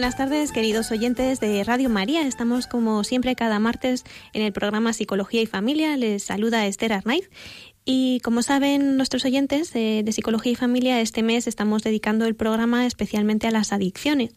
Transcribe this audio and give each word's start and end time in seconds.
Buenas 0.00 0.16
tardes, 0.16 0.50
queridos 0.50 0.90
oyentes 0.92 1.40
de 1.40 1.62
Radio 1.62 1.90
María. 1.90 2.22
Estamos 2.22 2.66
como 2.66 3.04
siempre 3.04 3.36
cada 3.36 3.58
martes 3.58 4.04
en 4.32 4.40
el 4.40 4.50
programa 4.50 4.94
Psicología 4.94 5.42
y 5.42 5.46
Familia. 5.46 5.94
Les 5.98 6.22
saluda 6.22 6.66
Esther 6.66 6.94
Arnaiz. 6.94 7.28
Y 7.84 8.20
como 8.20 8.40
saben 8.40 8.96
nuestros 8.96 9.26
oyentes 9.26 9.74
de, 9.74 10.02
Psicología 10.10 10.52
y 10.52 10.54
Familia, 10.54 11.02
este 11.02 11.22
mes 11.22 11.46
estamos 11.46 11.82
dedicando 11.82 12.24
el 12.24 12.34
programa 12.34 12.86
especialmente 12.86 13.46
a 13.46 13.50
las 13.50 13.74
adicciones. 13.74 14.30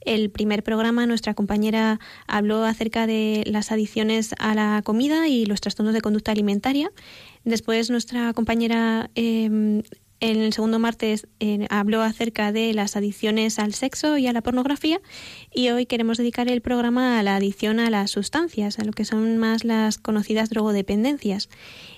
El 0.00 0.30
primer 0.30 0.62
programa, 0.62 1.04
nuestra 1.04 1.34
compañera 1.34 2.00
habló 2.26 2.64
acerca 2.64 3.06
de 3.06 3.42
las 3.44 3.70
adicciones 3.70 4.34
a 4.38 4.54
la 4.54 4.80
comida 4.82 5.28
y 5.28 5.44
los 5.44 5.60
trastornos 5.60 5.92
de 5.92 6.00
conducta 6.00 6.32
alimentaria. 6.32 6.90
Después, 7.44 7.90
nuestra 7.90 8.32
compañera 8.32 9.10
eh, 9.14 9.82
en 10.22 10.40
el 10.40 10.52
segundo 10.52 10.78
martes 10.78 11.26
eh, 11.40 11.66
habló 11.68 12.00
acerca 12.00 12.52
de 12.52 12.72
las 12.74 12.94
adicciones 12.94 13.58
al 13.58 13.74
sexo 13.74 14.18
y 14.18 14.28
a 14.28 14.32
la 14.32 14.40
pornografía 14.40 15.00
y 15.52 15.70
hoy 15.70 15.84
queremos 15.84 16.16
dedicar 16.16 16.48
el 16.48 16.60
programa 16.60 17.18
a 17.18 17.24
la 17.24 17.34
adicción 17.34 17.80
a 17.80 17.90
las 17.90 18.12
sustancias, 18.12 18.78
a 18.78 18.84
lo 18.84 18.92
que 18.92 19.04
son 19.04 19.36
más 19.38 19.64
las 19.64 19.98
conocidas 19.98 20.48
drogodependencias. 20.48 21.48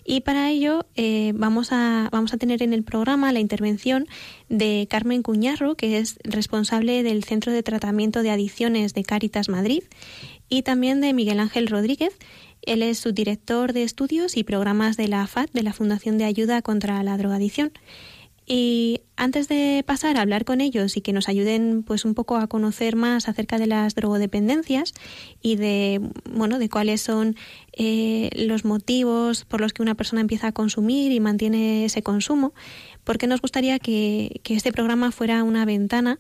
Y 0.06 0.22
para 0.22 0.50
ello 0.50 0.86
eh, 0.97 1.33
vamos, 1.34 1.69
a, 1.70 2.08
vamos 2.12 2.33
a 2.33 2.39
tener 2.39 2.62
en 2.62 2.72
el 2.72 2.83
programa 2.83 3.30
la 3.30 3.41
intervención 3.41 4.06
de 4.48 4.86
Carmen 4.89 5.22
Cuñarro, 5.22 5.75
que 5.75 5.98
es 5.98 6.19
responsable 6.25 7.02
del 7.02 7.25
Centro 7.25 7.52
de 7.52 7.62
Tratamiento 7.62 8.22
de 8.22 8.30
Adicciones 8.30 8.95
de 8.95 9.05
Cáritas 9.05 9.50
Madrid, 9.50 9.83
y 10.48 10.62
también 10.62 11.02
de 11.02 11.12
Miguel 11.12 11.41
Ángel 11.41 11.67
Rodríguez, 11.67 12.17
él 12.62 12.83
es 12.83 12.98
subdirector 12.98 13.75
de 13.75 13.83
estudios 13.83 14.36
y 14.39 14.45
programas 14.45 14.97
de 14.97 15.08
la 15.08 15.27
FAD, 15.27 15.50
de 15.52 15.62
la 15.62 15.75
Fundación 15.75 16.17
de 16.17 16.25
Ayuda 16.25 16.62
contra 16.62 17.02
la 17.02 17.19
Drogadicción. 17.19 17.72
Y 18.47 19.00
antes 19.17 19.48
de 19.48 19.83
pasar 19.87 20.17
a 20.17 20.20
hablar 20.20 20.45
con 20.45 20.61
ellos 20.61 20.97
y 20.97 21.00
que 21.00 21.12
nos 21.12 21.28
ayuden 21.28 21.83
pues 21.83 22.05
un 22.05 22.14
poco 22.14 22.37
a 22.37 22.47
conocer 22.47 22.95
más 22.95 23.28
acerca 23.28 23.59
de 23.59 23.67
las 23.67 23.95
drogodependencias 23.95 24.92
y 25.41 25.56
de 25.56 26.01
bueno 26.31 26.59
de 26.59 26.69
cuáles 26.69 27.01
son 27.01 27.36
eh, 27.73 28.28
los 28.34 28.64
motivos 28.67 29.45
por 29.47 29.62
los 29.62 29.73
que 29.73 29.83
una 29.83 29.95
persona 29.95 30.20
empieza 30.20 30.48
a 30.48 30.53
consumir 30.53 31.12
y 31.12 31.20
mantiene 31.20 31.86
ese 31.86 32.03
consumo, 32.03 32.53
porque 33.03 33.27
nos 33.27 33.41
gustaría 33.41 33.78
que, 33.78 34.41
que 34.42 34.55
este 34.55 34.73
programa 34.73 35.11
fuera 35.11 35.42
una 35.42 35.64
ventana 35.64 36.19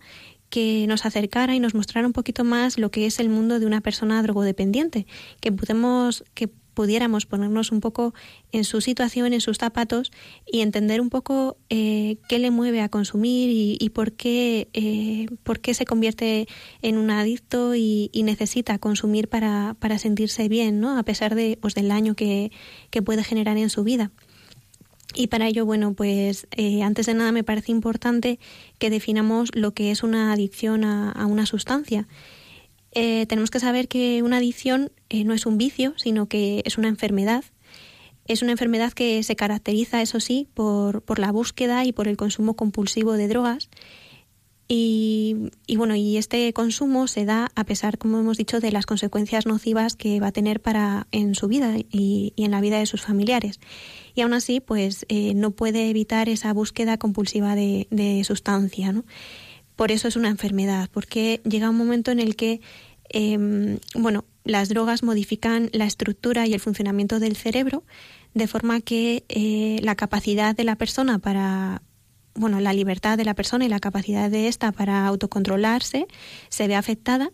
que 0.48 0.86
nos 0.86 1.04
acercara 1.04 1.54
y 1.56 1.60
nos 1.60 1.74
mostrara 1.74 2.06
un 2.06 2.12
poquito 2.12 2.44
más 2.44 2.78
lo 2.78 2.90
que 2.90 3.06
es 3.06 3.18
el 3.18 3.28
mundo 3.28 3.58
de 3.58 3.66
una 3.66 3.80
persona 3.80 4.22
drogodependiente, 4.22 5.06
que 5.40 5.50
podemos, 5.50 6.24
que 6.34 6.48
pudiéramos 6.74 7.26
ponernos 7.26 7.72
un 7.72 7.80
poco 7.80 8.14
en 8.52 8.64
su 8.64 8.80
situación, 8.80 9.32
en 9.32 9.40
sus 9.40 9.58
zapatos 9.58 10.12
y 10.46 10.60
entender 10.60 11.00
un 11.00 11.08
poco 11.08 11.56
eh, 11.70 12.18
qué 12.28 12.38
le 12.38 12.50
mueve 12.50 12.80
a 12.80 12.88
consumir 12.88 13.50
y, 13.80 13.88
por, 13.90 14.12
qué, 14.12 14.68
eh, 14.74 15.26
por 15.42 15.60
qué 15.60 15.74
se 15.74 15.86
convierte 15.86 16.46
en 16.82 16.98
un 16.98 17.10
adicto 17.10 17.74
y, 17.74 18.10
necesita 18.24 18.78
consumir 18.78 19.28
para, 19.28 19.76
para, 19.78 19.98
sentirse 19.98 20.48
bien, 20.48 20.80
¿no? 20.80 20.98
a 20.98 21.02
pesar 21.02 21.34
de, 21.34 21.58
pues, 21.60 21.74
del 21.74 21.88
daño 21.88 22.14
que, 22.14 22.50
que 22.90 23.02
puede 23.02 23.22
generar 23.22 23.58
en 23.58 23.68
su 23.68 23.84
vida. 23.84 24.10
Y 25.14 25.26
para 25.26 25.46
ello, 25.46 25.66
bueno, 25.66 25.92
pues 25.92 26.48
eh, 26.52 26.82
antes 26.82 27.04
de 27.06 27.14
nada 27.14 27.32
me 27.32 27.44
parece 27.44 27.70
importante 27.70 28.40
que 28.78 28.88
definamos 28.88 29.50
lo 29.54 29.72
que 29.72 29.90
es 29.90 30.02
una 30.02 30.32
adicción 30.32 30.84
a 30.84 31.26
una 31.26 31.44
sustancia. 31.44 32.08
Eh, 32.94 33.26
tenemos 33.26 33.50
que 33.50 33.60
saber 33.60 33.88
que 33.88 34.22
una 34.22 34.38
adicción 34.38 34.92
eh, 35.08 35.24
no 35.24 35.34
es 35.34 35.46
un 35.46 35.58
vicio, 35.58 35.94
sino 35.96 36.26
que 36.26 36.62
es 36.64 36.78
una 36.78 36.88
enfermedad. 36.88 37.44
Es 38.26 38.40
una 38.40 38.52
enfermedad 38.52 38.92
que 38.92 39.22
se 39.22 39.36
caracteriza, 39.36 40.00
eso 40.00 40.18
sí, 40.20 40.48
por, 40.54 41.02
por 41.02 41.18
la 41.18 41.30
búsqueda 41.30 41.84
y 41.84 41.92
por 41.92 42.08
el 42.08 42.16
consumo 42.16 42.54
compulsivo 42.54 43.12
de 43.12 43.28
drogas. 43.28 43.68
Y, 44.66 45.50
bueno, 45.76 45.94
y 45.94 46.16
este 46.16 46.52
consumo 46.54 47.06
se 47.06 47.26
da 47.26 47.50
a 47.54 47.64
pesar, 47.64 47.98
como 47.98 48.18
hemos 48.18 48.38
dicho, 48.38 48.60
de 48.60 48.72
las 48.72 48.86
consecuencias 48.86 49.44
nocivas 49.44 49.94
que 49.94 50.20
va 50.20 50.28
a 50.28 50.32
tener 50.32 50.60
para 50.60 51.06
en 51.12 51.34
su 51.34 51.48
vida 51.48 51.76
y, 51.76 52.32
y 52.34 52.44
en 52.44 52.50
la 52.50 52.62
vida 52.62 52.78
de 52.78 52.86
sus 52.86 53.02
familiares. 53.02 53.60
Y 54.14 54.22
aún 54.22 54.32
así, 54.32 54.60
pues 54.60 55.04
eh, 55.08 55.34
no 55.34 55.50
puede 55.50 55.90
evitar 55.90 56.30
esa 56.30 56.52
búsqueda 56.54 56.96
compulsiva 56.96 57.54
de, 57.54 57.88
de 57.90 58.24
sustancia, 58.24 58.92
¿no? 58.92 59.04
Por 59.76 59.92
eso 59.92 60.08
es 60.08 60.16
una 60.16 60.28
enfermedad, 60.28 60.88
porque 60.92 61.40
llega 61.44 61.70
un 61.70 61.76
momento 61.76 62.10
en 62.10 62.20
el 62.20 62.36
que, 62.36 62.60
em, 63.08 63.78
bueno, 63.94 64.24
las 64.44 64.68
drogas 64.68 65.02
modifican 65.02 65.70
la 65.72 65.86
estructura 65.86 66.46
y 66.46 66.54
el 66.54 66.60
funcionamiento 66.60 67.18
del 67.18 67.36
cerebro 67.36 67.82
de 68.34 68.46
forma 68.46 68.80
que 68.80 69.24
eh, 69.28 69.78
la 69.82 69.94
capacidad 69.94 70.54
de 70.54 70.64
la 70.64 70.76
persona 70.76 71.18
para, 71.18 71.82
bueno, 72.34 72.60
la 72.60 72.72
libertad 72.72 73.16
de 73.16 73.24
la 73.24 73.34
persona 73.34 73.64
y 73.64 73.68
la 73.68 73.80
capacidad 73.80 74.30
de 74.30 74.48
esta 74.48 74.72
para 74.72 75.06
autocontrolarse 75.06 76.06
se 76.48 76.68
ve 76.68 76.74
afectada 76.74 77.30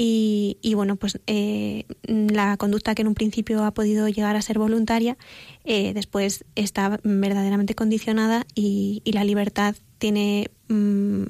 y, 0.00 0.58
y, 0.62 0.74
bueno, 0.74 0.94
pues 0.94 1.18
eh, 1.26 1.84
la 2.04 2.56
conducta 2.56 2.94
que 2.94 3.02
en 3.02 3.08
un 3.08 3.14
principio 3.14 3.64
ha 3.64 3.74
podido 3.74 4.08
llegar 4.08 4.36
a 4.36 4.42
ser 4.42 4.56
voluntaria, 4.56 5.18
eh, 5.64 5.92
después 5.92 6.44
está 6.54 7.00
verdaderamente 7.02 7.74
condicionada 7.74 8.46
y, 8.54 9.02
y 9.04 9.10
la 9.10 9.24
libertad 9.24 9.74
tiene 9.98 10.52
mm, 10.68 11.24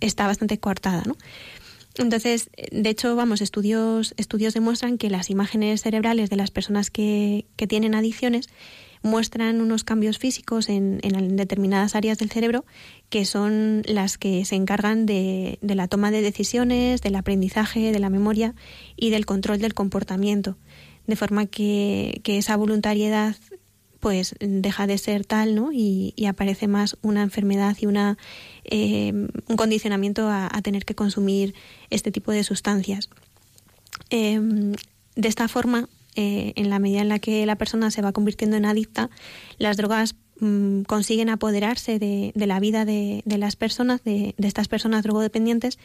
está 0.00 0.26
bastante 0.26 0.58
coartada, 0.58 1.02
¿no? 1.06 1.16
Entonces, 1.98 2.50
de 2.70 2.90
hecho, 2.90 3.16
vamos, 3.16 3.40
estudios, 3.40 4.14
estudios 4.16 4.54
demuestran 4.54 4.98
que 4.98 5.08
las 5.08 5.30
imágenes 5.30 5.82
cerebrales 5.82 6.28
de 6.28 6.36
las 6.36 6.50
personas 6.50 6.90
que, 6.90 7.46
que 7.56 7.66
tienen 7.66 7.94
adicciones 7.94 8.48
muestran 9.02 9.60
unos 9.60 9.84
cambios 9.84 10.18
físicos 10.18 10.68
en, 10.68 11.00
en, 11.02 11.36
determinadas 11.36 11.94
áreas 11.94 12.18
del 12.18 12.30
cerebro 12.30 12.64
que 13.08 13.24
son 13.24 13.82
las 13.86 14.18
que 14.18 14.44
se 14.44 14.56
encargan 14.56 15.06
de, 15.06 15.58
de, 15.62 15.74
la 15.74 15.88
toma 15.88 16.10
de 16.10 16.22
decisiones, 16.22 17.00
del 17.02 17.14
aprendizaje, 17.14 17.92
de 17.92 17.98
la 18.00 18.10
memoria 18.10 18.54
y 18.96 19.10
del 19.10 19.24
control 19.24 19.58
del 19.58 19.74
comportamiento. 19.74 20.56
De 21.06 21.14
forma 21.14 21.46
que, 21.46 22.20
que 22.24 22.36
esa 22.36 22.56
voluntariedad 22.56 23.36
pues 24.06 24.36
deja 24.38 24.86
de 24.86 24.98
ser 24.98 25.26
tal, 25.26 25.56
¿no? 25.56 25.72
Y, 25.72 26.14
aparece 26.28 26.68
más 26.68 26.96
una 27.02 27.22
enfermedad 27.22 27.76
y 27.80 27.86
una, 27.86 28.18
eh, 28.62 29.12
un 29.12 29.56
condicionamiento 29.56 30.28
a, 30.30 30.48
tener 30.62 30.84
que 30.84 30.94
consumir 30.94 31.56
este 31.90 32.12
tipo 32.12 32.30
de 32.30 32.44
sustancias. 32.44 33.10
Em, 34.10 34.74
de 35.16 35.28
esta 35.28 35.48
forma, 35.48 35.88
eh, 36.14 36.52
en 36.54 36.70
la 36.70 36.78
medida 36.78 37.00
en 37.00 37.08
la 37.08 37.18
que 37.18 37.44
la 37.46 37.56
persona 37.56 37.90
se 37.90 38.00
va 38.00 38.12
convirtiendo 38.12 38.56
en 38.56 38.66
adicta, 38.66 39.10
las 39.58 39.76
drogas 39.76 40.14
mm, 40.38 40.82
consiguen 40.82 41.28
apoderarse 41.28 41.98
de, 41.98 42.30
la 42.36 42.60
vida 42.60 42.84
de, 42.84 43.24
las 43.26 43.56
personas, 43.56 44.04
de, 44.04 44.36
estas 44.38 44.68
personas 44.68 45.02
drogodependientes, 45.02 45.80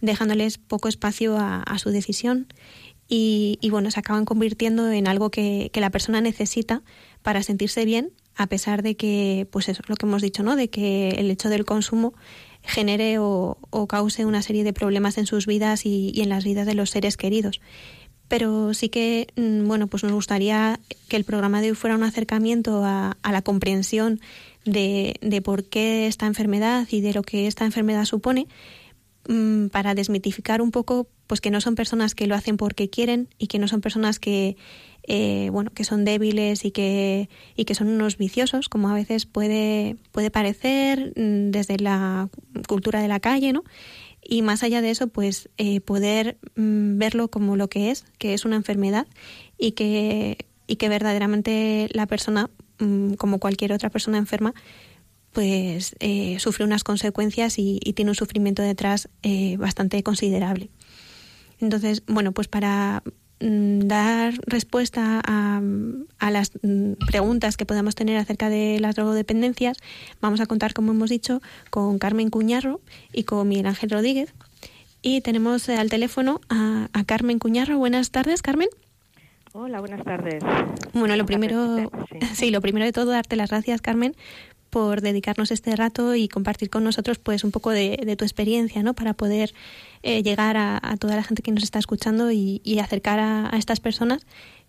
dejándoles 0.00 0.56
poco 0.56 0.88
espacio 0.88 1.36
a, 1.38 1.78
su 1.78 1.90
decisión 1.90 2.46
y, 3.06 3.58
bueno, 3.70 3.90
se 3.90 4.00
acaban 4.00 4.24
convirtiendo 4.24 4.90
en 4.90 5.06
algo 5.06 5.30
que 5.30 5.70
la 5.74 5.90
persona 5.90 6.20
necesita 6.20 6.82
para 7.26 7.42
sentirse 7.42 7.84
bien, 7.84 8.12
a 8.36 8.46
pesar 8.46 8.84
de 8.84 8.94
que, 8.94 9.48
pues 9.50 9.68
eso 9.68 9.82
es 9.82 9.88
lo 9.88 9.96
que 9.96 10.06
hemos 10.06 10.22
dicho, 10.22 10.44
¿no? 10.44 10.54
De 10.54 10.70
que 10.70 11.08
el 11.08 11.28
hecho 11.28 11.48
del 11.48 11.64
consumo 11.64 12.14
genere 12.62 13.18
o, 13.18 13.58
cause 13.88 14.24
una 14.24 14.42
serie 14.42 14.62
de 14.62 14.72
problemas 14.72 15.18
en 15.18 15.26
sus 15.26 15.44
vidas 15.44 15.86
y, 15.86 16.12
en 16.22 16.28
las 16.28 16.44
vidas 16.44 16.66
de 16.66 16.74
los 16.74 16.90
seres 16.90 17.16
queridos. 17.16 17.60
Pero 18.28 18.74
sí 18.74 18.90
que, 18.90 19.26
mm, 19.34 19.66
bueno, 19.66 19.88
pues 19.88 20.04
nos 20.04 20.12
gustaría 20.12 20.78
que 21.08 21.16
el 21.16 21.24
programa 21.24 21.60
de 21.60 21.70
hoy 21.70 21.74
fuera 21.74 21.96
un 21.96 22.04
acercamiento 22.04 22.84
a, 22.84 23.16
la 23.24 23.42
comprensión 23.42 24.20
de, 24.64 25.16
de 25.20 25.42
por 25.42 25.64
qué 25.64 26.06
esta 26.06 26.26
enfermedad 26.26 26.86
y 26.88 27.00
de 27.00 27.12
lo 27.12 27.24
que 27.24 27.48
esta 27.48 27.64
enfermedad 27.64 28.04
supone, 28.04 28.46
mm, 29.26 29.66
para 29.66 29.96
desmitificar 29.96 30.62
un 30.62 30.70
poco 30.70 31.08
pues 31.26 31.40
que 31.40 31.50
no 31.50 31.60
son 31.60 31.74
personas 31.74 32.14
que 32.14 32.28
lo 32.28 32.36
hacen 32.36 32.56
porque 32.56 32.88
quieren 32.88 33.28
y 33.36 33.48
que 33.48 33.58
no 33.58 33.66
son 33.66 33.80
personas 33.80 34.20
que 34.20 34.56
eh, 35.06 35.48
bueno, 35.52 35.70
que 35.72 35.84
son 35.84 36.04
débiles 36.04 36.64
y 36.64 36.70
que, 36.70 37.28
y 37.56 37.64
que 37.64 37.74
son 37.74 37.88
unos 37.88 38.16
viciosos, 38.16 38.68
como 38.68 38.88
a 38.88 38.94
veces 38.94 39.26
puede, 39.26 39.96
puede 40.12 40.30
parecer 40.30 41.12
mm, 41.16 41.50
desde 41.50 41.78
la 41.78 42.28
cultura 42.68 43.00
de 43.00 43.08
la 43.08 43.20
calle, 43.20 43.52
¿no? 43.52 43.64
Y 44.22 44.42
más 44.42 44.62
allá 44.62 44.82
de 44.82 44.90
eso, 44.90 45.06
pues 45.06 45.48
eh, 45.56 45.80
poder 45.80 46.38
mm, 46.56 46.98
verlo 46.98 47.28
como 47.28 47.56
lo 47.56 47.68
que 47.68 47.90
es, 47.90 48.04
que 48.18 48.34
es 48.34 48.44
una 48.44 48.56
enfermedad 48.56 49.06
y 49.56 49.72
que 49.72 50.38
y 50.66 50.76
que 50.76 50.88
verdaderamente 50.88 51.88
la 51.92 52.06
persona, 52.06 52.50
mm, 52.78 53.14
como 53.14 53.38
cualquier 53.38 53.72
otra 53.72 53.90
persona 53.90 54.18
enferma, 54.18 54.54
pues 55.32 55.94
eh, 56.00 56.38
sufre 56.38 56.64
unas 56.64 56.82
consecuencias 56.82 57.58
y, 57.58 57.78
tiene 57.94 58.10
un 58.10 58.14
sufrimiento 58.14 58.62
detrás 58.62 59.08
eh, 59.22 59.56
bastante 59.58 60.02
considerable. 60.02 60.70
Entonces, 61.60 62.02
bueno, 62.06 62.32
pues 62.32 62.48
para 62.48 63.02
dar 63.40 64.34
respuesta 64.46 65.20
a, 65.26 65.60
a, 66.18 66.30
las 66.30 66.52
mm, 66.62 66.92
preguntas 67.06 67.56
que 67.56 67.66
podamos 67.66 67.94
tener 67.94 68.16
acerca 68.16 68.48
de 68.48 68.78
las 68.80 68.94
drogodependencias, 68.94 69.76
vamos 70.20 70.40
a 70.40 70.46
contar, 70.46 70.72
como 70.72 70.92
hemos 70.92 71.10
dicho, 71.10 71.42
con 71.70 71.98
Carmen 71.98 72.30
Cuñarro 72.30 72.80
y 73.12 73.24
con 73.24 73.48
Miguel 73.48 73.66
Ángel 73.66 73.90
Rodríguez. 73.90 74.32
Y 75.02 75.20
tenemos 75.20 75.68
al 75.68 75.90
teléfono 75.90 76.40
a, 76.48 76.88
a 76.92 77.04
Carmen 77.04 77.38
Cuñarro. 77.38 77.78
Buenas 77.78 78.10
tardes, 78.10 78.42
Carmen. 78.42 78.68
Hola, 79.58 79.80
buenas 79.80 80.04
tardes. 80.04 80.44
Bueno, 80.92 81.16
lo 81.16 81.24
primero, 81.24 81.90
sí. 82.34 82.50
lo 82.50 82.60
primero 82.60 82.84
de 82.84 82.92
todo, 82.92 83.12
darte 83.12 83.36
las 83.36 83.48
gracias, 83.48 83.80
Carmen, 83.80 84.14
por 84.76 85.00
dedicarnos 85.00 85.52
este 85.52 85.74
rato 85.74 86.14
y 86.14 86.28
compartir 86.28 86.68
con 86.68 86.84
nosotros 86.84 87.18
pues 87.18 87.44
un 87.44 87.50
poco 87.50 87.70
de, 87.70 88.14
tu 88.18 88.26
experiencia, 88.26 88.82
¿no? 88.82 88.92
Para 88.92 89.14
poder 89.14 89.54
eh, 90.02 90.22
llegar 90.22 90.58
a, 90.58 90.78
toda 91.00 91.16
la 91.16 91.22
gente 91.22 91.42
que 91.42 91.50
nos 91.50 91.62
está 91.62 91.78
escuchando 91.78 92.30
y, 92.30 92.60
acercar 92.78 93.18
a, 93.18 93.48
estas 93.56 93.80
personas 93.80 94.26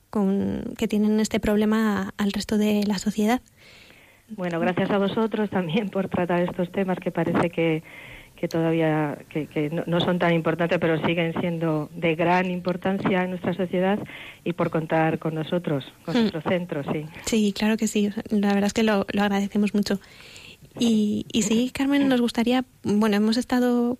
con, 0.09 0.63
que 0.77 0.87
tienen 0.87 1.19
este 1.19 1.41
problema 1.41 2.13
al 2.17 2.31
resto 2.31 2.57
de 2.57 2.85
la 2.87 2.99
sociedad. 2.99 3.41
Bueno, 4.29 4.61
gracias 4.61 4.89
a 4.91 4.97
vosotros 4.97 5.49
también 5.49 5.89
por 5.89 6.07
tratar 6.07 6.39
estos 6.39 6.71
temas 6.71 6.97
que 6.99 7.11
parece 7.11 7.49
que, 7.49 7.83
que 8.39 8.47
todavía 8.47 9.17
que, 9.29 9.69
no, 9.85 9.99
son 9.99 10.19
tan 10.19 10.33
importantes, 10.33 10.77
pero 10.79 11.03
siguen 11.05 11.33
siendo 11.39 11.89
de 11.95 12.15
gran 12.15 12.49
importancia 12.49 13.23
en 13.23 13.31
nuestra 13.31 13.53
sociedad 13.53 13.99
y 14.43 14.53
por 14.53 14.69
contar 14.69 15.19
con 15.19 15.35
nosotros, 15.35 15.91
con 16.05 16.15
hmm. 16.15 16.19
nuestro 16.19 16.41
centro, 16.41 16.83
sí. 16.91 17.05
Sí, 17.25 17.53
claro 17.53 17.77
que 17.77 17.87
sí. 17.87 18.09
La 18.29 18.49
verdad 18.49 18.67
es 18.67 18.73
que 18.73 18.83
lo, 18.83 19.05
lo 19.11 19.21
agradecemos 19.23 19.73
mucho. 19.73 19.99
Y, 20.79 21.25
y 21.31 21.41
sí, 21.41 21.71
Carmen, 21.73 22.07
nos 22.07 22.21
gustaría, 22.21 22.63
bueno, 22.83 23.17
hemos 23.17 23.37
estado 23.37 23.97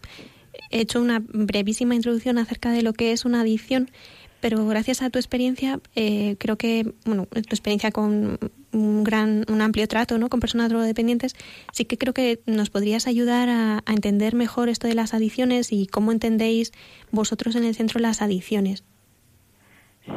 hecho 0.69 1.01
una 1.01 1.19
brevísima 1.19 1.95
introducción 1.95 2.38
acerca 2.38 2.72
de 2.72 2.83
lo 2.83 2.94
que 2.94 3.12
es 3.12 3.25
una 3.25 3.42
adicción, 3.42 3.90
pero 4.39 4.66
gracias 4.68 5.01
a 5.01 5.10
tu 5.10 5.19
experiencia, 5.19 5.80
eh, 5.95 6.36
creo 6.39 6.57
que, 6.57 6.94
bueno, 7.06 7.25
tu 7.25 7.39
experiencia 7.39 7.92
con 7.92 8.38
un 8.72 9.04
gran, 9.04 9.45
un 9.50 9.62
amplio 9.62 9.88
trato, 9.88 10.18
¿no? 10.18 10.30
Con 10.30 10.39
personas 10.39 10.69
drogodependientes, 10.69 11.36
sí 11.72 11.86
que 11.86 11.98
creo 11.98 12.13
que 12.13 12.39
nos 12.45 12.69
podrías 12.69 13.07
ayudar 13.07 13.50
a, 13.50 13.84
entender 13.88 14.36
mejor 14.36 14.69
esto 14.69 14.88
de 14.88 14.94
las 14.94 15.13
adicciones 15.13 15.72
y 15.72 15.88
cómo 15.88 16.12
entendéis 16.12 16.72
vosotros 17.12 17.56
en 17.56 17.63
el 17.63 17.74
centro 17.74 18.00
las 18.00 18.22
adicciones. 18.22 18.84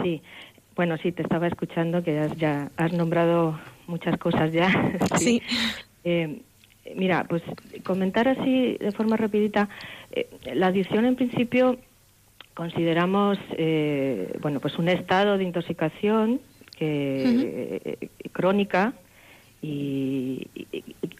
Sí, 0.02 0.22
bueno, 0.76 0.96
sí, 0.98 1.12
te 1.12 1.22
estaba 1.22 1.46
escuchando 1.46 2.02
que 2.02 2.28
ya 2.36 2.70
has 2.76 2.92
nombrado 2.92 3.58
muchas 3.86 4.18
cosas 4.18 4.52
ya. 4.52 4.70
sí. 5.18 5.42
Eh, 6.04 6.42
mira, 6.94 7.24
pues 7.24 7.42
comentar 7.84 8.28
así 8.28 8.76
de 8.78 8.92
forma 8.92 9.16
rapidita, 9.16 9.68
eh, 10.12 10.28
la 10.54 10.68
adicción 10.68 11.04
en 11.04 11.16
principio 11.16 11.78
consideramos 12.60 13.38
eh, 13.56 14.36
bueno 14.42 14.60
pues 14.60 14.78
un 14.78 14.90
estado 14.90 15.38
de 15.38 15.44
intoxicación 15.44 16.42
que, 16.76 17.80
eh, 17.86 18.08
crónica 18.32 18.92
y, 19.62 20.46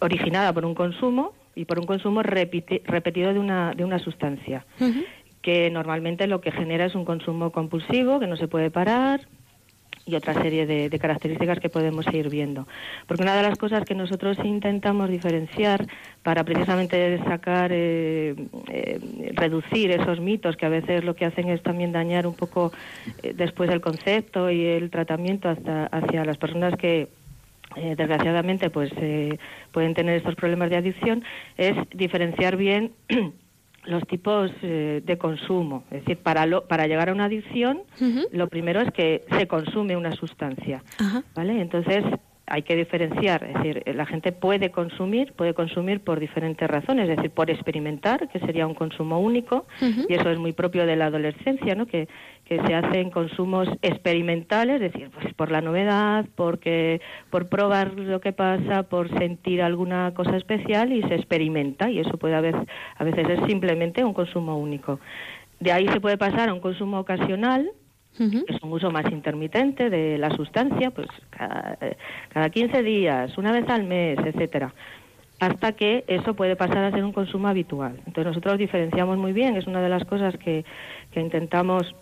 originada 0.01 0.53
por 0.53 0.65
un 0.65 0.75
consumo 0.75 1.33
y 1.55 1.65
por 1.65 1.79
un 1.79 1.87
consumo 1.87 2.21
repetido 2.21 3.33
de 3.33 3.39
una, 3.39 3.73
de 3.73 3.83
una 3.83 3.97
sustancia 3.97 4.67
que 5.41 5.71
normalmente 5.71 6.27
lo 6.27 6.41
que 6.41 6.51
genera 6.51 6.85
es 6.85 6.93
un 6.93 7.05
consumo 7.05 7.51
compulsivo 7.51 8.19
que 8.19 8.27
no 8.27 8.37
se 8.37 8.47
puede 8.47 8.69
parar 8.69 9.21
y 10.05 10.15
otra 10.15 10.33
serie 10.33 10.65
de, 10.65 10.99
características 10.99 11.59
que 11.59 11.69
podemos 11.69 12.05
ir 12.13 12.29
viendo. 12.29 12.67
Porque 13.07 13.23
una 13.23 13.35
de 13.35 13.43
las 13.43 13.57
cosas 13.57 13.83
que 13.85 13.95
nosotros 13.95 14.37
intentamos 14.43 15.09
diferenciar 15.09 15.85
para 16.23 16.43
precisamente 16.43 17.17
sacar, 17.23 17.71
eh, 17.73 18.35
eh, 18.69 19.31
reducir 19.33 19.91
esos 19.91 20.19
mitos 20.19 20.57
que 20.57 20.65
a 20.65 20.69
veces 20.69 21.03
lo 21.03 21.15
que 21.15 21.25
hacen 21.25 21.49
es 21.49 21.61
también 21.63 21.91
dañar 21.91 22.27
un 22.27 22.35
poco 22.35 22.71
eh, 23.23 23.33
después 23.35 23.69
el 23.69 23.81
concepto 23.81 24.49
y 24.49 24.65
el 24.65 24.89
tratamiento 24.89 25.49
hasta 25.49 25.85
hacia 25.87 26.25
las 26.25 26.37
personas 26.37 26.75
que 26.75 27.09
desgraciadamente 27.73 28.69
pues 28.69 28.91
pueden 29.71 29.93
tener 29.93 30.17
estos 30.17 30.35
problemas 30.35 30.69
de 30.69 30.75
adicción, 30.75 31.23
es 31.55 31.73
diferenciar 31.93 32.57
bien 32.57 32.91
los 33.85 34.05
tipos 34.07 34.51
eh, 34.61 35.01
de 35.05 35.17
consumo. 35.17 35.83
Es 35.91 36.01
decir, 36.01 36.17
para, 36.17 36.45
lo, 36.45 36.67
para 36.67 36.87
llegar 36.87 37.09
a 37.09 37.13
una 37.13 37.25
adicción, 37.25 37.81
lo 38.31 38.47
primero 38.47 38.81
es 38.81 38.91
que 38.91 39.25
se 39.37 39.47
consume 39.47 39.97
una 39.97 40.11
sustancia. 40.11 40.83
¿Vale? 41.35 41.61
Entonces, 41.61 42.03
hay 42.51 42.63
que 42.63 42.75
diferenciar, 42.75 43.45
es 43.45 43.53
decir, 43.53 43.83
la 43.95 44.05
gente 44.05 44.33
puede 44.33 44.71
consumir, 44.71 45.31
puede 45.31 45.53
consumir 45.53 46.01
por 46.01 46.19
diferentes 46.19 46.69
razones, 46.69 47.07
es 47.07 47.15
decir, 47.15 47.31
por 47.31 47.49
experimentar, 47.49 48.27
que 48.27 48.39
sería 48.39 48.67
un 48.67 48.73
consumo 48.73 49.21
único, 49.21 49.65
y 49.79 50.13
eso 50.13 50.29
es 50.29 50.37
muy 50.37 50.51
propio 50.51 50.85
de 50.85 50.97
la 50.97 51.05
adolescencia, 51.05 51.75
¿no? 51.75 51.85
Que, 51.85 52.09
que 52.43 52.61
se 52.67 52.75
hacen 52.75 53.09
consumos 53.09 53.69
experimentales, 53.81 54.81
es 54.81 54.91
decir, 54.91 55.09
pues 55.11 55.33
por 55.33 55.49
la 55.49 55.61
novedad, 55.61 56.25
porque 56.35 56.99
por 57.29 57.47
probar 57.47 57.93
lo 57.93 58.19
que 58.19 58.33
pasa, 58.33 58.83
por 58.83 59.07
sentir 59.17 59.61
alguna 59.61 60.13
cosa 60.13 60.35
especial 60.35 60.91
y 60.91 61.03
se 61.03 61.15
experimenta, 61.15 61.89
y 61.89 61.99
eso 61.99 62.17
puede 62.17 62.35
haber, 62.35 62.55
a 62.97 63.03
veces 63.05 63.29
es 63.29 63.39
simplemente 63.47 64.03
un 64.03 64.13
consumo 64.13 64.57
único. 64.57 64.99
De 65.61 65.71
ahí 65.71 65.87
se 65.87 66.01
puede 66.01 66.17
pasar 66.17 66.49
a 66.49 66.53
un 66.53 66.59
consumo 66.59 66.99
ocasional, 66.99 67.71
es 68.19 68.61
un 68.61 68.71
uso 68.71 68.91
más 68.91 69.11
intermitente 69.11 69.89
de 69.89 70.17
la 70.17 70.29
sustancia, 70.35 70.91
pues 70.91 71.07
cada, 71.29 71.77
cada 72.29 72.49
15 72.49 72.83
días, 72.83 73.37
una 73.37 73.51
vez 73.51 73.67
al 73.69 73.83
mes, 73.83 74.19
etcétera. 74.23 74.73
Hasta 75.39 75.71
que 75.71 76.03
eso 76.07 76.35
puede 76.35 76.55
pasar 76.55 76.83
a 76.83 76.91
ser 76.91 77.03
un 77.03 77.13
consumo 77.13 77.47
habitual. 77.47 77.93
Entonces 78.05 78.25
nosotros 78.25 78.59
diferenciamos 78.59 79.17
muy 79.17 79.33
bien, 79.33 79.55
es 79.55 79.65
una 79.65 79.81
de 79.81 79.89
las 79.89 80.05
cosas 80.05 80.37
que, 80.37 80.65
que 81.11 81.19
intentamos 81.19 81.95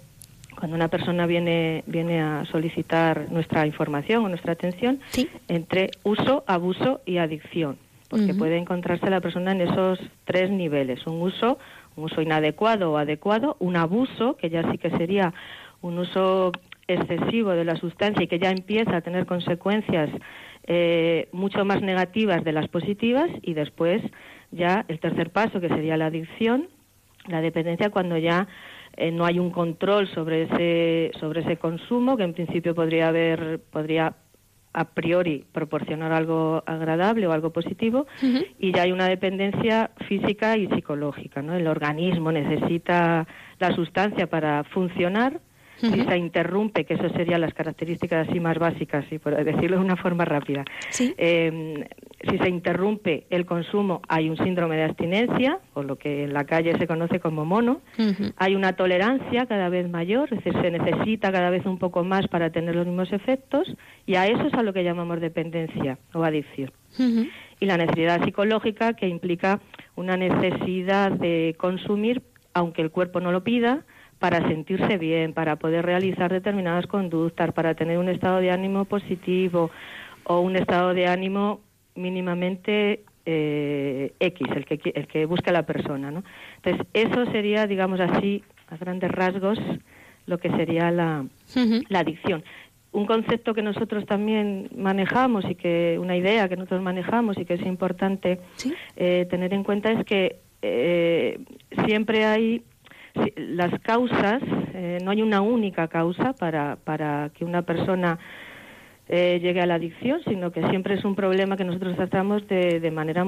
cuando 0.59 0.75
una 0.75 0.89
persona 0.89 1.25
viene, 1.25 1.83
viene 1.87 2.21
a 2.21 2.43
solicitar 2.45 3.31
nuestra 3.31 3.65
información 3.65 4.25
o 4.25 4.29
nuestra 4.29 4.53
atención, 4.53 4.99
entre 5.47 5.91
uso, 6.03 6.43
abuso 6.47 6.99
y 7.05 7.17
adicción, 7.17 7.77
porque 8.09 8.33
puede 8.33 8.57
encontrarse 8.57 9.09
la 9.09 9.21
persona 9.21 9.53
en 9.53 9.61
esos 9.61 9.99
tres 10.25 10.51
niveles, 10.51 11.07
un 11.07 11.21
uso, 11.21 11.59
un 11.95 12.03
uso 12.05 12.21
inadecuado 12.21 12.91
o 12.91 12.97
adecuado, 12.97 13.55
un 13.59 13.77
abuso, 13.77 14.35
que 14.35 14.49
ya 14.49 14.69
sí 14.69 14.77
que 14.77 14.89
sería 14.89 15.33
un 15.81 15.99
uso 15.99 16.51
excesivo 16.87 17.51
de 17.51 17.65
la 17.65 17.75
sustancia 17.75 18.23
y 18.23 18.27
que 18.27 18.39
ya 18.39 18.49
empieza 18.49 18.97
a 18.97 19.01
tener 19.01 19.25
consecuencias 19.25 20.09
eh, 20.63 21.29
mucho 21.31 21.63
más 21.65 21.81
negativas 21.81 22.43
de 22.43 22.51
las 22.51 22.67
positivas 22.67 23.29
y 23.41 23.53
después 23.53 24.01
ya 24.51 24.85
el 24.87 24.99
tercer 24.99 25.31
paso 25.31 25.59
que 25.61 25.69
sería 25.69 25.97
la 25.97 26.07
adicción, 26.07 26.67
la 27.27 27.41
dependencia 27.41 27.89
cuando 27.89 28.17
ya 28.17 28.47
eh, 28.97 29.11
no 29.11 29.25
hay 29.25 29.39
un 29.39 29.51
control 29.51 30.07
sobre 30.09 30.43
ese 30.43 31.11
sobre 31.19 31.41
ese 31.41 31.57
consumo 31.57 32.17
que 32.17 32.23
en 32.23 32.33
principio 32.33 32.75
podría 32.75 33.07
haber 33.07 33.59
podría 33.71 34.15
a 34.73 34.85
priori 34.85 35.45
proporcionar 35.51 36.11
algo 36.11 36.63
agradable 36.65 37.25
o 37.25 37.31
algo 37.31 37.51
positivo 37.51 38.05
y 38.59 38.71
ya 38.71 38.83
hay 38.83 38.91
una 38.91 39.07
dependencia 39.07 39.91
física 40.07 40.57
y 40.57 40.67
psicológica 40.67 41.41
no 41.41 41.55
el 41.55 41.67
organismo 41.67 42.31
necesita 42.31 43.27
la 43.59 43.75
sustancia 43.75 44.27
para 44.27 44.63
funcionar 44.65 45.39
si 45.79 46.03
se 46.03 46.17
interrumpe, 46.17 46.85
que 46.85 46.95
eso 46.95 47.09
serían 47.09 47.41
las 47.41 47.53
características 47.53 48.27
así 48.27 48.39
más 48.39 48.57
básicas, 48.57 49.05
y 49.11 49.19
por 49.19 49.35
decirlo 49.43 49.77
de 49.77 49.83
una 49.83 49.95
forma 49.95 50.25
rápida, 50.25 50.65
em, 51.17 51.83
si 52.29 52.37
se 52.37 52.49
interrumpe 52.49 53.25
el 53.29 53.45
consumo 53.45 54.01
hay 54.07 54.29
un 54.29 54.37
síndrome 54.37 54.75
de 54.75 54.83
abstinencia, 54.83 55.59
o 55.73 55.83
lo 55.83 55.97
que 55.97 56.25
en 56.25 56.33
la 56.33 56.45
calle 56.45 56.77
se 56.77 56.87
conoce 56.87 57.19
como 57.19 57.45
mono, 57.45 57.81
hay 58.37 58.55
una 58.55 58.73
tolerancia 58.73 59.45
cada 59.45 59.69
vez 59.69 59.89
mayor, 59.89 60.29
es 60.33 60.43
decir, 60.43 60.61
se 60.61 60.71
necesita 60.71 61.31
cada 61.31 61.49
vez 61.49 61.65
un 61.65 61.77
poco 61.77 62.03
más 62.03 62.27
para 62.27 62.49
tener 62.49 62.75
los 62.75 62.85
mismos 62.85 63.11
efectos, 63.13 63.67
y 64.05 64.15
a 64.15 64.27
eso 64.27 64.47
es 64.47 64.53
a 64.53 64.63
lo 64.63 64.73
que 64.73 64.83
llamamos 64.83 65.21
dependencia 65.21 65.97
o 66.13 66.23
adicción. 66.23 66.71
Y 67.61 67.65
la 67.65 67.77
necesidad 67.77 68.23
psicológica 68.23 68.93
que 68.93 69.07
implica 69.07 69.59
una 69.95 70.17
necesidad 70.17 71.11
de 71.11 71.55
consumir 71.57 72.21
aunque 72.53 72.81
el 72.81 72.91
cuerpo 72.91 73.19
no 73.19 73.31
lo 73.31 73.43
pida, 73.43 73.85
para 74.19 74.45
sentirse 74.47 74.97
bien, 74.97 75.33
para 75.33 75.55
poder 75.55 75.85
realizar 75.85 76.31
determinadas 76.31 76.87
conductas, 76.87 77.53
para 77.53 77.73
tener 77.73 77.97
un 77.97 78.09
estado 78.09 78.39
de 78.39 78.51
ánimo 78.51 78.85
positivo 78.85 79.71
o 80.25 80.41
un 80.41 80.57
estado 80.57 80.93
de 80.93 81.07
ánimo 81.07 81.61
mínimamente 81.95 83.03
eh, 83.25 84.13
X, 84.19 84.47
el 84.55 84.65
que, 84.65 84.91
el 84.93 85.07
que 85.07 85.25
busca 85.25 85.51
la 85.51 85.65
persona. 85.65 86.11
¿no? 86.11 86.23
Entonces, 86.57 86.85
eso 86.93 87.25
sería, 87.31 87.65
digamos 87.65 87.99
así, 87.99 88.43
a 88.67 88.77
grandes 88.77 89.11
rasgos, 89.11 89.57
lo 90.25 90.37
que 90.37 90.49
sería 90.51 90.91
la, 90.91 91.25
la 91.89 91.99
adicción. 91.99 92.43
Un 92.91 93.05
concepto 93.05 93.53
que 93.53 93.61
nosotros 93.61 94.05
también 94.05 94.69
manejamos 94.75 95.45
y 95.49 95.55
que 95.55 95.97
una 95.99 96.17
idea 96.17 96.49
que 96.49 96.55
nosotros 96.55 96.81
manejamos 96.81 97.37
y 97.37 97.45
que 97.45 97.53
es 97.53 97.61
importante 97.61 98.39
eh, 98.95 99.27
tener 99.29 99.53
en 99.53 99.63
cuenta 99.63 99.91
es 99.91 100.03
que 100.05 100.39
eh, 100.61 101.39
siempre 101.85 102.25
hay 102.25 102.63
las 103.35 103.79
causas, 103.81 104.41
eh, 104.73 104.99
no 105.03 105.11
hay 105.11 105.21
una 105.21 105.41
única 105.41 105.87
causa 105.87 106.33
para, 106.33 106.77
para 106.77 107.31
que 107.33 107.45
una 107.45 107.63
persona 107.63 108.19
eh, 109.11 109.39
llegue 109.41 109.59
a 109.59 109.65
la 109.65 109.73
adicción, 109.73 110.21
sino 110.27 110.51
que 110.51 110.61
siempre 110.69 110.93
es 110.93 111.03
un 111.03 111.15
problema 111.15 111.57
que 111.57 111.63
nosotros 111.63 111.95
tratamos 111.95 112.47
de, 112.47 112.79
de 112.79 112.91
manera 112.91 113.25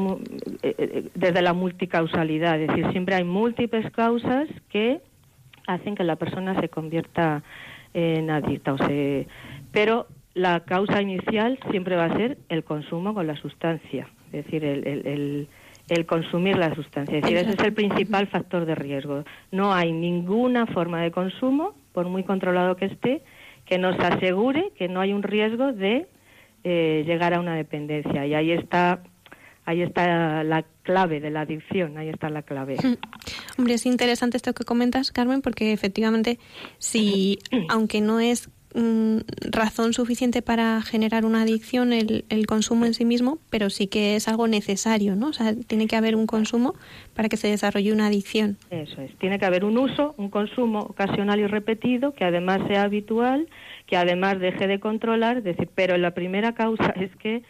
eh, 0.61 0.75
eh, 0.77 1.09
desde 1.15 1.41
la 1.41 1.53
multicausalidad, 1.53 2.61
es 2.61 2.67
decir, 2.67 2.91
siempre 2.91 3.15
hay 3.15 3.23
múltiples 3.23 3.91
causas 3.91 4.47
que 4.69 5.01
hacen 5.65 5.95
que 5.95 6.03
la 6.03 6.17
persona 6.17 6.59
se 6.61 6.69
convierta 6.69 7.41
en 7.95 8.29
adicta, 8.29 8.73
o 8.73 8.77
se, 8.77 9.27
pero 9.71 10.05
la 10.35 10.59
causa 10.59 11.01
inicial 11.01 11.57
siempre 11.71 11.95
va 11.95 12.05
a 12.05 12.15
ser 12.15 12.38
el 12.50 12.63
consumo 12.63 13.15
con 13.15 13.25
la 13.25 13.35
sustancia, 13.38 14.07
es 14.27 14.45
decir, 14.45 14.63
el, 14.63 14.88
el, 14.88 15.07
el, 15.07 15.47
consumir 16.05 16.57
la 16.57 16.74
sustancia. 16.74 17.17
Es 17.17 17.24
decir, 17.24 17.38
ese 17.38 17.51
es 17.51 17.60
el 17.60 17.74
principal 17.74 18.27
factor 18.27 18.65
de 18.65 18.75
riesgo. 18.75 19.24
No 19.51 19.74
hay 19.74 19.91
ninguna 19.91 20.65
forma 20.65 21.01
de 21.01 21.12
consumo, 21.12 21.75
por 21.91 22.07
muy 22.07 22.24
controlado 22.24 22.75
que 22.75 22.86
esté, 22.86 23.21
que 23.65 23.77
nos 23.77 24.00
asegure 24.00 24.71
que 24.77 24.88
no 24.88 25.01
hay 25.01 25.13
un 25.13 25.24
riesgo 25.24 25.74
de 25.74 26.07
eh, 26.63 27.03
llegar 27.05 27.33
a 27.33 27.39
una 27.39 27.55
dependencia. 27.55 28.25
Y 28.25 28.33
ahí 28.33 28.51
está, 28.51 29.03
ahí 29.65 29.81
está 29.81 30.43
la 30.43 30.63
clave 30.83 31.19
de 31.19 31.29
la 31.29 31.41
adicción, 31.41 31.98
ahí 31.98 32.10
está 32.10 32.29
la 32.29 32.41
clave. 32.41 32.77
Hombre, 33.57 33.74
es 33.74 33.86
interesante 33.86 34.38
esto 34.38 34.53
que 34.53 34.63
comentas, 34.63 35.12
Carmen, 35.12 35.41
porque 35.41 35.74
efectivamente, 35.74 36.39
si, 36.77 37.39
aunque 37.69 38.01
no 38.01 38.19
es 38.19 38.50
Mm, 38.74 39.18
razón 39.51 39.92
suficiente 39.92 40.42
para 40.42 40.82
generar 40.82 41.25
una 41.25 41.42
adicción 41.42 41.92
el, 41.92 42.24
el, 42.30 42.46
consumo 42.46 42.86
en 42.86 42.94
sí 42.94 43.04
mismo, 43.04 43.38
pero 43.50 43.70
sí 43.70 43.88
que 43.88 44.16
es 44.16 44.30
algo 44.30 44.48
necesario, 44.48 45.13
¿no? 45.18 45.28
O 45.28 45.34
sea, 45.34 45.54
tiene 45.68 45.88
que 45.88 45.98
haber 45.98 46.16
un 46.16 46.25
consumo 46.25 46.75
para 47.13 47.28
que 47.28 47.36
se 47.36 47.50
desarrolle 47.50 47.92
una 47.92 48.08
adicción. 48.08 48.58
Eso 48.70 49.01
es, 49.01 49.13
tiene 49.18 49.40
que 49.40 49.46
haber 49.46 49.66
un 49.66 49.78
uso, 49.78 50.16
un 50.18 50.30
consumo 50.30 50.80
ocasional 50.80 51.42
y 51.42 51.48
repetido, 51.48 52.13
que 52.13 52.24
además 52.24 52.62
sea 52.70 52.84
habitual, 52.84 53.50
que 53.88 53.98
además 53.98 54.40
deje 54.40 54.68
de 54.68 54.80
controlar, 54.80 55.44
decir, 55.44 55.68
pero 55.75 55.98
la 55.98 56.12
primera 56.12 56.54
causa 56.54 56.92
es 56.96 57.13
que 57.18 57.44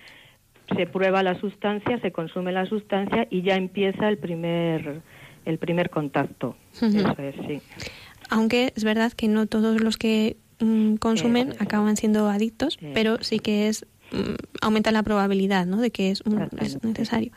se 0.75 0.87
prueba 0.87 1.21
la 1.21 1.39
sustancia, 1.39 1.99
se 1.99 2.11
consume 2.11 2.51
la 2.51 2.65
sustancia 2.65 3.27
y 3.29 3.43
ya 3.43 3.55
empieza 3.55 4.09
el 4.09 4.17
primer 4.17 5.01
el 5.45 5.57
primer 5.59 5.89
contacto. 5.91 6.55
Eso 6.73 7.15
es, 7.19 7.35
sí. 7.47 7.61
Aunque 8.29 8.73
es 8.75 8.83
verdad 8.83 9.11
que 9.11 9.27
no 9.27 9.47
todos 9.47 9.81
los 9.81 9.97
que 9.97 10.37
Mm, 10.61 10.95
consumen 10.95 11.55
acaban 11.59 11.97
siendo 11.97 12.29
adictos, 12.29 12.77
pero 12.93 13.23
sí 13.23 13.39
que 13.39 13.67
es 13.67 13.85
mm, 14.11 14.35
aumenta 14.61 14.91
la 14.91 15.03
probabilidad 15.03 15.65
¿no? 15.65 15.77
de 15.77 15.91
que 15.91 16.11
es, 16.11 16.23
necesario. 16.83 17.31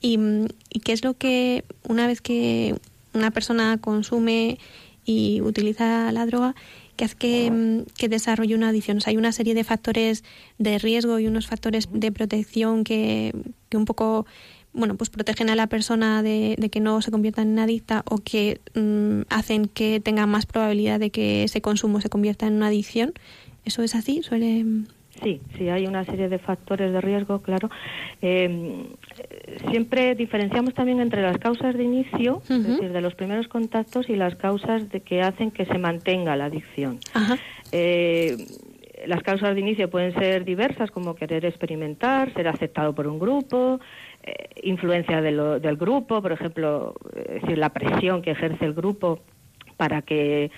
Y, 0.00 0.18
mm, 0.18 0.46
y, 0.72 0.80
qué 0.80 0.92
es 0.92 1.04
lo 1.04 1.14
que, 1.14 1.64
una 1.88 2.06
vez 2.06 2.20
que 2.20 2.76
una 3.12 3.30
persona 3.30 3.78
consume 3.78 4.58
y 5.04 5.40
utiliza 5.40 6.12
la 6.12 6.26
droga, 6.26 6.54
que 6.96 7.04
hace 7.06 7.16
que, 7.16 7.84
que 7.96 8.08
desarrolle 8.08 8.54
una 8.54 8.68
adicción? 8.68 8.98
O 8.98 9.00
sea, 9.00 9.10
hay 9.10 9.16
una 9.16 9.32
serie 9.32 9.54
de 9.54 9.64
factores 9.64 10.22
de 10.58 10.78
riesgo 10.78 11.18
y 11.18 11.26
unos 11.26 11.46
factores 11.46 11.88
de 11.92 12.12
protección 12.12 12.84
que, 12.84 13.34
que 13.68 13.76
un 13.76 13.84
poco 13.84 14.26
bueno, 14.72 14.96
pues 14.96 15.10
protegen 15.10 15.50
a 15.50 15.56
la 15.56 15.66
persona 15.66 16.22
de, 16.22 16.56
que 16.70 16.80
no 16.80 17.02
se 17.02 17.10
convierta 17.10 17.42
en 17.42 17.58
adicta 17.58 18.02
o 18.08 18.18
que 18.18 18.60
mm, 18.74 19.22
hacen 19.28 19.66
que 19.66 20.00
tenga 20.00 20.26
más 20.26 20.46
probabilidad 20.46 21.00
de 21.00 21.10
que 21.10 21.44
ese 21.44 21.60
consumo 21.60 22.00
se 22.00 22.08
convierta 22.08 22.46
en 22.46 22.54
una 22.54 22.68
adicción. 22.68 23.12
¿Eso 23.64 23.82
es 23.82 23.94
así? 23.94 24.22
¿Suele...? 24.22 24.64
Sí, 25.22 25.40
sí, 25.58 25.68
hay 25.68 25.86
una 25.86 26.04
serie 26.04 26.28
de 26.28 26.38
factores 26.38 26.92
de 26.92 27.00
riesgo, 27.00 27.42
claro. 27.42 27.68
Em, 28.22 28.86
siempre 29.70 30.14
diferenciamos 30.14 30.72
también 30.72 31.00
entre 31.00 31.20
las 31.20 31.36
causas 31.36 31.76
de 31.76 31.84
inicio, 31.84 32.40
es 32.48 32.66
decir, 32.66 32.90
de 32.92 33.00
los 33.02 33.14
primeros 33.14 33.46
contactos, 33.48 34.08
y 34.08 34.16
las 34.16 34.36
causas 34.36 34.88
de 34.88 35.00
que 35.00 35.20
hacen 35.20 35.50
que 35.50 35.66
se 35.66 35.76
mantenga 35.76 36.36
la 36.36 36.46
adicción. 36.46 37.00
Eh, 37.72 38.36
las 39.06 39.22
causas 39.22 39.54
de 39.54 39.60
inicio 39.60 39.90
pueden 39.90 40.14
ser 40.14 40.44
diversas, 40.44 40.90
como 40.90 41.14
querer 41.14 41.44
experimentar, 41.44 42.32
ser 42.34 42.48
aceptado 42.48 42.94
por 42.94 43.06
un 43.06 43.18
grupo, 43.18 43.80
eh, 44.22 44.50
influencia 44.62 45.20
del 45.22 45.76
grupo, 45.76 46.20
por 46.20 46.32
ejemplo, 46.32 46.94
es 47.14 47.42
decir, 47.42 47.58
la 47.58 47.70
presión 47.70 48.22
que 48.22 48.32
ejerce 48.32 48.64
el 48.64 48.74
grupo 48.74 49.20
para 49.76 50.02
que 50.02 50.50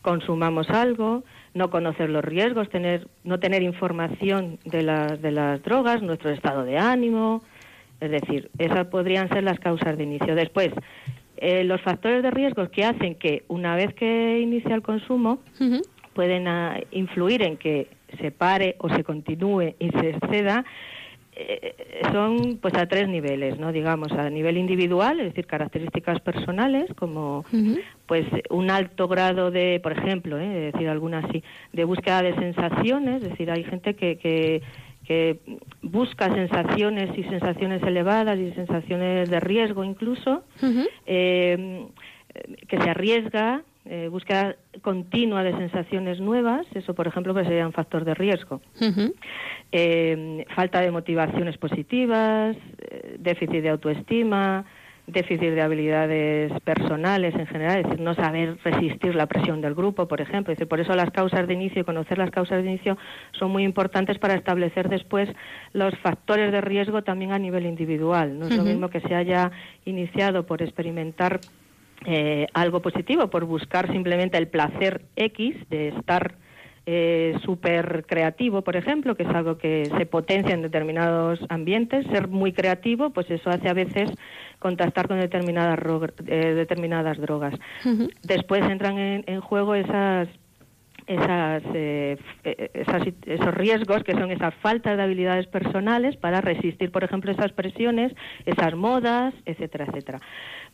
consumamos 0.00 0.68
algo, 0.70 1.22
no 1.54 1.70
conocer 1.70 2.10
los 2.10 2.24
riesgos, 2.24 2.68
tener, 2.68 3.06
no 3.24 3.38
tener 3.38 3.62
información 3.62 4.58
de 4.64 4.82
las, 4.82 5.20
de 5.22 5.30
las 5.30 5.62
drogas, 5.62 6.02
nuestro 6.02 6.30
estado 6.30 6.64
de 6.64 6.78
ánimo, 6.78 7.42
es 8.00 8.10
decir, 8.10 8.50
esas 8.58 8.86
podrían 8.88 9.28
ser 9.28 9.44
las 9.44 9.60
causas 9.60 9.96
de 9.96 10.02
inicio. 10.02 10.34
Después, 10.34 10.70
eh, 11.36 11.64
los 11.64 11.80
factores 11.82 12.22
de 12.22 12.30
riesgos 12.30 12.68
que 12.70 12.84
hacen 12.84 13.14
que 13.14 13.44
una 13.48 13.76
vez 13.76 13.94
que 13.94 14.40
inicia 14.40 14.74
el 14.74 14.82
consumo 14.82 15.40
pueden 16.12 16.48
ah, 16.48 16.78
influir 16.90 17.42
en 17.42 17.56
que 17.56 17.88
se 18.20 18.30
pare 18.30 18.76
o 18.78 18.88
se 18.88 19.04
continúe 19.04 19.74
y 19.78 19.90
se 19.90 20.10
exceda 20.10 20.64
eh, 21.34 22.02
son 22.12 22.58
pues 22.60 22.74
a 22.74 22.86
tres 22.86 23.08
niveles, 23.08 23.58
¿no? 23.58 23.72
Digamos, 23.72 24.12
a 24.12 24.28
nivel 24.28 24.58
individual, 24.58 25.18
es 25.20 25.26
decir, 25.28 25.46
características 25.46 26.20
personales, 26.20 26.92
como 26.94 27.44
pues 28.06 28.26
un 28.50 28.70
alto 28.70 29.08
grado 29.08 29.50
de, 29.50 29.80
por 29.82 29.92
ejemplo, 29.92 30.38
¿eh? 30.38 30.72
decir 30.72 30.88
algunas 30.88 31.24
así, 31.24 31.42
de 31.72 31.84
búsqueda 31.84 32.22
de 32.22 32.34
sensaciones, 32.34 33.22
es 33.22 33.30
decir, 33.30 33.50
hay 33.50 33.64
gente 33.64 33.94
que, 33.94 34.18
que, 34.18 34.62
que 35.06 35.38
busca 35.80 36.34
sensaciones 36.34 37.16
y 37.16 37.22
sensaciones 37.24 37.82
elevadas 37.82 38.38
y 38.38 38.52
sensaciones 38.52 39.30
de 39.30 39.40
riesgo 39.40 39.84
incluso, 39.84 40.44
eh, 41.06 41.86
que 42.68 42.78
se 42.78 42.90
arriesga, 42.90 43.62
eh, 43.84 44.08
búsqueda 44.08 44.56
continua 44.80 45.42
de 45.42 45.56
sensaciones 45.56 46.20
nuevas, 46.20 46.66
eso 46.74 46.94
por 46.94 47.06
ejemplo 47.08 47.32
pues 47.34 47.46
sería 47.46 47.66
un 47.66 47.72
factor 47.72 48.04
de 48.04 48.14
riesgo. 48.14 48.60
eh, 49.72 50.46
falta 50.54 50.80
de 50.80 50.90
motivaciones 50.90 51.58
positivas, 51.58 52.56
eh, 52.78 53.16
déficit 53.18 53.62
de 53.62 53.70
autoestima, 53.70 54.64
déficit 55.06 55.50
de 55.50 55.62
habilidades 55.62 56.52
personales 56.62 57.34
en 57.34 57.46
general, 57.46 57.78
es 57.78 57.84
decir, 57.84 58.00
no 58.00 58.14
saber 58.14 58.56
resistir 58.62 59.16
la 59.16 59.26
presión 59.26 59.60
del 59.60 59.74
grupo, 59.74 60.06
por 60.06 60.20
ejemplo. 60.20 60.52
Es 60.52 60.58
decir, 60.58 60.68
por 60.68 60.78
eso 60.78 60.94
las 60.94 61.10
causas 61.10 61.48
de 61.48 61.54
inicio 61.54 61.82
y 61.82 61.84
conocer 61.84 62.18
las 62.18 62.30
causas 62.30 62.62
de 62.62 62.70
inicio 62.70 62.96
son 63.32 63.50
muy 63.50 63.64
importantes 63.64 64.18
para 64.18 64.34
establecer 64.34 64.88
después 64.88 65.28
los 65.72 65.96
factores 65.98 66.52
de 66.52 66.60
riesgo 66.60 67.02
también 67.02 67.32
a 67.32 67.38
nivel 67.38 67.66
individual. 67.66 68.38
No 68.38 68.46
es 68.46 68.56
lo 68.56 68.62
mismo 68.62 68.88
que 68.90 69.00
se 69.00 69.14
haya 69.14 69.50
iniciado 69.84 70.46
por 70.46 70.62
experimentar 70.62 71.40
eh, 72.06 72.46
algo 72.52 72.82
positivo, 72.82 73.28
por 73.28 73.44
buscar 73.44 73.90
simplemente 73.92 74.38
el 74.38 74.48
placer 74.48 75.02
X 75.16 75.56
de 75.70 75.88
estar 75.88 76.36
eh, 76.84 77.38
súper 77.44 78.04
creativo, 78.08 78.62
por 78.62 78.74
ejemplo, 78.74 79.14
que 79.14 79.22
es 79.22 79.28
algo 79.28 79.56
que 79.56 79.88
se 79.96 80.04
potencia 80.04 80.52
en 80.52 80.62
determinados 80.62 81.38
ambientes. 81.48 82.04
Ser 82.08 82.26
muy 82.26 82.52
creativo, 82.52 83.10
pues 83.10 83.30
eso 83.30 83.50
hace 83.50 83.68
a 83.68 83.72
veces 83.72 84.10
contactar 84.58 85.06
con 85.06 85.20
determinadas, 85.20 85.78
eh, 86.26 86.54
determinadas 86.54 87.18
drogas. 87.18 87.54
Después 88.24 88.62
entran 88.68 88.98
en, 88.98 89.40
juego 89.40 89.76
esas 89.76 90.28
esas, 91.06 91.62
eh, 91.74 92.16
esas, 92.74 93.02
esos 93.26 93.54
riesgos 93.54 94.02
que 94.02 94.12
son 94.12 94.30
esa 94.30 94.50
falta 94.50 94.96
de 94.96 95.02
habilidades 95.02 95.46
personales 95.48 96.16
para 96.16 96.40
resistir, 96.40 96.90
por 96.90 97.04
ejemplo, 97.04 97.30
esas 97.30 97.52
presiones, 97.52 98.12
esas 98.44 98.74
modas, 98.74 99.34
etcétera, 99.44 99.86
etcétera. 99.86 100.20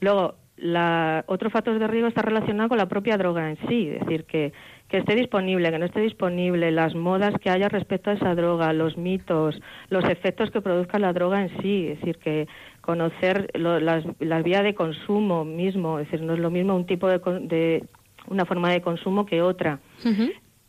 Luego, 0.00 0.36
la, 0.60 1.24
otro 1.26 1.50
factor 1.50 1.78
de 1.78 1.86
riesgo 1.86 2.08
está 2.08 2.22
relacionado 2.22 2.68
con 2.68 2.78
la 2.78 2.88
propia 2.88 3.16
droga 3.16 3.48
en 3.50 3.56
sí, 3.68 3.88
es 3.88 4.00
decir, 4.00 4.24
que, 4.24 4.52
que 4.88 4.98
esté 4.98 5.14
disponible, 5.14 5.70
que 5.70 5.78
no 5.78 5.86
esté 5.86 6.00
disponible, 6.00 6.70
las 6.70 6.94
modas 6.94 7.34
que 7.40 7.50
haya 7.50 7.68
respecto 7.68 8.10
a 8.10 8.14
esa 8.14 8.34
droga, 8.34 8.72
los 8.72 8.96
mitos, 8.96 9.60
los 9.88 10.04
efectos 10.04 10.50
que 10.50 10.60
produzca 10.60 10.98
la 10.98 11.12
droga 11.12 11.42
en 11.42 11.62
sí, 11.62 11.88
es 11.88 12.00
decir, 12.00 12.18
que 12.18 12.48
conocer 12.80 13.50
las, 13.54 14.04
las 14.18 14.42
vías 14.42 14.62
de 14.62 14.74
consumo 14.74 15.44
mismo, 15.44 15.98
es 15.98 16.10
decir, 16.10 16.24
no 16.24 16.34
es 16.34 16.40
lo 16.40 16.50
mismo 16.50 16.74
un 16.74 16.86
tipo 16.86 17.08
de, 17.08 17.18
de 17.42 17.84
una 18.28 18.44
forma 18.44 18.70
de 18.70 18.80
consumo 18.80 19.26
que 19.26 19.42
otra. 19.42 19.80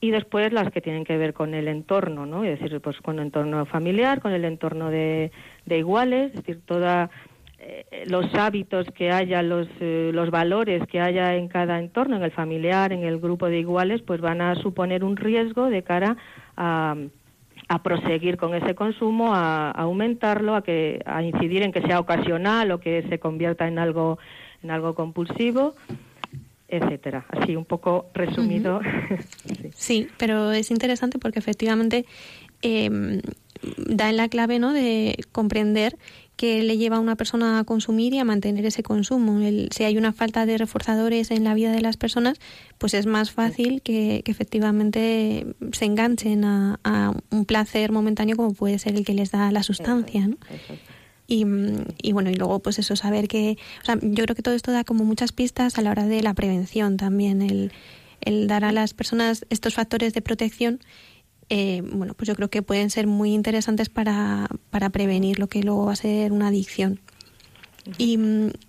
Y 0.01 0.12
después 0.12 0.53
las 0.53 0.72
que 0.72 0.79
tienen 0.79 1.03
que 1.03 1.17
ver 1.17 1.34
con 1.34 1.53
el 1.53 1.67
entorno, 1.67 2.25
¿no? 2.25 2.46
Es 2.46 2.60
decir, 2.60 2.79
pues 2.79 2.98
con 3.01 3.19
el 3.19 3.25
entorno 3.25 3.65
familiar, 3.65 4.22
con 4.22 4.31
el 4.31 4.46
entorno 4.46 4.89
de, 4.89 5.31
de 5.65 5.77
iguales, 5.77 6.27
es 6.27 6.36
decir, 6.36 6.62
toda 6.65 7.10
los 8.06 8.34
hábitos 8.36 8.88
que 8.96 9.12
haya, 9.12 9.42
los, 9.42 9.68
eh, 9.80 10.12
los 10.13 10.30
valores 10.32 10.86
que 10.88 11.00
haya 11.00 11.36
en 11.36 11.48
cada 11.48 11.80
entorno, 11.80 12.16
en 12.16 12.24
el 12.24 12.32
familiar, 12.32 12.94
en 12.94 13.04
el 13.04 13.20
grupo 13.20 13.48
de 13.48 13.60
iguales, 13.60 14.01
pues 14.01 14.22
van 14.22 14.42
a 14.42 14.56
suponer 14.56 15.04
un 15.04 15.18
riesgo 15.18 15.70
de 15.70 15.84
cara 15.84 16.18
a, 16.58 16.96
a 17.68 17.84
proseguir 17.84 18.38
con 18.38 18.56
ese 18.56 18.75
consumo, 18.75 19.34
a, 19.34 19.72
aumentarlo, 19.72 20.56
a, 20.56 20.63
que, 20.63 21.01
a 21.06 21.22
incidir 21.22 21.63
en 21.63 21.72
que 21.72 21.82
sea 21.82 22.00
ocasional 22.00 22.72
o 22.72 22.80
que 22.80 23.06
se 23.10 23.20
convierta 23.20 23.68
en 23.68 23.80
algo, 23.80 24.20
en 24.63 24.72
algo 24.72 24.96
compulsivo 24.96 25.75
etcétera. 26.72 27.25
Así 27.30 27.56
un 27.56 27.66
poco 27.66 28.12
resumido. 28.13 28.80
sí. 29.74 30.08
pero 30.20 30.51
es 30.51 30.70
interesante 30.70 31.18
porque 31.18 31.39
efectivamente 31.39 32.06
eh, 32.62 33.22
da 33.78 34.12
en 34.12 34.18
la 34.18 34.30
clave 34.30 34.60
¿no? 34.60 34.72
de 34.72 35.18
comprender 35.32 35.98
que 36.39 36.63
le 36.63 36.77
lleva 36.77 36.96
a 36.96 37.00
una 37.01 37.17
persona 37.17 37.60
a 37.60 37.65
consumir 37.65 38.13
y 38.13 38.17
a 38.17 38.24
mantener 38.24 38.65
ese 38.65 38.81
consumo. 38.81 39.41
si 39.72 39.84
hay 39.84 39.98
una 39.98 40.13
falta 40.13 40.46
de 40.46 40.58
reforzadores 40.58 41.31
en 41.31 41.43
la 41.43 41.53
vida 41.53 41.74
de 41.74 41.81
las 41.81 41.98
personas, 41.98 42.39
pues 42.77 42.93
es 42.93 43.08
más 43.08 43.29
fácil 43.31 43.81
que, 43.81 44.24
efectivamente 44.25 45.46
se 45.74 45.84
enganchen 45.84 46.46
a, 46.46 46.79
un 47.29 47.43
placer 47.43 47.91
momentáneo 47.91 48.38
como 48.38 48.53
puede 48.53 48.79
ser 48.79 48.96
el 48.96 49.03
que 49.03 49.13
les 49.13 49.31
da 49.31 49.51
la 49.51 49.63
sustancia. 49.63 50.27
¿no? 50.27 50.38
Y, 51.27 51.46
y, 52.01 52.13
bueno, 52.13 52.29
y 52.29 52.36
luego 52.36 52.60
pues 52.60 52.79
eso, 52.79 52.96
saber 52.96 53.27
que, 53.27 53.58
o 53.81 53.86
sea, 53.86 53.98
yo 54.01 54.24
creo 54.24 54.34
que 54.34 54.41
todo 54.41 54.55
esto 54.55 54.72
da 54.72 54.86
como 54.86 55.03
muchas 55.03 55.34
pistas 55.34 55.77
a 55.77 55.81
la 55.81 55.91
hora 55.91 56.05
de 56.05 56.24
la 56.24 56.34
prevención 56.36 56.96
también, 56.96 57.41
el, 57.41 57.74
el 58.22 58.48
dar 58.48 58.63
a 58.63 58.72
las 58.72 58.93
personas 58.93 59.46
estos 59.50 59.74
factores 59.74 60.13
de 60.13 60.22
protección 60.22 60.79
eh, 61.50 61.82
bueno, 61.84 62.13
pues 62.13 62.27
yo 62.27 62.36
creo 62.36 62.50
que 62.50 62.62
pueden 62.62 62.89
ser 62.89 63.08
muy 63.08 63.34
interesantes 63.34 63.89
para, 63.89 64.48
para 64.70 64.89
prevenir 64.89 65.39
lo 65.39 65.48
que 65.48 65.63
luego 65.63 65.86
va 65.86 65.94
a 65.94 65.98
ser 65.98 66.32
una 66.32 66.48
adicción. 66.48 67.00
Y, 67.98 68.20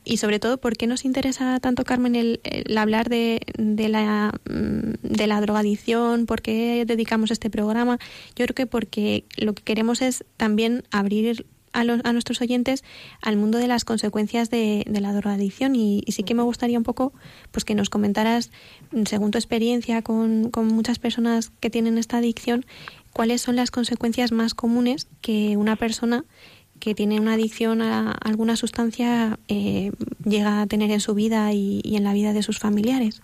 y, 0.04 0.16
sobre 0.16 0.38
todo, 0.38 0.58
¿por 0.58 0.76
qué 0.76 0.86
nos 0.86 1.04
interesa 1.04 1.60
tanto, 1.60 1.84
Carmen, 1.84 2.16
el, 2.16 2.40
hablar 2.78 3.10
de, 3.10 3.40
de, 3.58 3.88
la, 3.88 4.32
de 4.44 5.26
la 5.26 5.40
drogadicción? 5.40 6.26
¿Por 6.26 6.40
qué 6.40 6.84
dedicamos 6.86 7.30
este 7.30 7.50
programa? 7.50 7.98
Yo 8.36 8.46
creo 8.46 8.54
que 8.54 8.66
porque 8.66 9.24
lo 9.36 9.52
que 9.52 9.62
queremos 9.62 10.00
es 10.00 10.24
también 10.36 10.84
abrir 10.90 11.44
a, 11.72 11.84
los, 11.84 12.00
a 12.04 12.12
nuestros 12.12 12.40
oyentes 12.40 12.84
al 13.22 13.36
mundo 13.36 13.58
de 13.58 13.68
las 13.68 13.84
consecuencias 13.84 14.50
de, 14.50 14.84
la 14.86 15.12
drogadicción 15.12 15.74
y, 15.76 16.02
sí 16.08 16.22
que 16.22 16.34
me 16.34 16.42
gustaría 16.42 16.78
un 16.78 16.84
poco 16.84 17.12
pues 17.50 17.64
que 17.64 17.74
nos 17.74 17.90
comentaras, 17.90 18.50
según 19.06 19.30
tu 19.30 19.38
experiencia 19.38 20.02
con, 20.02 20.50
con 20.50 20.66
muchas 20.68 20.98
personas 20.98 21.50
que 21.60 21.70
tienen 21.70 21.98
esta 21.98 22.18
adicción, 22.18 22.64
cuáles 23.12 23.42
son 23.42 23.56
las 23.56 23.70
consecuencias 23.70 24.32
más 24.32 24.54
comunes 24.54 25.08
que 25.20 25.56
una 25.56 25.76
persona 25.76 26.24
que 26.80 26.94
tiene 26.94 27.20
una 27.20 27.34
adicción 27.34 27.82
a 27.82 28.12
alguna 28.12 28.56
sustancia 28.56 29.38
eh, 29.48 29.92
llega 30.24 30.62
a 30.62 30.66
tener 30.66 30.90
en 30.90 31.00
su 31.00 31.14
vida 31.14 31.52
y, 31.52 31.82
en 31.84 32.04
la 32.04 32.14
vida 32.14 32.32
de 32.32 32.42
sus 32.42 32.58
familiares. 32.58 33.20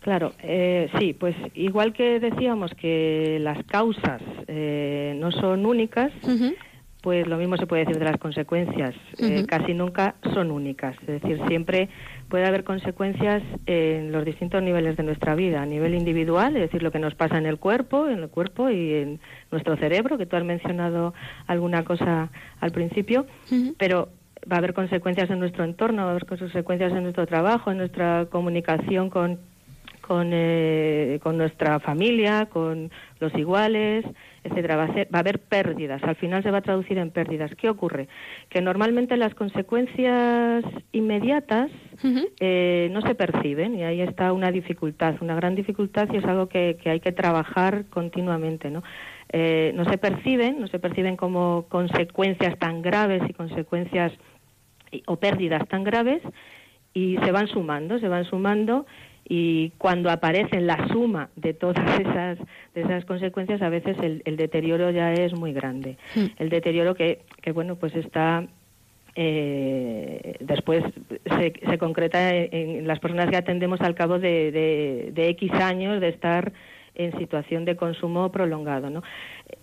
Claro, 0.00 0.32
eh, 0.40 0.88
sí, 1.00 1.12
pues 1.12 1.34
igual 1.54 1.92
que 1.92 2.20
decíamos 2.20 2.70
que 2.80 3.38
las 3.40 3.64
causas 3.64 4.22
eh, 4.46 5.16
no 5.18 5.32
son 5.32 5.66
únicas, 5.66 6.12
pues 7.06 7.24
lo 7.28 7.36
mismo 7.36 7.56
se 7.56 7.68
puede 7.68 7.84
decir 7.84 8.00
de 8.00 8.04
las 8.04 8.16
consecuencias. 8.16 8.92
Eh, 9.18 9.46
casi 9.46 9.74
nunca 9.74 10.16
son 10.34 10.50
únicas. 10.50 10.96
Es 11.02 11.22
decir, 11.22 11.40
siempre 11.46 11.88
puede 12.28 12.44
haber 12.44 12.64
consecuencias 12.64 13.44
en 13.66 14.10
los 14.10 14.24
distintos 14.24 14.60
niveles 14.60 14.96
de 14.96 15.04
nuestra 15.04 15.36
vida. 15.36 15.62
A 15.62 15.66
nivel 15.66 15.94
individual, 15.94 16.56
es 16.56 16.62
decir, 16.62 16.82
lo 16.82 16.90
que 16.90 16.98
nos 16.98 17.14
pasa 17.14 17.38
en 17.38 17.46
el 17.46 17.60
cuerpo, 17.60 18.08
en 18.08 18.24
el 18.24 18.28
cuerpo 18.28 18.70
y 18.70 18.94
en 18.94 19.20
nuestro 19.52 19.76
cerebro, 19.76 20.18
que 20.18 20.26
tú 20.26 20.34
has 20.34 20.42
mencionado 20.42 21.14
alguna 21.46 21.84
cosa 21.84 22.32
al 22.58 22.72
principio, 22.72 23.26
pero 23.78 24.08
va 24.50 24.56
a 24.56 24.58
haber 24.58 24.74
consecuencias 24.74 25.30
en 25.30 25.38
nuestro 25.38 25.62
entorno, 25.62 26.02
va 26.02 26.08
a 26.08 26.10
haber 26.10 26.26
consecuencias 26.26 26.92
en 26.92 27.04
nuestro 27.04 27.24
trabajo, 27.24 27.70
en 27.70 27.78
nuestra 27.78 28.26
comunicación 28.32 29.10
con 29.10 29.38
con, 30.06 30.30
eh, 30.32 31.18
con 31.22 31.36
nuestra 31.36 31.80
familia, 31.80 32.46
con 32.46 32.90
los 33.18 33.34
iguales, 33.34 34.04
etcétera. 34.46 34.76
Va 34.76 34.84
a, 34.84 34.86
va 34.88 35.06
a, 35.12 35.18
haber 35.18 35.40
pérdidas. 35.40 36.02
Al 36.02 36.16
final 36.16 36.42
se 36.42 36.50
va 36.50 36.58
a 36.58 36.62
traducir 36.62 36.98
en 36.98 37.10
pérdidas. 37.10 37.54
¿Qué 37.56 37.68
ocurre? 37.68 38.08
Que 38.48 38.60
normalmente 38.60 39.16
las 39.16 39.34
consecuencias 39.34 40.64
inmediatas 40.92 41.70
eh, 42.40 42.88
no 42.92 43.00
se 43.02 43.14
perciben 43.14 43.74
y 43.74 43.84
ahí 43.84 44.00
está 44.00 44.32
una 44.32 44.50
dificultad, 44.50 45.16
una 45.20 45.34
gran 45.34 45.54
dificultad 45.54 46.08
y 46.12 46.16
es 46.16 46.24
algo 46.24 46.48
que, 46.48 46.76
que 46.82 46.90
hay 46.90 47.00
que 47.00 47.12
trabajar 47.12 47.84
continuamente, 47.90 48.70
¿no? 48.70 48.82
Eh, 49.32 49.72
no 49.74 49.84
se 49.84 49.98
perciben, 49.98 50.60
no 50.60 50.68
se 50.68 50.78
perciben 50.78 51.16
como 51.16 51.66
consecuencias 51.68 52.58
tan 52.58 52.80
graves 52.82 53.22
y 53.28 53.32
consecuencias 53.32 54.12
o 55.06 55.16
pérdidas 55.16 55.66
tan 55.68 55.82
graves 55.84 56.22
y 56.94 57.16
se 57.18 57.32
van 57.32 57.48
sumando, 57.48 57.98
se 57.98 58.08
van 58.08 58.24
sumando 58.24 58.86
y 59.28 59.70
cuando 59.78 60.10
aparece 60.10 60.60
la 60.60 60.86
suma 60.88 61.30
de 61.34 61.52
todas 61.52 61.84
esas, 62.00 62.38
de 62.74 62.82
esas 62.82 63.04
consecuencias, 63.04 63.60
a 63.62 63.68
veces 63.68 63.96
el, 64.02 64.22
el 64.24 64.36
deterioro 64.36 64.90
ya 64.90 65.12
es 65.12 65.34
muy 65.34 65.52
grande. 65.52 65.96
Hmm. 66.14 66.26
El 66.38 66.48
deterioro 66.48 66.94
que, 66.94 67.20
que, 67.42 67.52
bueno, 67.52 67.76
pues 67.76 67.94
está 67.96 68.46
eh, 69.16 70.36
después 70.40 70.84
se, 71.24 71.54
se 71.68 71.78
concreta 71.78 72.34
en, 72.34 72.86
las 72.86 73.00
personas 73.00 73.30
que 73.30 73.36
atendemos 73.36 73.80
al 73.80 73.94
cabo 73.94 74.18
de, 74.18 74.52
de, 74.52 75.10
de, 75.12 75.28
X 75.30 75.50
años 75.52 76.00
de 76.00 76.08
estar 76.08 76.52
en 76.94 77.18
situación 77.18 77.64
de 77.64 77.76
consumo 77.76 78.30
prolongado. 78.30 78.90
¿no? 78.90 79.02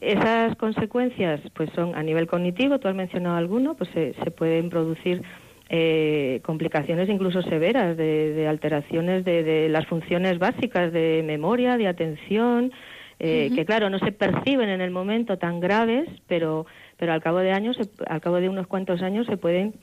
Esas 0.02 0.56
consecuencias 0.58 1.40
pues 1.54 1.70
son 1.76 1.96
a 1.96 2.04
nivel 2.04 2.28
cognitivo, 2.28 2.80
tú 2.80 2.88
has 2.88 2.96
mencionado 2.96 3.38
alguno, 3.38 3.76
pues 3.76 3.90
se, 3.92 4.14
se 4.24 4.32
pueden 4.32 4.70
producir 4.70 5.24
eh, 5.70 6.42
complicaciones 6.44 7.10
incluso 7.10 7.42
severas 7.42 7.96
de, 7.96 8.46
alteraciones 8.48 9.24
de, 9.24 9.70
las 9.70 9.88
funciones 9.88 10.38
básicas 10.38 10.92
de 10.92 11.24
memoria, 11.26 11.78
de 11.78 11.88
atención, 11.88 12.72
eh, 13.20 13.50
que 13.56 13.66
claro 13.66 13.90
no 13.90 14.00
se 14.00 14.12
perciben 14.12 14.70
en 14.70 14.82
el 14.82 14.92
momento 14.92 15.38
tan 15.38 15.60
graves, 15.60 16.10
pero 16.28 16.66
pero 16.98 17.14
al 17.14 17.22
cabo 17.22 17.40
de 17.40 17.52
años, 17.52 17.78
al 18.08 18.22
cabo 18.22 18.38
de 18.38 18.50
unos 18.50 18.68
cuantos 18.68 19.02
años 19.02 19.26
se 19.28 19.38
pueden 19.38 19.74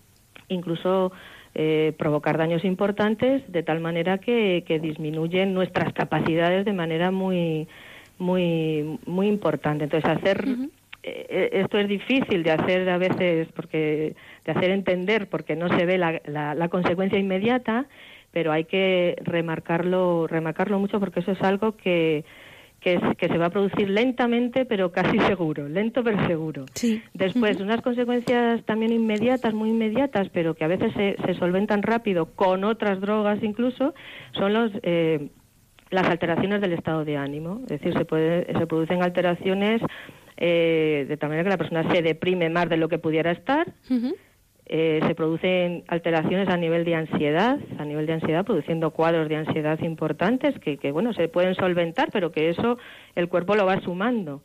incluso 0.49 1.12
eh, 1.55 1.93
provocar 1.99 2.38
daños 2.38 2.64
importantes 2.64 3.43
de 3.51 3.62
tal 3.62 3.81
manera 3.81 4.19
que, 4.19 4.62
disminuyen 4.83 5.55
nuestras 5.55 5.93
capacidades 5.93 6.64
de 6.64 6.73
manera 6.73 7.11
muy 7.11 7.69
muy 8.19 8.99
muy 9.07 9.29
importante. 9.29 9.85
Entonces 9.85 10.11
hacer 10.11 10.45
esto 11.03 11.79
es 11.79 11.88
difícil 11.88 12.43
de 12.43 12.51
hacer 12.51 12.88
a 12.90 12.99
veces 12.99 13.49
porque 13.57 14.14
de 14.53 14.59
hacer 14.59 14.71
entender 14.71 15.29
porque 15.29 15.57
no 15.57 15.69
se 15.69 15.87
ve 15.87 15.99
la, 15.99 16.21
la, 16.27 16.69
consecuencia 16.69 17.19
inmediata, 17.19 17.87
pero 18.33 18.53
hay 18.53 18.65
que 18.65 19.17
remarcarlo, 19.23 20.27
remarcarlo 20.27 20.79
mucho 20.79 20.99
porque 20.99 21.21
eso 21.21 21.33
es 21.33 21.43
algo 21.43 21.77
que, 21.77 22.25
que, 22.81 23.01
que, 23.17 23.29
se 23.29 23.39
va 23.39 23.47
a 23.47 23.51
producir 23.51 23.89
lentamente, 23.89 24.65
pero 24.65 24.91
casi 24.91 25.19
seguro, 25.21 25.69
lento 25.69 26.03
pero 26.03 26.27
seguro. 26.27 26.67
Después, 27.15 27.61
unas 27.61 27.81
consecuencias 27.81 28.65
también 28.65 28.93
inmediatas, 28.93 29.55
muy 29.55 29.71
inmediatas, 29.71 30.29
pero 30.31 30.55
que 30.55 30.65
a 30.65 30.69
veces 30.69 30.93
se, 30.95 31.17
se 31.25 31.35
solventan 31.35 31.83
rápido 31.83 32.27
con 32.35 32.65
otras 32.65 33.01
drogas 33.01 33.43
incluso, 33.43 33.95
son 34.33 34.53
los, 34.53 34.73
eh, 34.83 35.29
las 35.91 36.09
alteraciones 36.09 36.61
del 36.61 36.73
estado 36.73 37.05
de 37.05 37.17
ánimo. 37.17 37.61
Es 37.63 37.81
decir, 37.81 37.97
se, 37.97 38.05
puede, 38.05 38.47
se 38.47 38.67
producen 38.67 39.03
alteraciones 39.03 39.83
eh, 40.43 41.05
de 41.07 41.17
tal 41.19 41.29
manera 41.29 41.45
que 41.45 41.51
la 41.51 41.59
persona 41.59 41.93
se 41.93 42.01
deprime 42.01 42.49
más 42.49 42.69
de 42.71 42.79
lo 42.79 42.89
que 42.89 42.99
pudiera 42.99 43.31
estar. 43.31 43.67
Eh, 44.72 45.00
se 45.04 45.16
producen 45.16 45.83
alteraciones 45.88 46.48
a 46.48 46.56
nivel 46.56 46.85
de 46.85 46.94
ansiedad, 46.94 47.59
a 47.76 47.85
nivel 47.85 48.06
de 48.06 48.12
ansiedad, 48.12 48.44
produciendo 48.44 48.92
cuadros 48.92 49.28
de 49.28 49.35
ansiedad 49.35 49.80
importantes 49.80 50.56
que, 50.61 50.76
que 50.76 50.92
bueno, 50.92 51.12
se 51.12 51.26
pueden 51.26 51.56
solventar, 51.56 52.11
pero 52.12 52.30
que 52.30 52.50
eso 52.50 52.78
el 53.16 53.28
cuerpo 53.28 53.56
lo 53.56 53.66
va 53.66 53.80
sumando. 53.80 54.42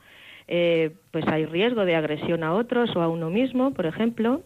Eh, 0.48 0.96
pues 1.12 1.28
hay 1.28 1.46
riesgo 1.46 1.86
de 1.86 1.96
agresión 1.96 2.44
a 2.44 2.56
otros 2.56 2.90
o 2.96 3.04
a 3.04 3.08
uno 3.08 3.30
mismo, 3.30 3.72
por 3.76 3.86
ejemplo. 3.86 4.42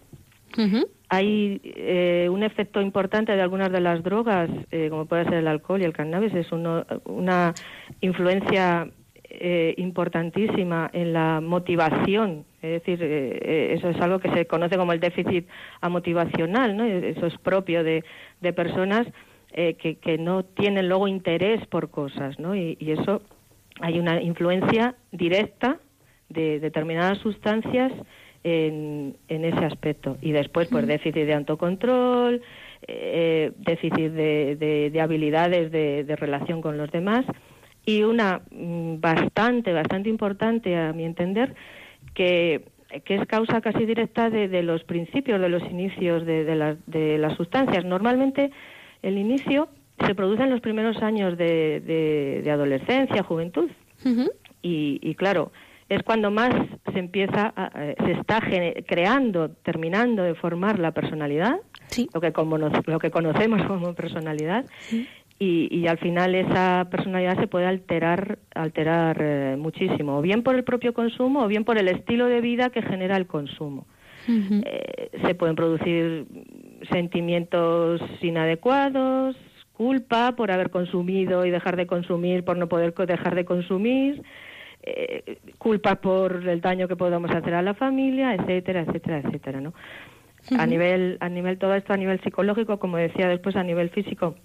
Hay 1.08 1.62
eh, 1.64 2.28
un 2.30 2.44
efecto 2.44 2.82
importante 2.82 3.32
de 3.32 3.42
algunas 3.42 3.72
de 3.72 3.80
las 3.80 4.04
drogas, 4.04 4.50
como 4.90 5.06
puede 5.06 5.24
ser 5.24 5.36
el 5.36 5.48
alcohol 5.48 5.82
y 5.82 5.86
el 5.86 5.94
cannabis, 5.94 6.34
es 6.34 6.52
una 6.52 7.54
influencia 8.02 8.90
eh, 9.32 9.76
importantísima 9.78 10.90
en 10.92 11.14
la 11.14 11.40
motivación, 11.40 12.46
es 12.64 12.72
decir, 12.72 13.04
eh, 13.04 13.40
eh, 13.40 13.74
eso 13.78 13.90
es 13.90 14.02
algo 14.02 14.18
que 14.18 14.32
se 14.32 14.48
conoce 14.48 14.76
como 14.76 14.92
el 14.92 15.00
déficit 15.00 15.48
amotivacional, 15.82 16.76
¿no? 16.76 16.84
Eso 16.84 17.28
es 17.28 17.38
propio 17.38 17.84
de, 17.84 18.04
de 18.42 18.54
personas 18.54 19.06
que, 19.54 19.98
que, 20.02 20.18
no 20.18 20.44
tienen 20.44 20.90
luego 20.90 21.08
interés 21.08 21.66
por 21.68 21.92
cosas, 21.92 22.40
¿no? 22.40 22.56
Y, 22.56 22.76
eso 22.80 23.22
hay 23.82 24.00
una 24.00 24.20
influencia 24.20 24.96
directa 25.12 25.78
de 26.30 26.60
determinadas 26.60 27.20
sustancias 27.20 27.92
en, 28.44 29.16
en 29.28 29.46
ese 29.46 29.64
aspecto. 29.64 30.18
Y 30.22 30.32
después, 30.32 30.70
pues, 30.70 30.88
déficit 30.88 31.26
de 31.26 31.34
autocontrol, 31.36 32.42
déficit 32.88 34.12
de, 34.12 34.56
de, 34.56 34.90
de 34.90 35.02
habilidades 35.02 35.72
de, 35.72 36.04
de 36.04 36.16
relación 36.16 36.62
con 36.62 36.78
los 36.78 36.92
demás 36.92 37.26
y 37.90 38.04
una 38.04 38.42
mm, 38.52 39.00
bastante, 39.00 39.74
bastante 39.74 40.10
importante 40.10 40.78
a 40.78 40.94
mi 40.94 41.06
entender, 41.06 41.56
que, 42.14 42.66
que 43.04 43.16
es 43.16 43.26
causa 43.28 43.62
casi 43.62 43.86
directa 43.86 44.30
de, 44.30 44.64
los 44.64 44.84
principios, 44.84 45.42
de 45.42 45.50
los 45.50 45.64
inicios 45.64 46.26
de, 46.26 46.44
de, 46.44 46.78
de, 46.86 47.18
las 47.18 47.36
sustancias. 47.36 47.86
Normalmente 47.86 48.52
el 49.02 49.18
inicio 49.18 49.70
se 50.06 50.14
produce 50.16 50.44
en 50.44 50.52
los 50.52 50.62
primeros 50.62 51.02
años 51.02 51.38
de, 51.38 52.48
adolescencia, 52.52 53.24
juventud. 53.24 53.70
y, 54.62 55.00
y, 55.02 55.16
claro, 55.16 55.52
es 55.90 56.04
cuando 56.04 56.30
más 56.30 56.52
se 56.94 57.00
empieza, 57.00 57.54
se 58.06 58.12
está 58.12 58.40
creando, 58.88 59.50
terminando 59.64 60.24
de 60.24 60.36
formar 60.36 60.78
la 60.80 60.92
personalidad, 60.92 61.60
lo, 62.14 62.22
que 62.22 62.32
como, 62.32 62.58
lo 62.58 63.00
que 63.00 63.10
conocemos 63.10 63.64
como 63.66 63.94
personalidad. 63.96 64.66
Y, 65.42 65.70
y, 65.72 65.88
al 65.88 65.98
final 66.00 66.36
esa 66.36 66.90
personalidad 66.92 67.40
se 67.40 67.48
puede 67.48 67.66
alterar, 67.66 68.40
alterar 68.54 69.18
eh, 69.22 69.56
muchísimo, 69.58 70.18
o 70.18 70.22
bien 70.22 70.44
por 70.44 70.56
el 70.56 70.66
propio 70.66 70.94
consumo 70.94 71.46
o 71.46 71.48
bien 71.48 71.64
por 71.64 71.78
el 71.78 71.88
estilo 71.88 72.26
de 72.26 72.42
vida 72.42 72.72
que 72.72 72.82
genera 72.82 73.16
el 73.16 73.26
consumo. 73.26 73.88
Eh, 74.28 75.10
se 75.26 75.36
pueden 75.36 75.56
producir 75.56 76.26
sentimientos 76.92 78.02
inadecuados, 78.22 79.36
culpa 79.74 80.36
por 80.36 80.52
haber 80.52 80.70
consumido 80.70 81.46
y 81.46 81.52
dejar 81.52 81.78
de 81.78 81.88
consumir, 81.88 82.44
por 82.44 82.58
no 82.58 82.68
poder 82.68 82.94
dejar 82.94 83.34
de 83.34 83.46
consumir, 83.46 84.22
eh, 84.84 85.38
culpa 85.58 85.96
por 85.96 86.48
el 86.48 86.62
daño 86.62 86.88
que 86.88 86.96
podamos 86.96 87.32
hacer 87.32 87.54
a 87.54 87.62
la 87.62 87.74
familia, 87.74 88.36
etcétera, 88.36 88.82
etcétera, 88.82 89.20
etcétera, 89.20 89.62
¿no? 89.62 89.74
A 90.58 90.66
nivel, 90.66 91.18
a 91.22 91.30
nivel 91.30 91.58
todo 91.58 91.76
esto, 91.76 91.94
a 91.94 91.98
nivel 91.98 92.20
psicológico, 92.22 92.80
como 92.80 92.98
decía 92.98 93.28
después, 93.28 93.56
a 93.56 93.64
nivel 93.64 93.90
físico, 93.90 94.36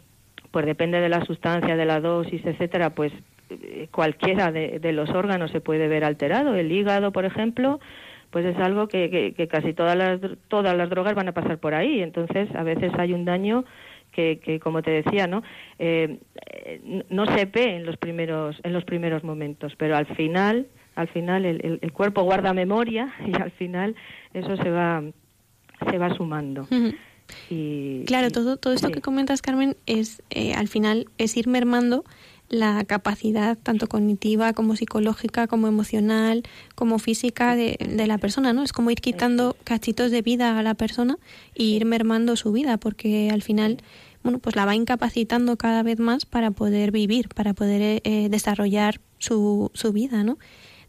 pues 0.54 0.66
depende 0.66 1.00
de 1.00 1.08
la 1.08 1.24
sustancia, 1.24 1.74
de 1.74 1.84
la 1.84 1.98
dosis, 1.98 2.40
etcétera, 2.46 2.90
pues 2.90 3.12
eh, 3.50 3.88
cualquiera 3.90 4.52
de, 4.52 4.92
los 4.92 5.10
órganos 5.10 5.50
se 5.50 5.60
puede 5.60 5.88
ver 5.88 6.04
alterado. 6.04 6.54
El 6.54 6.70
hígado, 6.70 7.10
por 7.10 7.24
ejemplo, 7.24 7.80
pues 8.30 8.46
es 8.46 8.56
algo 8.58 8.86
que, 8.86 9.34
casi 9.50 9.72
todas 9.72 9.96
las, 9.96 10.20
todas 10.46 10.76
las 10.76 10.88
drogas 10.90 11.16
van 11.16 11.26
a 11.26 11.32
pasar 11.32 11.58
por 11.58 11.74
ahí. 11.74 12.00
Entonces, 12.00 12.48
a 12.54 12.62
veces 12.62 12.92
hay 12.96 13.14
un 13.14 13.24
daño 13.24 13.64
que, 14.12 14.60
como 14.62 14.80
te 14.80 14.92
decía, 14.92 15.26
¿no? 15.26 15.42
Eh, 15.80 16.20
no 17.10 17.26
se 17.26 17.46
ve 17.46 17.74
en 17.74 17.84
los 17.84 17.96
primeros, 17.96 18.60
en 18.62 18.74
los 18.74 18.84
primeros 18.84 19.24
momentos, 19.24 19.74
pero 19.76 19.96
al 19.96 20.06
final, 20.06 20.68
al 20.94 21.08
final 21.08 21.46
el, 21.46 21.80
el, 21.82 21.92
cuerpo 21.92 22.22
guarda 22.22 22.52
memoria 22.52 23.12
y 23.26 23.34
al 23.42 23.50
final 23.50 23.96
eso 24.32 24.56
se 24.56 24.70
va, 24.70 25.02
se 25.90 25.98
va 25.98 26.14
sumando. 26.14 26.68
Y, 27.50 28.04
claro, 28.04 28.30
todo, 28.30 28.56
todo 28.56 28.72
esto 28.72 28.90
que 28.90 29.00
comentas, 29.00 29.42
Carmen, 29.42 29.76
es 29.86 30.22
eh, 30.30 30.54
al 30.54 30.68
final 30.68 31.08
es 31.18 31.36
ir 31.36 31.46
mermando 31.46 32.04
la 32.48 32.84
capacidad 32.84 33.56
tanto 33.56 33.88
cognitiva 33.88 34.52
como 34.52 34.76
psicológica, 34.76 35.46
como 35.46 35.66
emocional, 35.66 36.42
como 36.74 36.98
física 36.98 37.56
de, 37.56 37.76
de, 37.78 38.06
la 38.06 38.18
persona, 38.18 38.52
¿no? 38.52 38.62
Es 38.62 38.72
como 38.72 38.90
ir 38.90 39.00
quitando 39.00 39.56
cachitos 39.64 40.10
de 40.10 40.22
vida 40.22 40.58
a 40.58 40.62
la 40.62 40.74
persona 40.74 41.18
y 41.54 41.74
ir 41.74 41.84
mermando 41.86 42.36
su 42.36 42.52
vida, 42.52 42.76
porque 42.76 43.30
al 43.30 43.42
final, 43.42 43.78
bueno, 44.22 44.38
pues 44.38 44.56
la 44.56 44.66
va 44.66 44.74
incapacitando 44.74 45.56
cada 45.56 45.82
vez 45.82 45.98
más 45.98 46.26
para 46.26 46.50
poder 46.50 46.92
vivir, 46.92 47.28
para 47.28 47.54
poder 47.54 48.02
eh, 48.04 48.28
desarrollar 48.30 49.00
su, 49.18 49.70
su 49.74 49.92
vida, 49.92 50.22
¿no? 50.22 50.38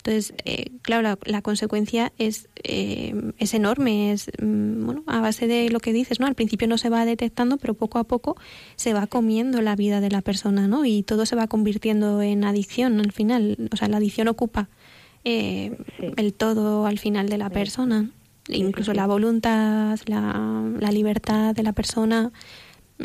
Entonces, 0.05 0.35
eh, 0.45 0.69
claro, 0.83 1.17
la, 1.25 1.41
consecuencia 1.41 2.13
es, 2.19 2.47
eh, 2.63 3.31
es 3.39 3.55
enorme, 3.55 4.11
es, 4.11 4.29
mm, 4.39 4.85
bueno, 4.85 5.03
a 5.07 5.19
base 5.19 5.47
de 5.47 5.71
lo 5.71 5.79
que 5.79 5.93
dices, 5.93 6.19
¿no? 6.19 6.27
Al 6.27 6.35
principio 6.35 6.67
no 6.67 6.77
se 6.77 6.89
va 6.89 7.05
detectando, 7.05 7.57
pero 7.57 7.73
poco 7.73 7.97
a 7.97 8.03
poco 8.03 8.37
se 8.75 8.93
va 8.93 9.07
comiendo 9.07 9.63
la 9.63 9.75
vida 9.75 10.01
de 10.01 10.11
la 10.11 10.21
persona, 10.21 10.67
¿no? 10.67 10.85
Y 10.85 11.01
todo 11.01 11.25
se 11.25 11.35
va 11.35 11.47
convirtiendo 11.47 12.21
en 12.21 12.43
adicción 12.43 12.99
al 12.99 13.13
final. 13.13 13.57
O 13.71 13.77
sea, 13.77 13.87
la 13.87 13.97
adicción 13.97 14.27
ocupa 14.27 14.69
eh, 15.23 15.75
el 16.17 16.35
todo 16.35 16.85
al 16.85 16.99
final 16.99 17.27
de 17.27 17.39
la 17.39 17.49
persona, 17.49 18.11
incluso 18.47 18.93
la 18.93 19.07
voluntad, 19.07 19.97
la, 20.05 20.69
la 20.79 20.91
libertad 20.91 21.55
de 21.55 21.63
la 21.63 21.73
persona. 21.73 22.31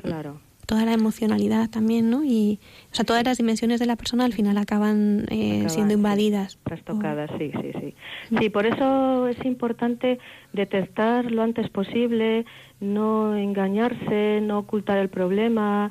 Claro 0.02 0.49
toda 0.70 0.84
la 0.84 0.92
emocionalidad 0.92 1.68
también, 1.68 2.10
¿no? 2.10 2.22
Y, 2.22 2.60
o 2.92 2.94
sea, 2.94 3.04
todas 3.04 3.24
las 3.24 3.38
dimensiones 3.38 3.80
de 3.80 3.86
la 3.86 3.96
persona 3.96 4.24
al 4.24 4.32
final 4.32 4.56
acaban, 4.56 5.26
eh, 5.28 5.64
siendo 5.66 5.94
invadidas. 5.94 6.60
trastocadas, 6.62 7.28
sí, 7.38 7.50
sí, 7.60 7.72
sí. 7.80 7.94
Sí, 8.38 8.50
por 8.50 8.66
eso 8.66 9.26
es 9.26 9.44
importante 9.44 10.20
detectar 10.52 11.28
lo 11.32 11.42
antes 11.42 11.68
posible, 11.70 12.44
no 12.78 13.36
engañarse, 13.36 14.40
no 14.42 14.60
ocultar 14.60 14.98
el 14.98 15.08
problema, 15.08 15.90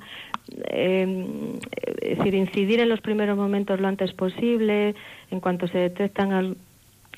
eh, 0.70 1.58
es 2.02 2.18
decir, 2.18 2.34
incidir 2.34 2.80
en 2.80 2.88
los 2.88 3.02
primeros 3.02 3.36
momentos 3.36 3.82
lo 3.82 3.88
antes 3.90 4.14
posible, 4.14 4.96
en 5.30 5.42
cuanto 5.42 5.68
se 5.68 5.78
detectan 5.78 6.56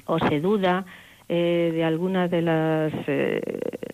o 0.06 0.17
se 0.17 0.39
duda, 0.39 0.88
eh, 1.33 1.71
de 1.73 1.85
algunas 1.85 2.29
de 2.29 2.41
las... 2.41 2.91
Eh, 3.07 3.39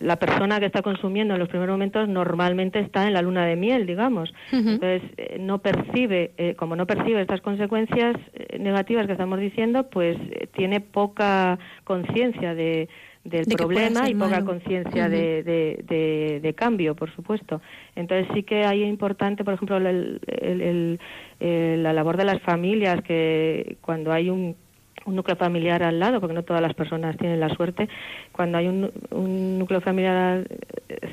la 0.00 0.16
persona 0.16 0.58
que 0.58 0.66
está 0.66 0.82
consumiendo 0.82 1.34
en 1.34 1.38
los 1.38 1.48
primeros 1.48 1.74
momentos 1.74 2.08
normalmente 2.08 2.80
está 2.80 3.06
en 3.06 3.12
la 3.12 3.22
luna 3.22 3.46
de 3.46 3.54
miel, 3.54 3.86
digamos. 3.86 4.34
Entonces, 4.50 5.02
eh, 5.16 5.36
no 5.38 5.58
percibe, 5.58 6.32
como 6.56 6.74
no 6.74 6.84
percibe 6.84 7.20
estas 7.20 7.40
consecuencias 7.40 8.16
negativas 8.58 9.06
que 9.06 9.12
estamos 9.12 9.38
diciendo, 9.38 9.88
pues 9.88 10.16
tiene 10.52 10.80
poca 10.80 11.60
conciencia 11.84 12.56
de, 12.56 12.88
del 13.22 13.44
problema 13.56 14.08
y 14.08 14.16
poca 14.16 14.44
conciencia 14.44 15.08
de, 15.08 15.44
de, 15.44 16.40
de, 16.42 16.54
cambio, 16.54 16.96
por 16.96 17.14
supuesto. 17.14 17.60
Entonces 17.94 18.26
sí 18.34 18.42
que 18.42 18.64
hay 18.64 18.82
importante, 18.82 19.44
por 19.44 19.54
ejemplo, 19.54 19.76
el, 19.76 20.98
la 21.38 21.92
labor 21.92 22.16
de 22.16 22.24
las 22.24 22.42
familias, 22.42 23.00
que 23.02 23.78
cuando 23.80 24.12
hay 24.12 24.28
un 24.28 24.56
un 25.04 25.16
núcleo 25.16 25.36
familiar 25.36 25.82
al 25.82 25.98
lado, 25.98 26.20
porque 26.20 26.34
no 26.34 26.44
todas 26.44 26.62
las 26.62 26.74
personas 26.74 27.16
tienen 27.16 27.40
la 27.40 27.48
suerte. 27.50 27.88
Cuando 28.32 28.58
hay 28.58 28.68
un, 28.68 29.58
núcleo 29.58 29.80
familiar 29.80 30.46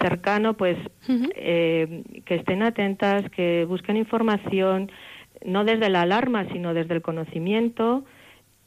cercano, 0.02 0.54
pues 0.54 0.78
eh, 1.36 2.04
que 2.26 2.36
estén 2.36 2.63
atentas, 2.63 3.30
que 3.32 3.65
busquen 3.65 3.98
información, 3.98 4.91
no 5.43 5.63
desde 5.63 5.89
la 5.89 6.02
alarma, 6.02 6.48
sino 6.52 6.74
desde 6.74 6.93
el 6.95 7.02
conocimiento, 7.02 8.04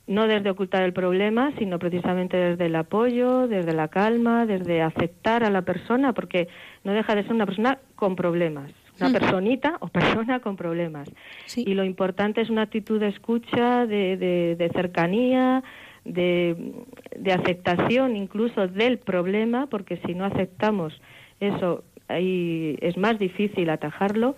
no 0.06 0.26
desde 0.26 0.50
ocultar 0.50 0.82
el 0.82 0.92
problema, 0.92 1.52
sino 1.58 1.78
precisamente 1.78 2.36
desde 2.36 2.66
el 2.66 2.76
apoyo, 2.76 3.46
desde 3.46 3.74
la 3.74 3.88
calma, 3.88 4.46
desde 4.46 4.82
aceptar 4.82 5.44
a 5.44 5.50
la 5.50 5.62
persona, 5.62 6.14
porque 6.14 6.48
no 6.84 6.92
deja 6.92 7.14
de 7.14 7.22
ser 7.24 7.32
una 7.32 7.46
persona 7.46 7.78
con 7.94 8.16
problemas 8.16 8.70
una 9.00 9.10
personita 9.18 9.76
o 9.80 9.88
persona 9.88 10.40
con 10.40 10.56
problemas. 10.56 11.08
Y 11.56 11.74
lo 11.74 11.84
importante 11.84 12.40
es 12.40 12.50
una 12.50 12.62
actitud 12.62 13.00
de 13.00 13.08
escucha, 13.08 13.86
de, 13.86 14.16
de, 14.16 14.70
cercanía, 14.74 15.62
de, 16.04 16.74
de, 17.16 17.32
aceptación 17.32 18.16
incluso 18.16 18.66
del 18.68 18.98
problema, 18.98 19.66
porque 19.66 19.98
si 20.06 20.14
no 20.14 20.24
aceptamos 20.24 21.00
eso, 21.40 21.84
ahí 22.08 22.76
es 22.80 22.96
más 22.96 23.18
difícil 23.18 23.70
atajarlo. 23.70 24.36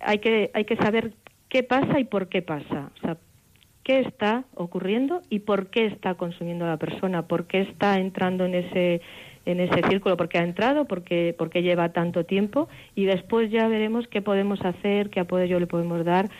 hay, 0.00 0.18
que, 0.18 0.50
hay 0.52 0.64
que 0.64 0.76
saber 0.76 1.12
qué 1.48 1.62
pasa 1.62 1.98
y 2.00 2.04
por 2.04 2.28
qué 2.28 2.42
pasa. 2.42 2.90
O 2.96 3.00
sea, 3.00 3.16
qué 3.84 4.00
está 4.00 4.44
ocurriendo 4.54 5.22
y 5.28 5.40
por 5.40 5.68
qué 5.68 5.86
está 5.86 6.14
consumiendo 6.14 6.66
la 6.66 6.78
persona, 6.78 7.28
por 7.28 7.46
qué 7.46 7.60
está 7.60 7.98
entrando 7.98 8.46
en 8.46 8.54
ese 8.54 9.02
en 9.46 9.60
ese 9.60 9.82
círculo 9.88 10.16
porque 10.16 10.38
ha 10.38 10.42
entrado, 10.42 10.86
porque, 10.86 11.34
porque 11.36 11.62
lleva 11.62 11.92
tanto 11.92 12.24
tiempo 12.24 12.68
y 12.94 13.04
después 13.04 13.50
ya 13.50 13.68
veremos 13.68 14.08
qué 14.08 14.22
podemos 14.22 14.60
hacer, 14.62 15.10
qué 15.10 15.20
apoyo 15.20 15.60
le 15.60 15.66
podemos 15.66 16.04
dar. 16.04 16.30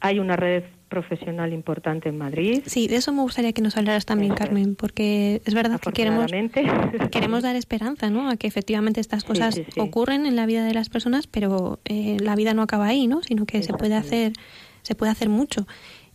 Hay 0.00 0.18
una 0.18 0.36
red 0.36 0.64
profesional 0.88 1.52
importante 1.52 2.08
en 2.08 2.18
Madrid. 2.18 2.62
Sí, 2.66 2.86
de 2.86 2.96
eso 2.96 3.12
me 3.12 3.22
gustaría 3.22 3.52
que 3.52 3.62
nos 3.62 3.76
hablaras 3.76 4.06
también, 4.06 4.34
Carmen, 4.34 4.76
porque 4.76 5.42
es 5.44 5.54
verdad 5.54 5.80
que 5.80 5.92
queremos, 5.92 6.30
queremos 7.10 7.42
dar 7.42 7.56
esperanza, 7.56 8.10
¿no? 8.10 8.28
A 8.28 8.36
que 8.36 8.46
efectivamente 8.46 9.00
estas 9.00 9.24
cosas 9.24 9.60
ocurren 9.78 10.26
en 10.26 10.36
la 10.36 10.46
vida 10.46 10.64
de 10.64 10.74
las 10.74 10.88
personas, 10.88 11.26
pero 11.26 11.80
eh, 11.84 12.18
la 12.20 12.36
vida 12.36 12.54
no 12.54 12.62
acaba 12.62 12.86
ahí, 12.86 13.06
¿no? 13.06 13.22
Sino 13.22 13.46
que 13.46 13.62
se 13.62 13.72
puede 13.72 13.94
hacer, 13.94 14.32
se 14.82 14.94
puede 14.94 15.12
hacer 15.12 15.28
mucho. 15.28 15.66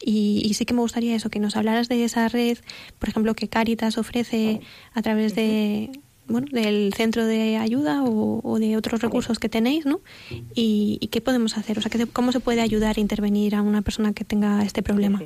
Y, 0.04 0.42
y, 0.46 0.56
sí 0.56 0.66
que 0.66 0.74
me 0.74 0.80
gustaría 0.80 1.16
eso, 1.16 1.30
que 1.30 1.40
nos 1.40 1.56
hablaras 1.56 1.88
de 1.88 2.04
esa 2.04 2.28
red, 2.28 2.58
por 2.98 3.10
ejemplo, 3.10 3.36
que 3.36 3.50
Caritas 3.50 4.00
ofrece 4.00 4.62
a 4.94 5.04
través 5.04 5.36
de, 5.36 5.92
bueno, 6.28 6.48
del 6.52 6.94
centro 6.94 7.26
de 7.26 7.58
ayuda 7.58 8.04
o, 8.04 8.58
de 8.60 8.78
otros 8.78 9.02
recursos 9.02 9.40
que 9.40 9.50
tenéis, 9.50 9.86
¿no? 9.86 10.00
Y, 10.56 11.10
qué 11.12 11.22
podemos 11.22 11.58
hacer, 11.58 11.78
o 11.78 11.82
sea, 11.82 11.92
cómo 12.14 12.32
se 12.32 12.40
puede 12.40 12.62
ayudar 12.62 12.98
a 12.98 13.00
intervenir 13.00 13.56
a 13.56 13.62
una 13.62 13.82
persona 13.82 14.14
que 14.14 14.24
tenga 14.24 14.64
este 14.64 14.82
problema. 14.82 15.22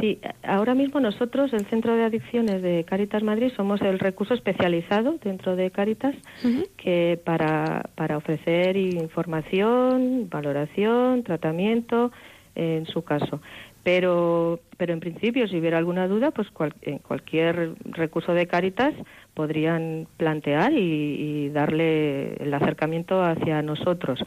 Sí. 0.00 0.18
ahora 0.42 0.74
mismo 0.74 1.00
nosotros, 1.00 1.52
el 1.52 1.66
Centro 1.66 1.94
de 1.94 2.04
Adicciones 2.04 2.62
de 2.62 2.84
Caritas 2.84 3.22
Madrid, 3.22 3.52
somos 3.54 3.80
el 3.82 3.98
recurso 3.98 4.32
especializado 4.32 5.18
dentro 5.22 5.54
de 5.54 5.70
Caritas 5.70 6.14
que 6.76 7.20
para, 7.24 7.90
para 7.94 8.16
ofrecer 8.16 8.76
información, 8.76 10.28
valoración, 10.30 11.22
tratamiento, 11.24 12.10
en 12.54 12.86
su 12.86 13.02
caso 13.02 13.40
pero 13.82 14.60
pero 14.76 14.92
en 14.92 15.00
principio 15.00 15.46
si 15.46 15.58
hubiera 15.58 15.78
alguna 15.78 16.08
duda 16.08 16.32
pues 16.32 16.48
en 16.82 16.98
cualquier 16.98 17.74
recurso 17.84 18.34
de 18.34 18.46
Caritas 18.48 18.94
podrían 19.34 20.08
plantear 20.16 20.72
y, 20.72 21.48
darle 21.50 22.34
el 22.34 22.52
acercamiento 22.52 23.22
hacia 23.22 23.62
nosotros. 23.62 24.22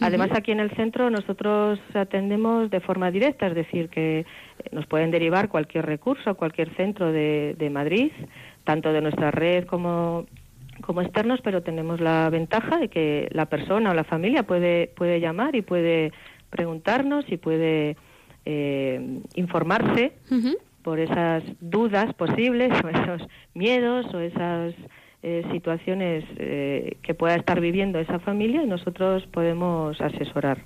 Además, 0.00 0.30
aquí 0.34 0.52
en 0.52 0.60
el 0.60 0.70
centro 0.76 1.10
nosotros 1.10 1.78
atendemos 1.92 2.70
de 2.70 2.80
forma 2.80 3.10
directa, 3.10 3.48
es 3.48 3.54
decir, 3.54 3.88
que 3.88 4.26
nos 4.72 4.86
pueden 4.86 5.10
derivar 5.10 5.48
cualquier 5.48 5.86
recurso, 5.86 6.36
cualquier 6.36 6.74
centro 6.76 7.12
de, 7.12 7.70
Madrid, 7.70 8.12
tanto 8.64 8.92
de 8.92 9.00
nuestra 9.00 9.30
red 9.30 9.66
como, 9.66 10.26
como 10.82 11.02
externos, 11.02 11.40
pero 11.42 11.62
tenemos 11.62 12.00
la 12.00 12.30
ventaja 12.30 12.78
de 12.78 12.88
que 12.88 13.28
la 13.32 13.46
persona 13.46 13.90
o 13.90 13.94
la 13.94 14.04
familia 14.04 14.44
puede, 14.44 14.88
puede 14.96 15.20
llamar 15.20 15.56
y 15.56 15.62
puede 15.62 16.12
preguntarnos 16.50 17.24
y 17.28 17.36
puede 17.36 17.96
eh, 18.50 19.20
informarse 19.34 20.12
por 20.82 21.00
esas 21.00 21.42
dudas 21.60 22.14
posibles 22.14 22.72
o 22.82 22.88
esos 22.88 23.28
miedos 23.52 24.06
o 24.14 24.20
esas 24.20 24.74
eh, 25.22 25.44
situaciones 25.52 26.24
eh, 26.38 26.96
que 27.02 27.12
pueda 27.12 27.34
estar 27.34 27.60
viviendo 27.60 27.98
esa 27.98 28.18
familia 28.20 28.62
y 28.62 28.66
nosotros 28.66 29.26
podemos 29.26 30.00
asesorar 30.00 30.64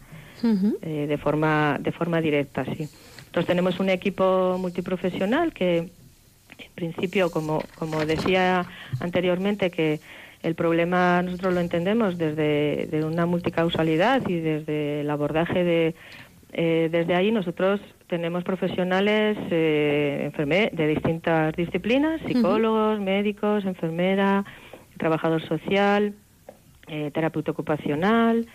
eh, 0.83 1.07
de 1.09 1.19
forma 1.19 1.77
de 1.81 1.91
forma 1.91 2.21
directa 2.21 2.65
sí. 2.67 2.89
Entonces 3.27 3.47
tenemos 3.47 3.81
un 3.81 3.89
equipo 3.89 4.59
multiprofesional 4.61 5.53
que 5.53 5.79
en 5.79 6.73
principio, 6.77 7.33
como, 7.33 7.65
como 7.77 8.07
decía 8.07 8.65
anteriormente, 9.01 9.71
que 9.73 9.99
el 10.45 10.55
problema 10.55 11.23
nosotros 11.23 11.55
lo 11.55 11.61
entendemos 11.61 12.17
desde 12.17 13.05
una 13.05 13.27
multicausalidad 13.27 14.29
y 14.29 14.39
desde 14.39 15.01
el 15.01 15.11
abordaje 15.11 15.65
de, 15.65 15.95
eh, 16.53 16.89
desde 16.93 17.15
ahí 17.15 17.33
nosotros 17.33 17.81
tenemos 18.09 18.45
profesionales 18.45 19.39
eh, 19.51 20.31
de 20.73 20.87
distintas 20.87 21.57
disciplinas, 21.57 22.21
psicólogos, 22.27 23.01
médicos, 23.01 23.65
enfermera, 23.65 24.45
trabajador 24.99 25.41
social, 25.49 26.15
eh, 26.89 27.11
terapeuta 27.13 27.53
ocupacional, 27.53 28.47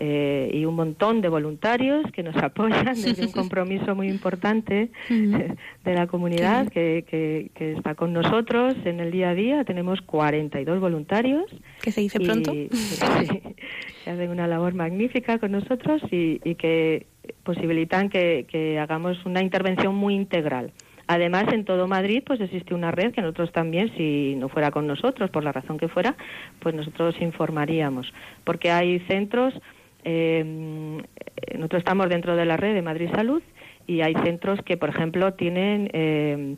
eh, 0.00 0.50
y 0.52 0.64
un 0.64 0.74
montón 0.74 1.20
de 1.20 1.28
voluntarios 1.28 2.04
que 2.12 2.22
nos 2.22 2.36
apoyan 2.42 2.94
desde 2.94 3.26
un 3.26 3.32
compromiso 3.32 3.94
muy 3.94 4.08
importante 4.08 4.90
de 5.08 5.94
la 5.94 6.06
comunidad 6.06 6.68
que, 6.68 7.04
que, 7.08 7.72
está 7.72 7.94
con 7.94 8.12
nosotros 8.12 8.74
en 8.84 9.00
el 9.00 9.10
día 9.10 9.30
a 9.30 9.34
día. 9.34 9.64
Tenemos 9.64 10.00
42 10.02 10.80
voluntarios. 10.80 11.44
Que 11.82 11.92
se 11.92 12.00
dice 12.00 12.20
pronto. 12.20 12.52
que 14.04 14.10
hacen 14.10 14.30
una 14.30 14.46
labor 14.46 14.74
magnífica 14.74 15.38
con 15.38 15.52
nosotros 15.52 16.02
y, 16.10 16.40
y 16.44 16.54
que 16.56 17.06
posibilitan 17.44 18.08
que, 18.08 18.46
que 18.48 18.78
hagamos 18.78 19.24
una 19.24 19.42
intervención 19.42 19.94
muy 19.94 20.14
integral. 20.14 20.72
Además, 21.06 21.44
en 21.52 21.64
todo 21.64 21.88
Madrid, 21.88 22.22
pues 22.24 22.40
existe 22.40 22.74
una 22.74 22.90
red 22.90 23.12
que 23.12 23.20
nosotros 23.20 23.52
también, 23.52 23.92
si 23.96 24.34
no 24.36 24.48
fuera 24.48 24.70
con 24.70 24.86
nosotros, 24.86 25.30
por 25.30 25.44
la 25.44 25.52
razón 25.52 25.78
que 25.78 25.88
fuera, 25.88 26.16
pues 26.60 26.74
nosotros 26.74 27.14
informaríamos. 27.20 28.12
Porque 28.44 28.70
hay 28.70 29.00
centros 29.00 29.54
eh, 30.04 31.02
nosotros 31.54 31.80
estamos 31.80 32.08
dentro 32.08 32.36
de 32.36 32.44
la 32.44 32.56
red 32.56 32.74
de 32.74 32.82
Madrid 32.82 33.10
Salud 33.14 33.42
y 33.86 34.00
hay 34.00 34.14
centros 34.24 34.60
que, 34.62 34.76
por 34.76 34.88
ejemplo, 34.88 35.34
tienen 35.34 35.90
eh, 35.92 36.56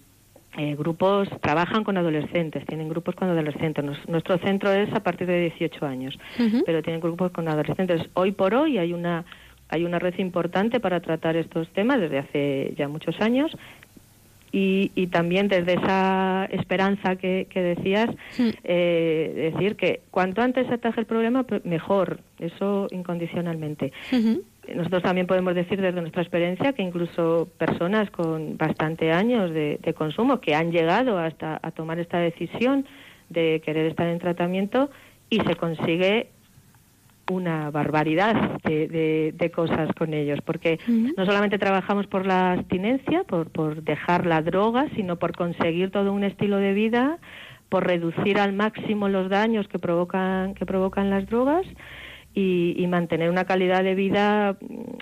eh, 0.57 0.77
grupos, 0.77 1.29
trabajan 1.41 1.85
con 1.85 1.97
adolescentes, 1.97 2.65
tienen 2.67 2.89
grupos 2.89 3.15
con 3.15 3.29
adolescentes. 3.29 3.85
nuestro 4.09 4.39
centro 4.39 4.73
es 4.73 4.93
a 4.93 5.01
partir 5.01 5.27
de 5.27 5.41
18 5.41 5.85
años, 5.87 6.19
pero 6.65 6.83
tienen 6.83 7.01
grupos 7.01 7.33
con 7.33 7.49
adolescentes. 7.49 8.03
Hoy 8.15 8.33
por 8.33 8.55
hoy 8.55 8.79
hay 8.79 8.93
una 8.93 9.25
hay 9.71 9.85
una 9.85 9.99
red 9.99 10.15
importante 10.19 10.79
para 10.79 11.01
tratar 11.01 11.37
estos 11.37 11.69
temas 11.73 11.99
desde 11.99 12.19
hace 12.19 12.75
ya 12.77 12.87
muchos 12.87 13.19
años 13.21 13.51
y, 14.57 15.07
también 15.09 15.49
desde 15.49 15.75
esa 15.75 16.47
esperanza 16.53 17.17
que, 17.17 17.49
decías, 17.53 18.09
eh, 18.63 19.51
decir 19.53 19.75
que 19.75 20.03
cuanto 20.13 20.43
antes 20.43 20.69
se 20.69 20.75
ataje 20.75 21.01
el 21.01 21.07
problema, 21.07 21.45
mejor, 21.65 22.21
eso 22.39 22.87
incondicionalmente. 22.93 23.93
Nosotros 24.73 25.03
también 25.03 25.27
podemos 25.27 25.57
decir 25.57 25.81
desde 25.81 26.01
nuestra 26.01 26.23
experiencia 26.23 26.73
que 26.73 26.83
incluso 26.83 27.49
personas 27.59 28.11
con 28.11 28.57
bastante 28.57 29.11
años 29.11 29.51
de, 29.51 29.79
consumo 29.97 30.41
que 30.41 30.55
han 30.55 30.71
llegado 30.71 31.19
hasta 31.19 31.59
a 31.61 31.73
tomar 31.73 31.99
esta 31.99 32.19
decisión 32.19 32.87
de 33.31 33.61
querer 33.65 33.87
estar 33.87 34.07
en 34.07 34.21
tratamiento 34.21 34.89
y 35.31 35.41
se 35.41 35.57
consigue 35.57 36.29
una 37.31 37.71
barbaridad 37.71 38.61
de, 38.65 39.33
de, 39.37 39.51
cosas 39.51 39.89
con 39.97 40.15
ellos, 40.15 40.41
porque 40.45 40.79
no 40.87 41.25
solamente 41.25 41.59
trabajamos 41.59 42.07
por 42.07 42.27
la 42.27 42.53
abstinencia, 42.53 43.25
por, 43.25 43.51
por 43.51 43.83
dejar 43.83 44.27
la 44.27 44.43
droga, 44.43 44.89
sino 44.95 45.17
por 45.17 45.37
conseguir 45.37 45.91
todo 45.91 46.13
un 46.13 46.25
estilo 46.25 46.59
de 46.59 46.75
vida, 46.75 47.19
por 47.69 47.87
reducir 47.87 48.39
al 48.39 48.53
máximo 48.53 49.09
los 49.09 49.29
daños 49.31 49.69
que 49.69 49.79
provocan, 49.79 50.55
que 50.55 50.67
provocan 50.67 51.11
las 51.11 51.27
drogas 51.27 51.67
y, 52.35 52.85
mantener 52.89 53.31
una 53.31 53.45
calidad 53.45 53.83
de 53.83 53.95
vida 53.95 54.57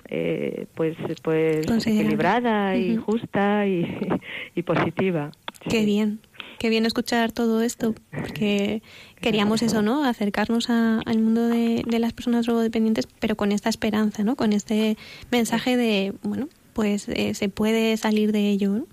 eh, 0.09 0.67
pues, 0.75 0.95
pues 1.21 1.65
equilibrada 1.85 2.75
y 2.75 2.95
justa 2.95 3.67
y, 3.67 3.85
y 4.55 4.63
positiva. 4.63 5.31
Qué 5.69 5.85
bien. 5.85 6.19
Qué 6.59 6.69
bien 6.69 6.85
escuchar 6.85 7.31
todo 7.31 7.61
esto, 7.61 7.93
porque 8.11 8.81
queríamos 9.23 9.63
eso, 9.63 9.81
¿no? 9.81 10.03
Acercarnos 10.03 10.69
al 10.69 11.17
mundo 11.19 11.47
de, 11.47 11.83
las 11.99 12.13
personas 12.13 12.45
drogodependientes, 12.45 13.07
pero 13.19 13.35
con 13.35 13.51
esta 13.51 13.69
esperanza, 13.69 14.23
¿no? 14.23 14.35
Con 14.35 14.53
este 14.53 14.97
mensaje 15.31 15.77
de, 15.77 16.13
bueno, 16.21 16.49
pues 16.73 17.07
eh, 17.09 17.33
se 17.33 17.49
puede 17.49 17.97
salir 17.97 18.31
de 18.31 18.49
ello. 18.49 18.85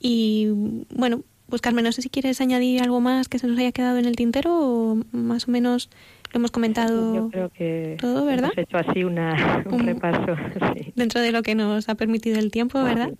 Y 0.00 0.48
bueno, 0.94 1.22
pues 1.48 1.62
Carmen, 1.62 1.84
no 1.84 1.92
sé 1.92 2.02
si 2.02 2.10
quieres 2.10 2.40
añadir 2.40 2.82
algo 2.82 3.00
más 3.00 3.28
que 3.28 3.38
se 3.38 3.46
nos 3.46 3.58
haya 3.58 3.72
quedado 3.72 3.98
en 3.98 4.06
el 4.06 4.16
tintero 4.16 4.50
o 4.52 4.98
más 5.12 5.48
o 5.48 5.50
menos 5.50 5.88
lo 6.32 6.38
hemos 6.38 6.50
comentado 6.50 7.14
Yo 7.14 7.30
creo 7.30 7.50
que 7.50 7.96
todo, 8.00 8.24
¿verdad? 8.24 8.52
Hemos 8.56 8.66
hecho 8.66 8.78
así 8.78 9.04
una, 9.04 9.62
un, 9.70 9.86
repaso. 9.86 10.34
Dentro 10.96 11.20
de 11.20 11.30
lo 11.30 11.42
que 11.42 11.54
nos 11.54 11.88
ha 11.88 11.94
permitido 11.94 12.38
el 12.38 12.50
tiempo, 12.50 12.82
¿verdad? 12.82 13.12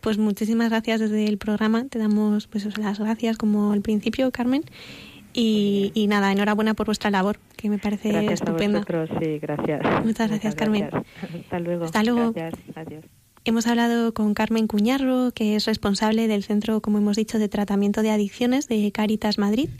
Pues 0.00 0.18
muchísimas 0.18 0.70
gracias 0.70 1.00
desde 1.00 1.26
el 1.26 1.38
programa. 1.38 1.86
Te 1.86 1.98
damos 1.98 2.48
pues 2.48 2.76
las 2.78 2.98
gracias 2.98 3.38
como 3.38 3.72
al 3.72 3.82
principio, 3.82 4.30
Carmen. 4.30 4.64
Y, 5.32 5.92
y 5.94 6.06
nada, 6.08 6.32
enhorabuena 6.32 6.74
por 6.74 6.86
vuestra 6.86 7.10
labor, 7.10 7.38
que 7.56 7.70
me 7.70 7.78
parece 7.78 8.10
gracias 8.10 8.40
estupenda. 8.40 8.80
A 8.80 9.20
sí, 9.20 9.38
gracias. 9.38 10.04
Muchas 10.04 10.28
gracias, 10.28 10.54
Carmen. 10.54 10.90
Hasta 10.92 11.58
luego. 11.60 11.84
Hasta 11.84 12.02
luego. 12.02 12.32
Gracias. 12.32 12.76
Adiós. 12.76 13.04
Hemos 13.44 13.66
hablado 13.66 14.12
con 14.12 14.34
Carmen 14.34 14.66
Cuñarro, 14.66 15.30
que 15.32 15.56
es 15.56 15.64
responsable 15.64 16.28
del 16.28 16.42
Centro, 16.42 16.82
como 16.82 16.98
hemos 16.98 17.16
dicho, 17.16 17.38
de 17.38 17.48
Tratamiento 17.48 18.02
de 18.02 18.10
Adicciones 18.10 18.68
de 18.68 18.92
Caritas 18.92 19.38
Madrid. 19.38 19.70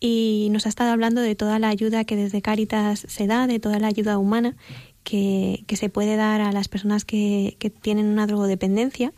Y 0.00 0.48
nos 0.50 0.66
ha 0.66 0.68
estado 0.68 0.92
hablando 0.92 1.20
de 1.20 1.34
toda 1.34 1.58
la 1.58 1.68
ayuda 1.68 2.04
que 2.04 2.16
desde 2.16 2.40
Caritas 2.40 3.00
se 3.00 3.26
da, 3.26 3.46
de 3.46 3.58
toda 3.60 3.78
la 3.80 3.88
ayuda 3.88 4.18
humana 4.18 4.56
que, 5.04 5.64
que 5.66 5.76
se 5.76 5.88
puede 5.88 6.16
dar 6.16 6.40
a 6.40 6.52
las 6.52 6.68
personas 6.68 7.04
que, 7.04 7.56
que 7.58 7.70
tienen 7.70 8.06
una 8.06 8.26
drogodependencia 8.26 9.12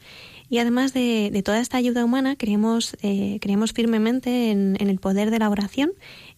y 0.50 0.58
además 0.58 0.94
de, 0.94 1.42
toda 1.44 1.61
esta 1.61 1.76
ayuda 1.76 2.04
humana, 2.04 2.37
creemos, 2.37 2.96
eh, 3.02 3.38
creemos 3.40 3.72
firmemente 3.72 4.50
en, 4.50 4.76
el 4.80 4.98
poder 4.98 5.30
de 5.30 5.38
la 5.38 5.50
oración 5.50 5.92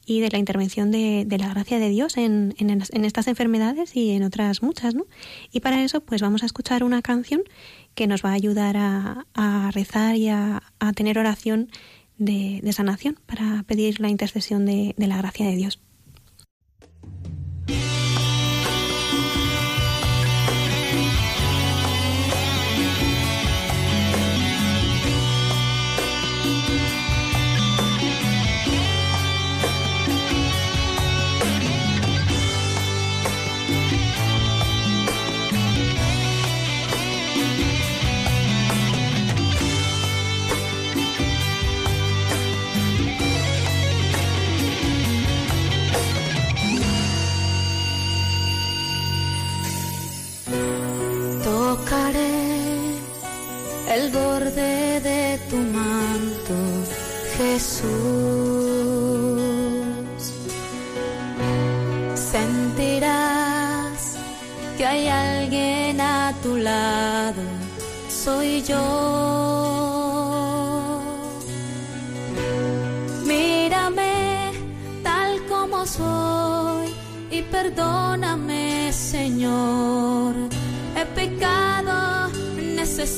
y 0.04 0.20
de 0.20 0.30
la 0.30 0.38
intervención 0.38 0.90
de, 0.90 1.26
la 1.38 1.48
gracia 1.48 1.78
de 1.78 1.88
Dios 1.88 2.16
en, 2.16 2.54
en, 2.58 3.04
estas 3.04 3.28
enfermedades 3.28 3.94
y 3.96 4.10
en 4.10 4.24
otras 4.24 4.62
muchas, 4.62 4.94
¿no? 4.94 5.06
Y 5.52 5.60
para 5.60 5.82
eso, 5.84 6.00
pues 6.00 6.22
vamos 6.22 6.42
a 6.42 6.46
escuchar 6.46 6.82
una 6.82 7.02
canción 7.02 7.42
que 7.94 8.06
nos 8.06 8.24
va 8.24 8.30
a 8.30 8.34
ayudar 8.34 8.76
a, 8.76 9.70
rezar 9.72 10.16
y 10.16 10.28
a, 10.28 10.62
tener 10.96 11.18
oración 11.18 11.70
de, 12.18 12.60
de, 12.62 12.72
sanación 12.72 13.18
para 13.26 13.62
pedir 13.62 14.00
la 14.00 14.08
intercesión 14.08 14.66
de 14.66 14.94
la 14.96 15.18
gracia 15.18 15.46
de 15.46 15.56
Dios. 15.56 15.80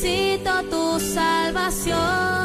Necesito 0.02 0.50
tu 0.68 0.98
salvación. 0.98 2.41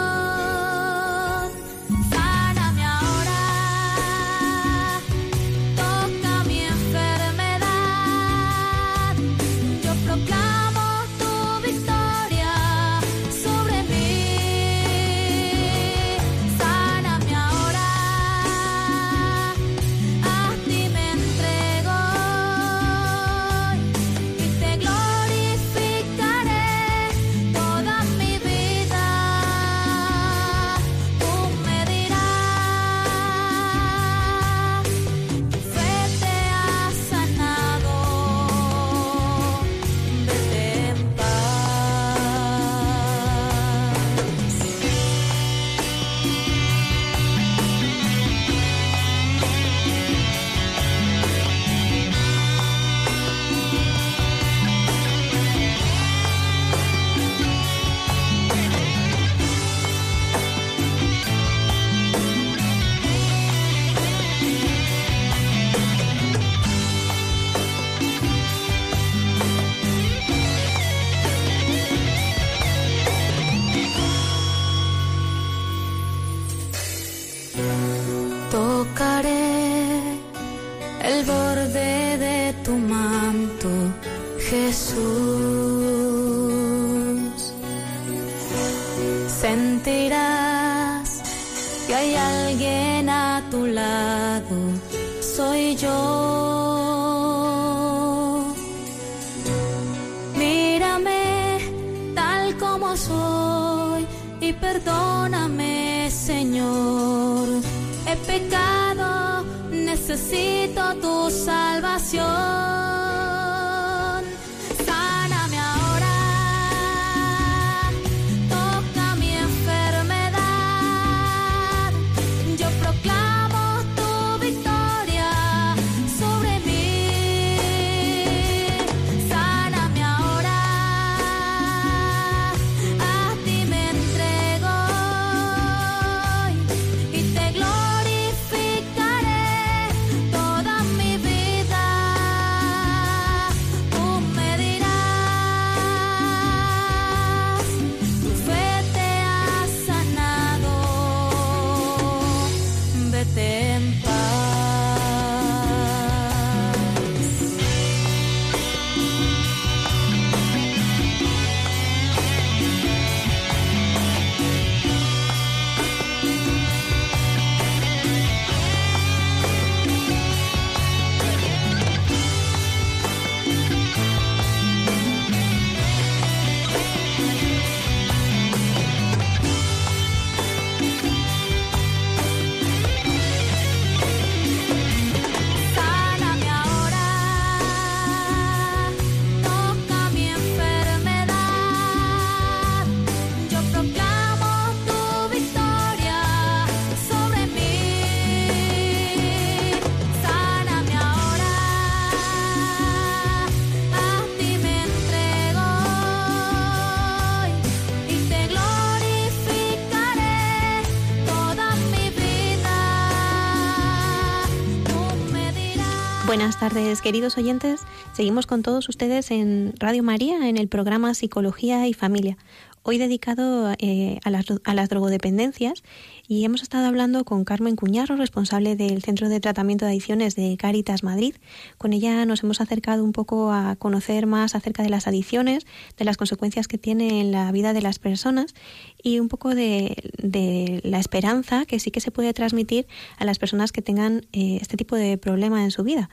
Buenas 216.38 216.60
tardes, 216.60 217.02
queridos 217.02 217.36
oyentes. 217.40 217.82
Seguimos 218.14 218.46
con 218.46 218.62
todos 218.62 218.88
ustedes 218.90 219.32
en 219.32 219.74
Radio 219.80 220.04
María 220.04 220.48
en 220.48 220.58
el 220.58 220.68
programa 220.68 221.16
Psicología 221.16 221.88
y 221.88 221.96
Familia. 221.96 222.38
Hoy 222.84 223.00
dedicado 223.00 223.74
eh, 223.80 224.20
a, 224.24 224.30
las, 224.30 224.46
a 224.64 224.76
las 224.76 224.88
drogodependencias 224.88 225.82
y 226.28 226.44
hemos 226.44 226.62
estado 226.62 226.88
hablando 226.88 227.24
con 227.24 227.46
Carmen 227.46 227.76
Cuñarro, 227.76 228.18
responsable 228.18 228.76
del 228.76 229.02
Centro 229.02 229.30
de 229.30 229.40
Tratamiento 229.40 229.86
de 229.86 229.92
Adicciones 229.92 230.36
de 230.36 230.58
Cáritas 230.58 231.04
Madrid. 231.04 231.36
Con 231.78 231.94
ella 231.94 232.26
nos 232.26 232.44
hemos 232.44 232.60
acercado 232.60 233.04
un 233.04 233.14
poco 233.14 233.52
a 233.52 233.76
conocer 233.78 234.28
más 234.28 234.54
acerca 234.54 234.84
de 234.84 234.90
las 234.90 235.08
adicciones, 235.08 235.66
de 235.98 236.06
las 236.06 236.18
consecuencias 236.18 236.68
que 236.68 236.78
tiene 236.78 237.22
en 237.22 237.32
la 237.32 237.52
vida 237.52 237.72
de 237.74 237.82
las 237.82 238.00
personas 238.00 238.54
y 239.02 239.20
un 239.20 239.30
poco 239.30 239.56
de, 239.56 240.12
de 240.22 240.82
la 240.84 241.00
esperanza 241.00 241.66
que 241.66 241.80
sí 241.80 241.92
que 241.92 242.02
se 242.02 242.12
puede 242.12 242.34
transmitir 242.34 242.88
a 243.18 243.26
las 243.26 243.40
personas 243.40 243.72
que 243.72 243.82
tengan 243.82 244.26
eh, 244.34 244.58
este 244.62 244.76
tipo 244.76 244.96
de 244.96 245.18
problema 245.18 245.64
en 245.64 245.72
su 245.72 245.84
vida. 245.84 246.10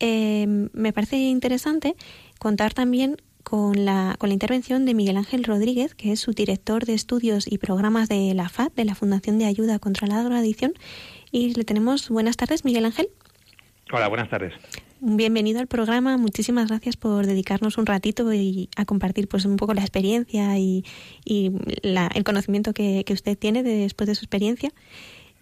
Eh, 0.00 0.46
me 0.46 0.92
parece 0.92 1.16
interesante 1.16 1.96
contar 2.38 2.72
también 2.72 3.16
con 3.42 3.84
la, 3.84 4.16
con 4.18 4.28
la 4.28 4.34
intervención 4.34 4.84
de 4.84 4.94
Miguel 4.94 5.16
Ángel 5.16 5.44
Rodríguez, 5.44 5.94
que 5.94 6.12
es 6.12 6.20
su 6.20 6.32
director 6.32 6.84
de 6.84 6.94
estudios 6.94 7.50
y 7.50 7.58
programas 7.58 8.08
de 8.08 8.34
la 8.34 8.48
FAD, 8.48 8.72
de 8.72 8.84
la 8.84 8.94
Fundación 8.94 9.38
de 9.38 9.46
Ayuda 9.46 9.78
contra 9.78 10.06
la 10.06 10.22
Drogadicción. 10.22 10.72
Y 11.32 11.54
le 11.54 11.64
tenemos 11.64 12.08
buenas 12.10 12.36
tardes, 12.36 12.64
Miguel 12.64 12.84
Ángel. 12.84 13.08
Hola, 13.92 14.08
buenas 14.08 14.28
tardes. 14.28 14.52
Bienvenido 15.00 15.60
al 15.60 15.66
programa. 15.68 16.16
Muchísimas 16.18 16.68
gracias 16.68 16.96
por 16.96 17.24
dedicarnos 17.24 17.78
un 17.78 17.86
ratito 17.86 18.32
y 18.34 18.68
a 18.76 18.84
compartir 18.84 19.28
pues 19.28 19.44
un 19.44 19.56
poco 19.56 19.72
la 19.72 19.80
experiencia 19.80 20.58
y, 20.58 20.84
y 21.24 21.52
la- 21.82 22.10
el 22.14 22.24
conocimiento 22.24 22.74
que, 22.74 23.04
que 23.06 23.12
usted 23.12 23.38
tiene 23.38 23.62
de- 23.62 23.76
después 23.78 24.08
de 24.08 24.14
su 24.14 24.24
experiencia. 24.24 24.72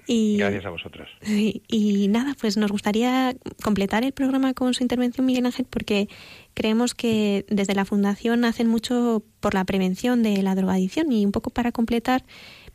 Y, 0.08 0.36
Gracias 0.36 0.64
a 0.66 0.70
vosotros. 0.70 1.08
y, 1.26 1.62
y 1.68 2.06
nada, 2.08 2.36
pues 2.40 2.56
nos 2.56 2.70
gustaría 2.70 3.34
completar 3.64 4.04
el 4.04 4.12
programa 4.12 4.54
con 4.54 4.72
su 4.74 4.84
intervención, 4.84 5.26
Miguel 5.26 5.46
Ángel, 5.46 5.66
porque 5.68 6.08
creemos 6.56 6.94
que 6.94 7.44
desde 7.48 7.74
la 7.74 7.84
Fundación 7.84 8.44
hacen 8.44 8.66
mucho 8.66 9.22
por 9.40 9.54
la 9.54 9.64
prevención 9.64 10.22
de 10.22 10.42
la 10.42 10.54
drogadicción 10.54 11.12
y 11.12 11.24
un 11.24 11.30
poco 11.30 11.50
para 11.50 11.70
completar, 11.70 12.24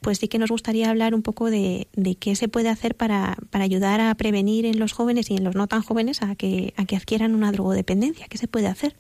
pues 0.01 0.19
sí 0.19 0.27
que 0.27 0.37
nos 0.37 0.51
gustaría 0.51 0.89
hablar 0.89 1.15
un 1.15 1.23
poco 1.23 1.49
de, 1.49 1.87
de 1.93 2.15
qué 2.15 2.35
se 2.35 2.47
puede 2.47 2.69
hacer 2.69 2.95
para, 2.95 3.37
para 3.49 3.65
ayudar 3.65 3.99
a 3.99 4.13
prevenir 4.15 4.65
en 4.65 4.79
los 4.79 4.93
jóvenes 4.93 5.31
y 5.31 5.35
en 5.35 5.43
los 5.43 5.55
no 5.55 5.67
tan 5.67 5.81
jóvenes 5.81 6.21
a 6.21 6.35
que, 6.35 6.73
a 6.77 6.85
que 6.85 6.95
adquieran 6.95 7.33
una 7.33 7.51
drogodependencia. 7.51 8.27
¿Qué 8.29 8.37
se 8.37 8.47
puede 8.47 8.67
hacer? 8.67 8.95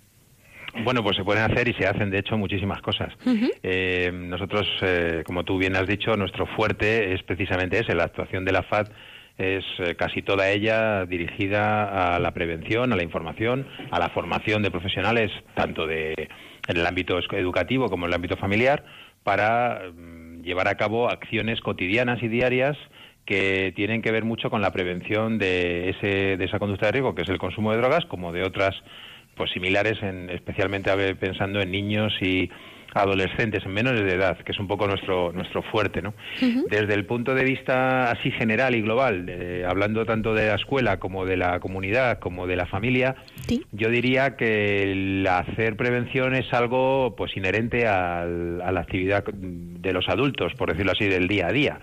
Bueno, 0.83 1.03
pues 1.03 1.17
se 1.17 1.23
pueden 1.23 1.43
hacer 1.43 1.67
y 1.67 1.73
se 1.73 1.85
hacen, 1.85 2.09
de 2.09 2.19
hecho, 2.19 2.37
muchísimas 2.37 2.81
cosas. 2.81 3.13
Eh, 3.61 4.09
nosotros, 4.13 4.65
eh, 4.81 5.21
como 5.25 5.43
tú 5.43 5.57
bien 5.57 5.75
has 5.75 5.85
dicho, 5.85 6.15
nuestro 6.15 6.47
fuerte 6.55 7.13
es 7.13 7.21
precisamente 7.23 7.77
ese. 7.77 7.93
La 7.93 8.05
actuación 8.05 8.45
de 8.45 8.53
la 8.53 8.63
FAD 8.63 8.87
es 9.41 9.65
eh, 9.79 9.95
casi 9.95 10.21
toda 10.21 10.49
ella 10.49 11.05
dirigida 11.05 12.15
a 12.15 12.19
la 12.19 12.31
prevención, 12.31 12.93
a 12.93 12.95
la 12.95 13.03
información, 13.03 13.67
a 13.89 13.99
la 13.99 14.09
formación 14.09 14.61
de 14.61 14.71
profesionales, 14.71 15.31
tanto 15.55 15.87
de, 15.87 16.13
en 16.67 16.77
el 16.77 16.85
ámbito 16.85 17.19
educativo 17.31 17.89
como 17.89 18.05
en 18.05 18.11
el 18.11 18.15
ámbito 18.15 18.37
familiar, 18.37 18.83
para 19.23 19.81
mm, 19.93 20.43
llevar 20.43 20.67
a 20.67 20.75
cabo 20.75 21.09
acciones 21.09 21.59
cotidianas 21.61 22.21
y 22.21 22.27
diarias 22.27 22.77
que 23.25 23.73
tienen 23.75 24.01
que 24.01 24.11
ver 24.11 24.23
mucho 24.23 24.49
con 24.49 24.61
la 24.61 24.71
prevención 24.71 25.37
de, 25.37 25.89
ese, 25.89 26.37
de 26.37 26.45
esa 26.45 26.59
conducta 26.59 26.87
de 26.87 26.93
riesgo, 26.93 27.15
que 27.15 27.21
es 27.23 27.29
el 27.29 27.37
consumo 27.37 27.71
de 27.71 27.77
drogas, 27.77 28.05
como 28.05 28.31
de 28.31 28.43
otras 28.43 28.75
pues 29.35 29.51
similares, 29.51 30.01
en, 30.03 30.29
especialmente 30.29 30.91
pensando 31.15 31.61
en 31.61 31.71
niños 31.71 32.13
y 32.21 32.49
adolescentes, 32.93 33.65
en 33.65 33.73
menores 33.73 34.03
de 34.03 34.13
edad, 34.13 34.37
que 34.39 34.51
es 34.51 34.59
un 34.59 34.67
poco 34.67 34.87
nuestro 34.87 35.31
nuestro 35.31 35.61
fuerte, 35.63 36.01
¿no? 36.01 36.13
Desde 36.69 36.93
el 36.93 37.05
punto 37.05 37.33
de 37.33 37.43
vista 37.43 38.11
así 38.11 38.31
general 38.31 38.75
y 38.75 38.81
global, 38.81 39.25
hablando 39.67 40.05
tanto 40.05 40.33
de 40.33 40.47
la 40.47 40.55
escuela 40.55 40.97
como 40.99 41.25
de 41.25 41.37
la 41.37 41.59
comunidad 41.59 42.19
como 42.19 42.47
de 42.47 42.55
la 42.55 42.65
familia, 42.65 43.15
Sí. 43.47 43.65
yo 43.71 43.89
diría 43.89 44.35
que 44.35 44.83
el 44.91 45.25
hacer 45.27 45.75
prevención 45.77 46.35
es 46.35 46.51
algo 46.53 47.15
pues 47.15 47.35
inherente 47.37 47.87
al- 47.87 48.61
a 48.61 48.71
la 48.71 48.81
actividad 48.81 49.23
de 49.33 49.93
los 49.93 50.09
adultos, 50.09 50.53
por 50.55 50.69
decirlo 50.71 50.91
así, 50.91 51.05
del 51.07 51.27
día 51.27 51.47
a 51.47 51.51
día. 51.51 51.79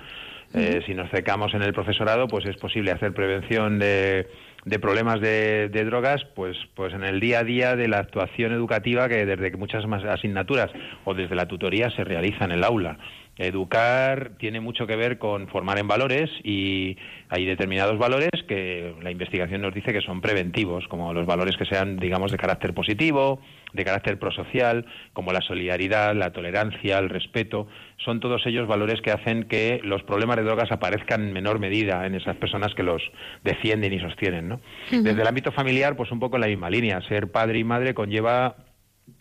Eh, 0.55 0.81
si 0.87 0.95
nos 0.95 1.11
secamos 1.11 1.53
en 1.53 1.63
el 1.63 1.75
profesorado, 1.75 2.27
pues 2.27 2.47
es 2.47 2.57
posible 2.57 2.91
hacer 2.91 3.13
prevención 3.13 3.79
de, 3.79 4.27
de 4.65 4.79
problemas 4.79 5.21
de, 5.21 5.69
de 5.69 5.85
drogas, 5.85 6.25
pues, 6.35 6.57
pues 6.75 6.93
en 6.93 7.05
el 7.05 7.21
día 7.21 7.41
a 7.41 7.45
día 7.45 7.77
de 7.77 7.89
la 7.89 7.99
actuación 7.99 8.53
educativa 8.53 9.09
que 9.09 9.25
desde 9.25 9.57
muchas 9.57 9.87
más 9.87 10.05
asignaturas 10.05 10.71
o 11.05 11.15
desde 11.15 11.35
la 11.35 11.47
tutoría 11.47 11.91
se 11.91 12.05
realiza 12.05 12.45
en 12.45 12.53
el 12.53 12.65
aula. 12.65 12.99
Educar 13.39 14.33
tiene 14.39 14.61
mucho 14.61 14.87
que 14.87 14.97
ver 14.97 15.19
con 15.19 15.47
formar 15.47 15.79
en 15.79 15.87
valores 15.87 16.29
y 16.43 16.97
hay 17.29 17.45
determinados 17.45 17.97
valores 17.97 18.31
que 18.49 18.95
la 19.01 19.13
investigación 19.13 19.63
nos 19.63 19.73
dice 19.73 19.93
que 19.93 20.01
son 20.01 20.21
preventivos, 20.21 20.89
como 20.89 21.15
los 21.15 21.25
valores 21.25 21.57
que 21.57 21.65
sean, 21.65 21.99
digamos, 21.99 22.33
de 22.33 22.37
carácter 22.37 22.75
positivo, 22.75 23.41
de 23.73 23.85
carácter 23.85 24.19
prosocial, 24.19 24.87
como 25.12 25.33
la 25.33 25.41
solidaridad, 25.41 26.14
la 26.14 26.33
tolerancia, 26.33 26.99
el 26.99 27.09
respeto. 27.09 27.69
Son 28.05 28.21
todos 28.21 28.47
ellos 28.47 28.66
valores 28.66 29.01
que 29.01 29.11
hacen 29.11 29.45
que 29.45 29.81
los 29.85 30.03
problemas 30.03 30.37
de 30.37 30.45
drogas 30.45 30.73
aparezcan 30.73 31.23
en 31.23 31.33
menor 31.33 31.59
medida 31.59 32.07
en 32.07 32.14
esas 32.14 32.37
personas 32.37 32.75
que 32.75 32.83
los 32.83 33.03
defienden 33.45 33.93
y 33.93 34.01
sostienen. 34.01 34.49
¿no? 34.49 34.61
Desde 34.91 35.21
el 35.21 35.27
ámbito 35.27 35.53
familiar, 35.53 35.97
pues 35.97 36.11
un 36.11 36.21
poco 36.21 36.37
en 36.37 36.43
la 36.43 36.49
misma 36.49 36.71
línea. 36.71 37.01
Ser 37.03 37.31
padre 37.31 37.59
y 37.59 37.64
madre 37.64 37.95
conlleva 37.95 38.57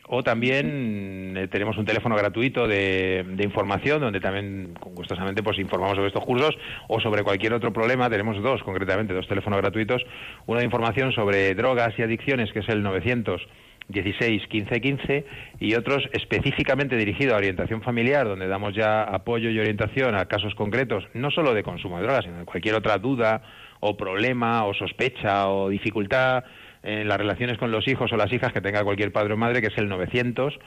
O 0.08 0.22
también 0.22 1.34
eh, 1.36 1.48
tenemos 1.48 1.76
un 1.78 1.84
teléfono 1.84 2.14
gratuito 2.14 2.68
de, 2.68 3.24
información 3.40 4.00
donde 4.00 4.20
también 4.20 4.74
gustosamente 4.94 5.42
pues 5.42 5.58
informamos 5.58 5.96
sobre 5.96 6.08
estos 6.08 6.24
cursos 6.24 6.56
o 6.88 7.00
sobre 7.00 7.24
cualquier 7.24 7.52
otro 7.54 7.72
problema. 7.72 8.08
Tenemos 8.08 8.40
dos, 8.40 8.62
concretamente, 8.62 9.14
dos 9.14 9.26
teléfonos 9.26 9.60
gratuitos. 9.60 10.02
Uno 10.46 10.60
de 10.60 10.64
información 10.64 11.12
sobre 11.12 11.54
drogas 11.54 11.98
y 11.98 12.02
adicciones, 12.02 12.52
que 12.52 12.60
es 12.60 12.68
el 12.68 12.84
916 12.84 14.46
15 14.46 14.80
15 14.80 15.24
y 15.58 15.74
otros 15.74 16.08
específicamente 16.12 16.96
dirigido 16.96 17.34
a 17.34 17.38
orientación 17.38 17.82
familiar, 17.82 18.28
donde 18.28 18.46
damos 18.46 18.74
ya 18.74 19.02
apoyo 19.02 19.50
y 19.50 19.58
orientación 19.58 20.14
a 20.14 20.26
casos 20.26 20.54
concretos, 20.54 21.04
no 21.14 21.32
solo 21.32 21.52
de 21.52 21.64
consumo 21.64 21.96
de 21.96 22.04
drogas, 22.04 22.24
sino 22.24 22.38
de 22.38 22.44
cualquier 22.44 22.76
otra 22.76 22.98
duda 22.98 23.42
o 23.80 23.96
problema 23.96 24.64
o 24.66 24.72
sospecha 24.72 25.48
o 25.48 25.68
dificultad 25.68 26.44
en 26.86 27.08
las 27.08 27.18
relaciones 27.18 27.58
con 27.58 27.70
los 27.72 27.86
hijos 27.88 28.12
o 28.12 28.16
las 28.16 28.32
hijas 28.32 28.52
que 28.52 28.60
tenga 28.60 28.84
cualquier 28.84 29.12
padre 29.12 29.34
o 29.34 29.36
madre, 29.36 29.60
que 29.60 29.66
es 29.66 29.76
el 29.76 29.88
900 29.88 30.58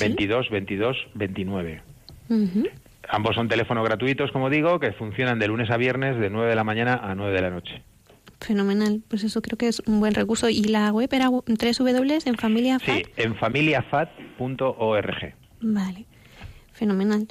22 0.00 0.50
22 0.50 0.96
29. 1.14 1.82
Ambos 3.08 3.36
son 3.36 3.48
teléfonos 3.48 3.84
gratuitos, 3.84 4.32
como 4.32 4.50
digo, 4.50 4.80
que 4.80 4.92
funcionan 4.92 5.38
de 5.38 5.46
lunes 5.48 5.70
a 5.70 5.76
viernes 5.76 6.18
de 6.18 6.30
9 6.30 6.48
de 6.48 6.56
la 6.56 6.64
mañana 6.64 6.94
a 6.94 7.14
9 7.14 7.32
de 7.32 7.40
la 7.40 7.50
noche. 7.50 7.82
Fenomenal, 8.40 9.02
pues 9.08 9.22
eso 9.24 9.40
creo 9.42 9.56
que 9.56 9.68
es 9.68 9.80
un 9.86 10.00
buen 10.00 10.14
recurso. 10.14 10.48
¿Y 10.48 10.64
la 10.64 10.90
web 10.92 11.08
era 11.12 11.26
W 11.26 12.18
en 12.24 12.36
familia 12.36 12.78
Sí, 12.78 13.04
en 13.16 13.34
familiafat.org. 13.36 15.34
Vale, 15.60 16.04
fenomenal. 16.72 17.28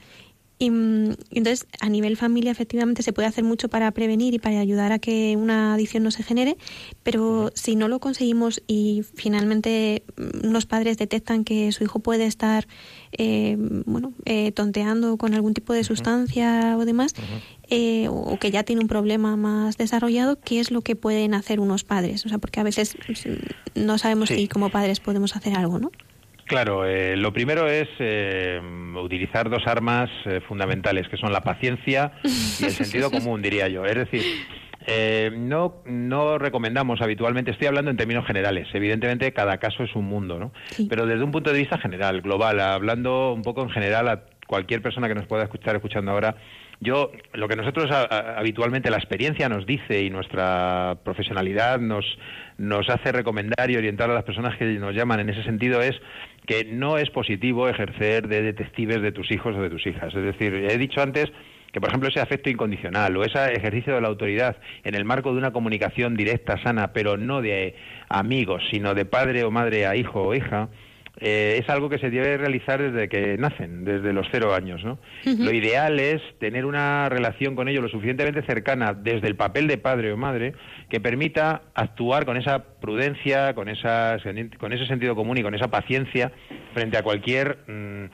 Y, 0.58 0.70
mm, 0.70 1.16
entonces, 1.32 1.68
a 1.82 1.90
nivel 1.90 2.16
familia, 2.16 2.52
efectivamente, 2.52 3.04
se 3.04 3.12
puede 3.12 3.28
hacer 3.28 3.44
mucho 3.44 3.68
para 3.68 3.92
prevenir 3.92 4.34
y 4.34 4.40
para 4.40 4.60
ayudar 4.60 4.94
a 4.94 5.00
que 5.00 5.36
una 5.38 5.74
adicción 5.74 6.04
no 6.04 6.12
se 6.12 6.24
genere, 6.24 6.58
pero 7.04 7.52
si 7.56 7.76
no 7.76 7.90
lo 7.90 8.00
conseguimos 8.00 8.62
y 8.66 9.04
finalmente 9.16 10.04
mm, 10.16 10.48
unos 10.48 10.66
padres 10.66 10.98
detectan 10.98 11.44
que 11.44 11.72
su 11.74 11.84
hijo 11.84 12.00
puede 12.00 12.26
estar, 12.26 12.68
eh, 13.18 13.58
bueno, 13.86 14.14
eh, 14.24 14.52
tonteando 14.54 15.18
con 15.18 15.34
algún 15.34 15.54
tipo 15.54 15.74
de 15.74 15.84
sustancia 15.84 16.78
o 16.78 16.86
demás, 16.86 17.14
eh, 17.70 18.08
o 18.10 18.38
que 18.40 18.52
ya 18.52 18.64
tiene 18.64 18.82
un 18.82 18.88
problema 18.88 19.36
más 19.36 19.78
desarrollado, 19.78 20.40
¿qué 20.40 20.60
es 20.62 20.72
lo 20.72 20.82
que 20.82 20.96
pueden 20.96 21.34
hacer 21.34 21.60
unos 21.60 21.84
padres? 21.84 22.26
O 22.26 22.30
sea, 22.30 22.38
porque 22.38 22.62
a 22.62 22.64
veces 22.64 22.96
pues, 23.06 23.28
no 23.76 23.98
sabemos 23.98 24.30
si 24.30 24.48
como 24.48 24.70
padres 24.70 25.02
podemos 25.02 25.36
hacer 25.36 25.56
algo, 25.56 25.80
¿no? 25.80 25.92
Claro, 26.46 26.86
eh, 26.86 27.16
lo 27.18 27.34
primero 27.34 27.68
es 27.68 27.88
eh, 27.98 28.62
utilizar 29.04 29.50
dos 29.50 29.66
armas 29.66 30.12
eh, 30.26 30.42
fundamentales, 30.48 31.10
que 31.10 31.18
son 31.18 31.34
la 31.34 31.42
paciencia 31.42 32.14
y 32.24 32.66
el 32.66 32.72
sentido 32.72 33.10
común, 33.10 33.42
diría 33.42 33.68
yo. 33.68 33.84
Es 33.84 33.96
decir, 33.96 34.22
no, 35.38 35.82
no 35.86 36.38
recomendamos 36.38 37.02
habitualmente, 37.02 37.50
estoy 37.50 37.66
hablando 37.66 37.90
en 37.90 37.98
términos 37.98 38.28
generales, 38.28 38.68
evidentemente 38.74 39.34
cada 39.34 39.58
caso 39.58 39.84
es 39.84 39.96
un 39.96 40.06
mundo, 40.06 40.38
¿no? 40.38 40.52
Pero 40.88 41.08
desde 41.08 41.24
un 41.24 41.32
punto 41.32 41.52
de 41.52 41.58
vista 41.58 41.80
general, 41.80 42.22
global, 42.22 42.60
hablando 42.60 43.34
un 43.34 43.42
poco 43.42 43.64
en 43.64 43.72
general 43.72 44.08
a 44.08 44.22
cualquier 44.46 44.84
persona 44.84 45.08
que 45.08 45.16
nos 45.16 45.26
pueda 45.26 45.44
escuchar 45.44 45.76
escuchando 45.76 46.12
ahora, 46.12 46.36
yo, 46.82 47.12
lo 47.34 47.48
que 47.48 47.56
nosotros 47.56 47.90
habitualmente 47.90 48.90
la 48.90 48.98
experiencia 48.98 49.48
nos 49.50 49.66
dice 49.66 50.04
y 50.04 50.10
nuestra 50.10 50.98
profesionalidad 51.04 51.80
nos, 51.80 52.06
nos 52.58 52.90
hace 52.90 53.12
recomendar 53.12 53.72
y 53.72 53.78
orientar 53.78 54.10
a 54.10 54.14
las 54.14 54.24
personas 54.24 54.58
que 54.58 54.66
nos 54.66 54.94
llaman 54.94 55.22
en 55.22 55.30
ese 55.30 55.44
sentido 55.44 55.82
es 55.82 55.96
que 56.46 56.66
no 56.66 56.98
es 56.98 57.10
positivo 57.10 57.68
ejercer 57.68 58.28
de 58.28 58.42
detectives 58.42 59.02
de 59.02 59.12
tus 59.12 59.32
hijos 59.32 59.56
o 59.56 59.62
de 59.62 59.70
tus 59.70 59.86
hijas. 59.88 60.14
Es 60.14 60.24
decir, 60.24 60.54
he 60.54 60.78
dicho 60.78 61.02
antes 61.02 61.32
que, 61.72 61.82
por 61.82 61.90
ejemplo, 61.90 62.10
ese 62.10 62.22
afecto 62.22 62.50
incondicional 62.50 63.18
o 63.18 63.24
ese 63.24 63.54
ejercicio 63.54 63.96
de 63.96 64.02
la 64.02 64.08
autoridad 64.08 64.58
en 64.84 64.96
el 64.96 65.04
marco 65.04 65.34
de 65.34 65.40
una 65.40 65.52
comunicación 65.52 66.16
directa, 66.16 66.62
sana, 66.64 66.94
pero 66.94 67.18
no 67.18 67.42
de 67.42 67.76
amigos, 68.08 68.64
sino 68.72 68.94
de 68.94 69.06
padre 69.06 69.44
o 69.44 69.52
madre 69.52 69.86
a 69.86 69.96
hijo 69.96 70.22
o 70.22 70.34
hija, 70.34 70.70
eh, 71.20 71.60
es 71.62 71.70
algo 71.70 71.90
que 71.90 71.98
se 71.98 72.10
debe 72.10 72.38
realizar 72.38 72.82
desde 72.82 73.08
que 73.08 73.38
nacen, 73.38 73.86
desde 73.86 74.12
los 74.12 74.28
cero 74.32 74.54
años. 74.54 74.84
¿no? 74.84 75.00
Lo 75.24 75.52
ideal 75.52 76.00
es 76.00 76.22
tener 76.40 76.66
una 76.66 77.08
relación 77.10 77.56
con 77.56 77.68
ellos 77.68 77.84
lo 77.84 77.90
suficientemente 77.90 78.42
cercana 78.44 78.94
desde 78.94 79.28
el 79.28 79.36
papel 79.36 79.68
de 79.68 79.78
padre 79.78 80.12
o 80.12 80.18
madre 80.18 80.54
que 80.96 81.02
permita 81.02 81.64
actuar 81.74 82.26
con 82.26 82.38
esa 82.38 82.64
prudencia, 82.80 83.54
con, 83.54 83.68
esa, 83.68 84.16
con 84.58 84.72
ese 84.72 84.88
sentido 84.88 85.14
común 85.14 85.38
y 85.38 85.44
con 85.44 85.54
esa 85.54 85.68
paciencia 85.68 86.32
frente 86.74 86.98
a 86.98 87.04
cualquier 87.04 87.58
mm, 87.68 88.06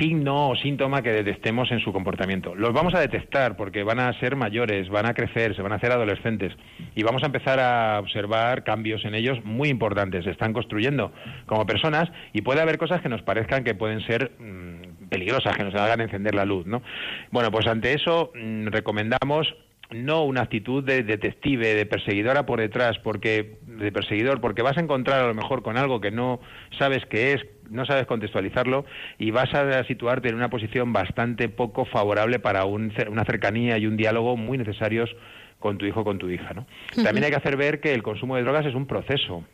signo 0.00 0.48
o 0.48 0.56
síntoma 0.56 1.00
que 1.00 1.12
detectemos 1.12 1.70
en 1.70 1.78
su 1.78 1.92
comportamiento. 1.92 2.56
Los 2.56 2.72
vamos 2.72 2.92
a 2.96 2.98
detectar 2.98 3.56
porque 3.56 3.84
van 3.84 4.00
a 4.00 4.12
ser 4.18 4.34
mayores, 4.34 4.88
van 4.88 5.06
a 5.06 5.14
crecer, 5.14 5.54
se 5.54 5.62
van 5.62 5.70
a 5.70 5.76
hacer 5.76 5.92
adolescentes 5.92 6.52
y 6.96 7.04
vamos 7.04 7.22
a 7.22 7.26
empezar 7.26 7.60
a 7.60 8.00
observar 8.00 8.64
cambios 8.64 9.04
en 9.04 9.14
ellos 9.14 9.38
muy 9.44 9.68
importantes. 9.68 10.24
Se 10.24 10.32
están 10.32 10.52
construyendo 10.52 11.12
como 11.46 11.66
personas 11.66 12.10
y 12.32 12.42
puede 12.42 12.60
haber 12.60 12.78
cosas 12.78 13.00
que 13.00 13.08
nos 13.08 13.22
parezcan 13.22 13.62
que 13.62 13.76
pueden 13.76 14.00
ser 14.08 14.32
mm, 14.40 15.06
peligrosas, 15.08 15.56
que 15.56 15.62
nos 15.62 15.74
hagan 15.76 16.00
encender 16.00 16.34
la 16.34 16.44
luz, 16.44 16.66
¿no? 16.66 16.82
Bueno, 17.30 17.52
pues 17.52 17.68
ante 17.68 17.92
eso 17.92 18.32
mm, 18.34 18.66
recomendamos 18.66 19.54
no 19.90 20.24
una 20.24 20.42
actitud 20.42 20.84
de 20.84 21.02
detective, 21.02 21.74
de 21.74 21.86
perseguidora 21.86 22.44
por 22.44 22.60
detrás, 22.60 22.98
porque 22.98 23.56
de 23.66 23.90
perseguidor, 23.90 24.40
porque 24.40 24.62
vas 24.62 24.76
a 24.76 24.80
encontrar 24.80 25.20
a 25.20 25.26
lo 25.26 25.34
mejor 25.34 25.62
con 25.62 25.78
algo 25.78 26.00
que 26.00 26.10
no 26.10 26.40
sabes 26.78 27.04
qué 27.06 27.32
es, 27.32 27.46
no 27.70 27.86
sabes 27.86 28.06
contextualizarlo 28.06 28.84
y 29.18 29.30
vas 29.30 29.52
a 29.54 29.84
situarte 29.84 30.28
en 30.28 30.34
una 30.34 30.50
posición 30.50 30.92
bastante 30.92 31.48
poco 31.48 31.84
favorable 31.84 32.38
para 32.38 32.64
una 32.64 33.24
cercanía 33.24 33.78
y 33.78 33.86
un 33.86 33.96
diálogo 33.96 34.36
muy 34.36 34.58
necesarios 34.58 35.14
con 35.58 35.78
tu 35.78 35.86
hijo 35.86 36.00
o 36.00 36.04
con 36.04 36.18
tu 36.18 36.28
hija. 36.28 36.52
¿no? 36.54 36.66
También 37.02 37.24
hay 37.24 37.30
que 37.30 37.36
hacer 37.36 37.56
ver 37.56 37.80
que 37.80 37.94
el 37.94 38.02
consumo 38.02 38.36
de 38.36 38.42
drogas 38.42 38.66
es 38.66 38.74
un 38.74 38.86
proceso. 38.86 39.44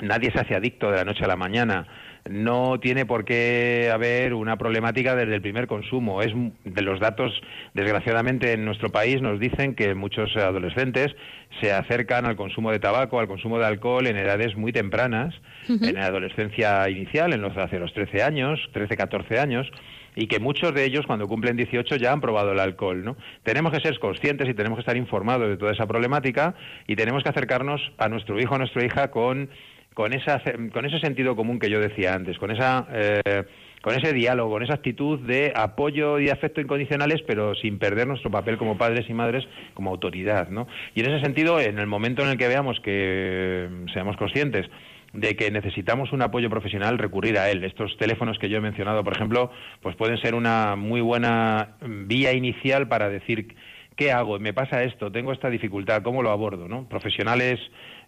Nadie 0.00 0.30
se 0.30 0.40
hace 0.40 0.54
adicto 0.54 0.90
de 0.90 0.98
la 0.98 1.04
noche 1.04 1.24
a 1.24 1.28
la 1.28 1.36
mañana 1.36 1.86
no 2.30 2.80
tiene 2.80 3.06
por 3.06 3.24
qué 3.24 3.90
haber 3.92 4.34
una 4.34 4.56
problemática 4.56 5.14
desde 5.14 5.34
el 5.34 5.42
primer 5.42 5.66
consumo. 5.66 6.22
Es 6.22 6.32
de 6.64 6.82
los 6.82 7.00
datos, 7.00 7.32
desgraciadamente 7.74 8.52
en 8.52 8.64
nuestro 8.64 8.90
país 8.90 9.22
nos 9.22 9.38
dicen 9.40 9.74
que 9.74 9.94
muchos 9.94 10.36
adolescentes 10.36 11.14
se 11.60 11.72
acercan 11.72 12.26
al 12.26 12.36
consumo 12.36 12.70
de 12.70 12.78
tabaco, 12.78 13.20
al 13.20 13.28
consumo 13.28 13.58
de 13.58 13.66
alcohol 13.66 14.06
en 14.06 14.16
edades 14.16 14.56
muy 14.56 14.72
tempranas, 14.72 15.34
en 15.68 15.94
la 15.94 16.06
adolescencia 16.06 16.88
inicial, 16.88 17.32
en 17.32 17.42
los 17.42 17.56
hace 17.56 17.78
los 17.78 17.92
13 17.92 18.22
años, 18.22 18.60
13, 18.72 18.96
14 18.96 19.38
años 19.38 19.70
y 20.16 20.26
que 20.26 20.40
muchos 20.40 20.74
de 20.74 20.84
ellos 20.84 21.06
cuando 21.06 21.28
cumplen 21.28 21.56
18 21.56 21.96
ya 21.96 22.10
han 22.10 22.22
probado 22.22 22.52
el 22.52 22.58
alcohol, 22.58 23.04
¿no? 23.04 23.16
Tenemos 23.42 23.70
que 23.70 23.80
ser 23.80 23.96
conscientes 23.98 24.48
y 24.48 24.54
tenemos 24.54 24.78
que 24.78 24.80
estar 24.80 24.96
informados 24.96 25.48
de 25.48 25.58
toda 25.58 25.72
esa 25.72 25.86
problemática 25.86 26.54
y 26.88 26.96
tenemos 26.96 27.22
que 27.22 27.28
acercarnos 27.28 27.92
a 27.98 28.08
nuestro 28.08 28.40
hijo 28.40 28.52
o 28.52 28.56
a 28.56 28.58
nuestra 28.58 28.84
hija 28.84 29.10
con 29.10 29.50
con, 29.96 30.12
esa, 30.12 30.42
con 30.74 30.84
ese 30.84 31.00
sentido 31.00 31.34
común 31.34 31.58
que 31.58 31.70
yo 31.70 31.80
decía 31.80 32.14
antes, 32.14 32.38
con 32.38 32.50
esa... 32.50 32.86
Eh, 32.92 33.44
con 33.82 33.94
ese 33.94 34.12
diálogo, 34.12 34.50
con 34.50 34.64
esa 34.64 34.74
actitud 34.74 35.20
de 35.20 35.52
apoyo 35.54 36.18
y 36.18 36.28
afecto 36.28 36.60
incondicionales, 36.60 37.22
pero 37.24 37.54
sin 37.54 37.78
perder 37.78 38.08
nuestro 38.08 38.32
papel 38.32 38.58
como 38.58 38.76
padres 38.76 39.08
y 39.08 39.14
madres 39.14 39.46
como 39.74 39.90
autoridad, 39.90 40.48
¿no? 40.48 40.66
Y 40.96 41.00
en 41.00 41.12
ese 41.12 41.22
sentido, 41.24 41.60
en 41.60 41.78
el 41.78 41.86
momento 41.86 42.22
en 42.22 42.30
el 42.30 42.36
que 42.36 42.48
veamos 42.48 42.80
que 42.80 43.68
seamos 43.92 44.16
conscientes 44.16 44.66
de 45.12 45.36
que 45.36 45.52
necesitamos 45.52 46.12
un 46.12 46.22
apoyo 46.22 46.50
profesional, 46.50 46.98
recurrir 46.98 47.38
a 47.38 47.48
él. 47.48 47.62
Estos 47.62 47.96
teléfonos 47.96 48.40
que 48.40 48.48
yo 48.48 48.58
he 48.58 48.60
mencionado, 48.60 49.04
por 49.04 49.14
ejemplo, 49.14 49.52
pues 49.82 49.94
pueden 49.94 50.18
ser 50.18 50.34
una 50.34 50.74
muy 50.74 51.00
buena 51.00 51.76
vía 51.80 52.32
inicial 52.32 52.88
para 52.88 53.08
decir 53.08 53.54
¿qué 53.96 54.12
hago? 54.12 54.38
Me 54.38 54.52
pasa 54.52 54.84
esto, 54.84 55.10
tengo 55.10 55.32
esta 55.32 55.50
dificultad, 55.50 56.02
¿cómo 56.02 56.22
lo 56.22 56.30
abordo? 56.30 56.68
¿no? 56.68 56.88
Profesionales 56.88 57.58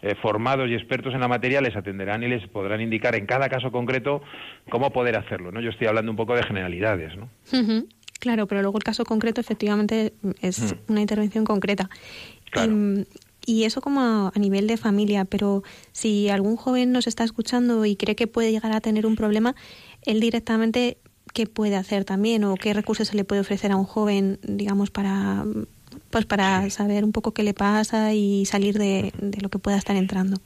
eh, 0.01 0.15
formados 0.23 0.69
y 0.69 0.75
expertos 0.75 1.13
en 1.15 1.21
la 1.21 1.29
materia 1.29 1.61
les 1.61 1.75
atenderán 1.75 2.23
y 2.23 2.29
les 2.29 2.47
podrán 2.49 2.81
indicar 2.81 3.17
en 3.17 3.27
cada 3.27 3.49
caso 3.49 3.73
concreto 3.73 4.23
cómo 4.71 4.93
poder 4.93 5.17
hacerlo. 5.17 5.51
¿no? 5.51 5.61
Yo 5.61 5.71
estoy 5.71 5.89
hablando 5.89 6.13
un 6.13 6.17
poco 6.17 6.35
de 6.35 6.43
generalidades. 6.45 7.17
¿no? 7.17 7.29
Claro, 8.21 8.47
pero 8.47 8.63
luego 8.63 8.79
el 8.79 8.85
caso 8.85 9.05
concreto 9.05 9.41
efectivamente 9.41 10.13
es 10.41 10.75
una 10.89 11.01
intervención 11.01 11.45
concreta. 11.45 11.89
Em, 12.55 13.05
y 13.47 13.65
eso 13.65 13.81
como 13.81 14.31
a 14.35 14.39
nivel 14.39 14.67
de 14.67 14.77
familia, 14.77 15.25
pero 15.25 15.63
si 15.93 16.29
algún 16.29 16.57
joven 16.57 16.93
nos 16.93 17.07
está 17.07 17.25
escuchando 17.25 17.85
y 17.85 17.97
cree 17.97 18.17
que 18.17 18.27
puede 18.27 18.53
llegar 18.53 18.73
a 18.73 18.81
tener 18.81 19.07
un 19.07 19.17
problema, 19.17 19.55
él 20.03 20.21
directamente, 20.21 20.99
¿qué 21.33 21.47
puede 21.47 21.77
hacer 21.77 22.05
también 22.05 22.45
o 22.45 22.57
qué 22.57 22.75
recursos 22.75 23.09
se 23.09 23.17
le 23.17 23.25
puede 23.25 23.41
ofrecer 23.41 23.73
a 23.73 23.77
un 23.77 23.85
joven, 23.85 24.39
digamos, 24.43 24.91
para 24.91 25.45
pues 26.11 26.27
para 26.27 26.69
saber 26.71 27.05
un 27.05 27.13
poco 27.13 27.33
qué 27.33 27.43
le 27.43 27.55
pasa 27.55 28.13
y 28.15 28.45
salir 28.47 28.79
de, 28.79 29.13
lo 29.41 29.49
que 29.49 29.59
pueda 29.59 29.77
estar 29.77 29.97
entrando. 29.97 30.39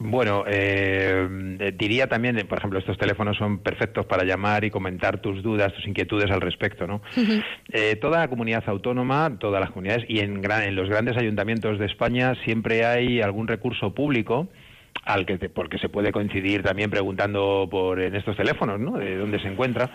Bueno, 0.00 0.44
eh, 0.46 1.74
diría 1.76 2.06
también, 2.06 2.36
por 2.46 2.58
ejemplo, 2.58 2.78
estos 2.78 2.96
teléfonos 2.98 3.36
son 3.36 3.58
perfectos 3.58 4.06
para 4.06 4.22
llamar 4.24 4.64
y 4.64 4.70
comentar 4.70 5.20
tus 5.20 5.42
dudas, 5.42 5.72
tus 5.74 5.88
inquietudes 5.88 6.30
al 6.30 6.40
respecto, 6.40 6.86
¿no? 6.86 7.02
Eh, 7.72 7.96
toda 7.96 8.20
la 8.20 8.28
comunidad 8.28 8.62
autónoma, 8.68 9.38
todas 9.40 9.60
las 9.60 9.70
comunidades 9.70 10.04
y 10.08 10.20
en, 10.20 10.40
en 10.44 10.76
los 10.76 10.88
grandes 10.88 11.16
ayuntamientos 11.16 11.80
de 11.80 11.86
España 11.86 12.36
siempre 12.44 12.86
hay 12.86 13.20
algún 13.20 13.48
recurso 13.48 13.92
público 13.92 14.48
al 15.04 15.26
que 15.26 15.38
porque 15.48 15.78
se 15.78 15.88
puede 15.88 16.12
coincidir 16.12 16.62
también 16.62 16.90
preguntando 16.90 17.68
por 17.70 18.00
en 18.00 18.14
estos 18.14 18.36
teléfonos, 18.36 18.78
¿no? 18.78 18.98
De 18.98 19.16
dónde 19.16 19.40
se 19.40 19.48
encuentra, 19.48 19.90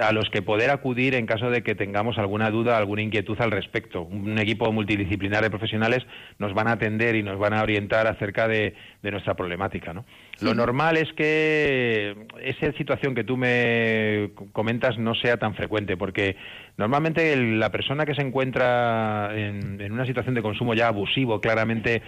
a 0.00 0.12
los 0.12 0.28
que 0.30 0.42
poder 0.42 0.70
acudir 0.70 1.14
en 1.14 1.26
caso 1.26 1.50
de 1.50 1.62
que 1.62 1.74
tengamos 1.74 2.18
alguna 2.18 2.50
duda, 2.50 2.76
alguna 2.76 3.02
inquietud 3.02 3.40
al 3.40 3.50
respecto. 3.50 4.02
Un 4.02 4.38
equipo 4.38 4.70
multidisciplinar 4.72 5.42
de 5.42 5.50
profesionales 5.50 6.04
nos 6.38 6.54
van 6.54 6.68
a 6.68 6.72
atender 6.72 7.16
y 7.16 7.22
nos 7.22 7.38
van 7.38 7.54
a 7.54 7.62
orientar 7.62 8.06
acerca 8.06 8.48
de, 8.48 8.74
nuestra 9.02 9.34
problemática, 9.34 9.94
¿no? 9.94 10.04
Lo 10.40 10.52
normal 10.52 10.96
es 10.96 11.12
que 11.12 12.26
esa 12.42 12.72
situación 12.72 13.14
que 13.14 13.22
tú 13.22 13.36
me 13.36 14.30
comentas 14.52 14.98
no 14.98 15.14
sea 15.14 15.36
tan 15.36 15.54
frecuente, 15.54 15.96
porque 15.96 16.34
normalmente 16.76 17.36
la 17.36 17.70
persona 17.70 18.04
que 18.04 18.16
se 18.16 18.22
encuentra 18.22 19.30
en 19.32 19.92
una 19.92 20.04
situación 20.06 20.34
de 20.34 20.42
consumo 20.42 20.74
ya 20.74 20.88
abusivo, 20.88 21.40
claramente 21.40 22.02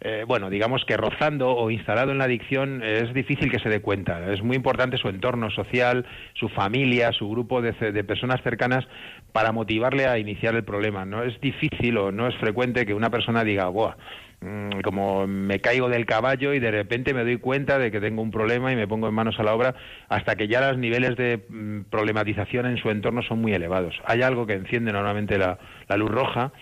eh, 0.00 0.24
bueno, 0.26 0.48
digamos 0.48 0.84
que 0.84 0.96
rozando 0.96 1.50
o 1.50 1.70
instalado 1.70 2.12
en 2.12 2.18
la 2.18 2.24
adicción 2.24 2.82
es 2.82 3.12
difícil 3.12 3.50
que 3.50 3.58
se 3.58 3.68
dé 3.68 3.80
cuenta. 3.80 4.32
Es 4.32 4.42
muy 4.42 4.56
importante 4.56 4.96
su 4.96 5.08
entorno 5.08 5.50
social, 5.50 6.06
su 6.34 6.48
familia, 6.48 7.12
su 7.12 7.28
grupo 7.28 7.60
de, 7.60 7.72
personas 8.04 8.40
cercanas 8.42 8.86
para 9.32 9.52
motivarle 9.52 10.06
a 10.06 10.18
iniciar 10.18 10.54
el 10.54 10.64
problema. 10.64 11.04
No 11.04 11.24
es 11.24 11.40
difícil 11.40 11.98
o 11.98 12.12
no 12.12 12.28
es 12.28 12.36
frecuente 12.36 12.86
que 12.86 12.94
una 12.94 13.10
persona 13.10 13.42
diga, 13.42 13.68
Buah, 13.68 13.96
mm, 14.40 14.80
como 14.84 15.26
me 15.26 15.60
caigo 15.60 15.88
del 15.88 16.06
caballo 16.06 16.54
y 16.54 16.60
de 16.60 16.70
repente 16.70 17.12
me 17.12 17.24
doy 17.24 17.38
cuenta 17.38 17.78
de 17.78 17.90
que 17.90 18.00
tengo 18.00 18.22
un 18.22 18.30
problema 18.30 18.72
y 18.72 18.76
me 18.76 18.86
pongo 18.86 19.08
en 19.08 19.14
manos 19.14 19.40
a 19.40 19.42
la 19.42 19.54
obra 19.54 19.74
hasta 20.08 20.36
que 20.36 20.46
ya 20.46 20.60
los 20.60 20.78
niveles 20.78 21.16
de 21.16 21.44
mm, 21.48 21.90
problematización 21.90 22.66
en 22.66 22.76
su 22.76 22.90
entorno 22.90 23.22
son 23.22 23.40
muy 23.40 23.52
elevados. 23.52 24.00
Hay 24.04 24.22
algo 24.22 24.46
que 24.46 24.54
enciende 24.54 24.92
normalmente 24.92 25.38
la 25.38 25.58
luz 25.96 26.10
roja 26.10 26.52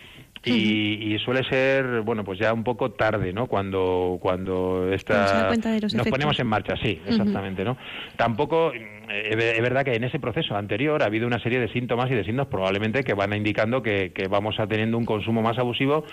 y, 0.44 1.18
suele 1.24 1.42
ser, 1.44 2.02
bueno, 2.02 2.24
pues 2.24 2.38
ya 2.38 2.52
un 2.52 2.64
poco 2.64 2.92
tarde, 2.92 3.32
¿no? 3.32 3.46
Cuando, 3.46 4.18
cuando 4.20 4.92
esta, 4.92 5.50
nos 5.92 6.08
ponemos 6.08 6.38
en 6.38 6.46
marcha, 6.46 6.74
sí, 6.76 7.00
exactamente, 7.06 7.64
¿no? 7.64 7.76
Tampoco, 8.16 8.72
eh, 8.72 9.54
es 9.56 9.62
verdad 9.62 9.84
que 9.84 9.94
en 9.94 10.04
ese 10.04 10.20
proceso 10.20 10.56
anterior 10.56 11.02
ha 11.02 11.06
habido 11.06 11.26
una 11.26 11.40
serie 11.40 11.58
de 11.58 11.68
síntomas 11.72 12.10
y 12.10 12.14
de 12.14 12.24
signos 12.24 12.46
probablemente 12.48 13.02
que 13.02 13.14
van 13.14 13.32
indicando 13.32 13.82
que, 13.82 14.12
que 14.12 14.28
vamos 14.28 14.60
a 14.60 14.66
teniendo 14.66 14.98
un 14.98 15.04
consumo 15.04 15.42
más 15.42 15.58
abusivo 15.58 16.04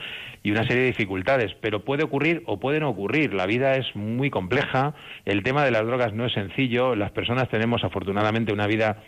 y 0.41 0.51
una 0.51 0.63
serie 0.63 0.83
de 0.83 0.87
dificultades, 0.87 1.55
pero 1.61 1.83
puede 1.83 2.03
ocurrir 2.03 2.43
o 2.45 2.59
puede 2.59 2.79
no 2.79 2.89
ocurrir. 2.89 3.33
La 3.33 3.45
vida 3.45 3.75
es 3.75 3.95
muy 3.95 4.29
compleja, 4.29 4.93
el 5.25 5.43
tema 5.43 5.63
de 5.63 5.71
las 5.71 5.85
drogas 5.85 6.13
no 6.13 6.25
es 6.25 6.33
sencillo, 6.33 6.95
las 6.95 7.11
personas 7.11 7.49
tenemos 7.49 7.83
afortunadamente 7.83 8.53
una 8.53 8.67
vida 8.67 9.03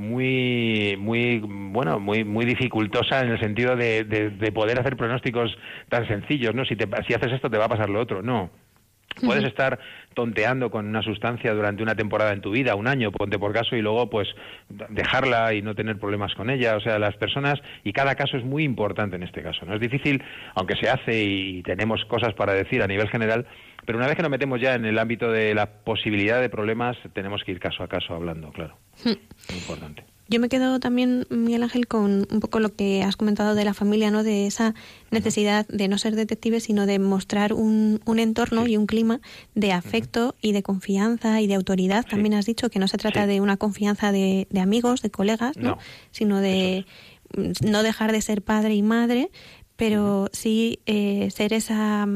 muy 0.00 0.96
muy 0.98 1.40
bueno 1.44 2.00
muy 2.00 2.24
muy 2.24 2.44
dificultosa 2.46 3.20
en 3.20 3.30
el 3.30 3.40
sentido 3.40 3.76
de, 3.76 4.04
de, 4.04 4.52
poder 4.52 4.80
hacer 4.80 4.96
pronósticos 4.96 5.56
tan 5.88 6.08
sencillos 6.08 6.54
no 6.54 6.64
si 6.64 6.74
te, 6.74 6.88
si 7.06 7.14
haces 7.14 7.32
esto 7.32 7.50
te 7.50 7.58
va 7.58 7.66
a 7.66 7.68
pasar 7.68 7.90
lo 7.90 8.00
otro. 8.00 8.22
No. 8.22 8.50
Puedes 9.24 9.44
estar 9.44 9.78
tonteando 10.14 10.70
con 10.70 10.86
una 10.86 11.02
sustancia 11.02 11.54
durante 11.54 11.82
una 11.82 11.94
temporada 11.94 12.32
en 12.32 12.40
tu 12.40 12.50
vida, 12.50 12.74
un 12.74 12.86
año, 12.86 13.12
ponte 13.12 13.38
por 13.38 13.52
caso, 13.52 13.76
y 13.76 13.82
luego 13.82 14.10
pues 14.10 14.28
dejarla 14.68 15.54
y 15.54 15.62
no 15.62 15.74
tener 15.74 15.98
problemas 15.98 16.34
con 16.34 16.50
ella. 16.50 16.76
O 16.76 16.80
sea, 16.80 16.98
las 16.98 17.16
personas, 17.16 17.60
y 17.84 17.92
cada 17.92 18.14
caso 18.14 18.36
es 18.36 18.44
muy 18.44 18.64
importante 18.64 19.16
en 19.16 19.22
este 19.22 19.42
caso. 19.42 19.64
No 19.66 19.74
es 19.74 19.80
difícil, 19.80 20.22
aunque 20.54 20.76
se 20.76 20.88
hace 20.88 21.22
y 21.22 21.62
tenemos 21.62 22.04
cosas 22.06 22.34
para 22.34 22.52
decir 22.52 22.82
a 22.82 22.86
nivel 22.86 23.08
general, 23.08 23.46
pero 23.86 23.98
una 23.98 24.06
vez 24.06 24.16
que 24.16 24.22
nos 24.22 24.30
metemos 24.30 24.60
ya 24.60 24.74
en 24.74 24.84
el 24.84 24.98
ámbito 24.98 25.30
de 25.30 25.54
la 25.54 25.66
posibilidad 25.66 26.40
de 26.40 26.48
problemas, 26.48 26.96
tenemos 27.12 27.42
que 27.44 27.52
ir 27.52 27.60
caso 27.60 27.82
a 27.82 27.88
caso 27.88 28.14
hablando, 28.14 28.50
claro. 28.52 28.76
Hmm. 29.04 29.14
Muy 29.48 29.58
importante. 29.58 30.04
Yo 30.30 30.38
me 30.38 30.48
quedo 30.48 30.78
también, 30.78 31.26
Miguel 31.28 31.64
Ángel, 31.64 31.88
con 31.88 32.28
un 32.30 32.38
poco 32.38 32.60
lo 32.60 32.72
que 32.72 33.02
has 33.02 33.16
comentado 33.16 33.56
de 33.56 33.64
la 33.64 33.74
familia, 33.74 34.12
¿no? 34.12 34.22
De 34.22 34.46
esa 34.46 34.76
necesidad 35.10 35.66
de 35.66 35.88
no 35.88 35.98
ser 35.98 36.14
detective, 36.14 36.60
sino 36.60 36.86
de 36.86 37.00
mostrar 37.00 37.52
un, 37.52 38.00
un 38.04 38.20
entorno 38.20 38.68
y 38.68 38.76
un 38.76 38.86
clima 38.86 39.20
de 39.56 39.72
afecto 39.72 40.36
y 40.40 40.52
de 40.52 40.62
confianza 40.62 41.40
y 41.40 41.48
de 41.48 41.54
autoridad. 41.54 42.06
También 42.08 42.34
has 42.34 42.46
dicho 42.46 42.70
que 42.70 42.78
no 42.78 42.86
se 42.86 42.96
trata 42.96 43.26
de 43.26 43.40
una 43.40 43.56
confianza 43.56 44.12
de, 44.12 44.46
de, 44.50 44.60
amigos, 44.60 45.02
de 45.02 45.10
colegas, 45.10 45.56
¿no? 45.56 45.78
Sino 46.12 46.38
de 46.38 46.86
no 47.60 47.82
dejar 47.82 48.12
de 48.12 48.22
ser 48.22 48.42
padre 48.42 48.76
y 48.76 48.82
madre, 48.82 49.32
pero 49.74 50.28
sí 50.32 50.78
eh, 50.86 51.28
ser 51.32 51.52
esa 51.52 52.06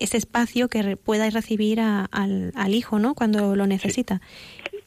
ese 0.00 0.16
espacio 0.16 0.68
que 0.68 0.96
pueda 0.96 1.28
recibir 1.30 1.78
al, 1.78 2.08
al, 2.54 2.74
hijo, 2.74 2.98
¿no? 2.98 3.14
Cuando 3.14 3.54
lo 3.54 3.66
necesita 3.66 4.22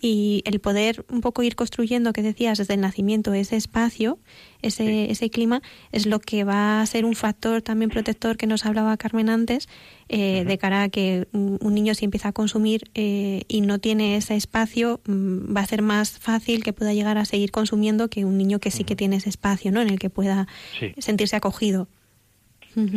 y 0.04 0.42
el 0.44 0.60
poder 0.60 1.06
un 1.10 1.22
poco 1.22 1.44
ir 1.44 1.56
construyendo, 1.56 2.12
que 2.12 2.22
decías, 2.22 2.58
desde 2.58 2.74
el 2.74 2.82
nacimiento 2.82 3.34
ese 3.34 3.56
espacio, 3.56 4.20
ese, 4.62 5.10
ese 5.10 5.30
clima, 5.30 5.62
es 5.94 6.06
lo 6.06 6.20
que 6.20 6.44
va 6.44 6.82
a 6.82 6.86
ser 6.86 7.06
un 7.06 7.16
factor 7.16 7.62
también 7.62 7.90
protector 7.90 8.36
que 8.36 8.46
nos 8.46 8.66
hablaba 8.66 8.98
Carmen 8.98 9.30
antes, 9.30 9.70
eh, 10.10 10.44
de 10.44 10.58
cara 10.58 10.84
a 10.84 10.90
que 10.90 11.26
un 11.32 11.74
niño 11.74 11.94
si 11.94 12.04
empieza 12.04 12.28
a 12.28 12.32
consumir 12.34 12.82
eh, 12.96 13.44
y 13.48 13.62
no 13.62 13.80
tiene 13.80 14.18
ese 14.18 14.36
espacio, 14.36 15.00
mm, 15.08 15.56
va 15.56 15.62
a 15.62 15.68
ser 15.68 15.82
más 15.82 16.20
fácil 16.20 16.66
que 16.66 16.74
pueda 16.74 16.94
llegar 16.94 17.18
a 17.18 17.24
seguir 17.24 17.52
consumiendo 17.52 18.10
que 18.10 18.26
un 18.26 18.38
niño 18.38 18.60
que 18.60 18.72
sí 18.72 18.84
que 18.84 18.98
tiene 18.98 19.16
ese 19.16 19.30
espacio, 19.30 19.72
¿no? 19.72 19.82
En 19.82 19.90
el 19.90 20.00
que 20.00 20.10
pueda 20.10 20.50
sentirse 20.98 21.38
acogido. 21.38 21.88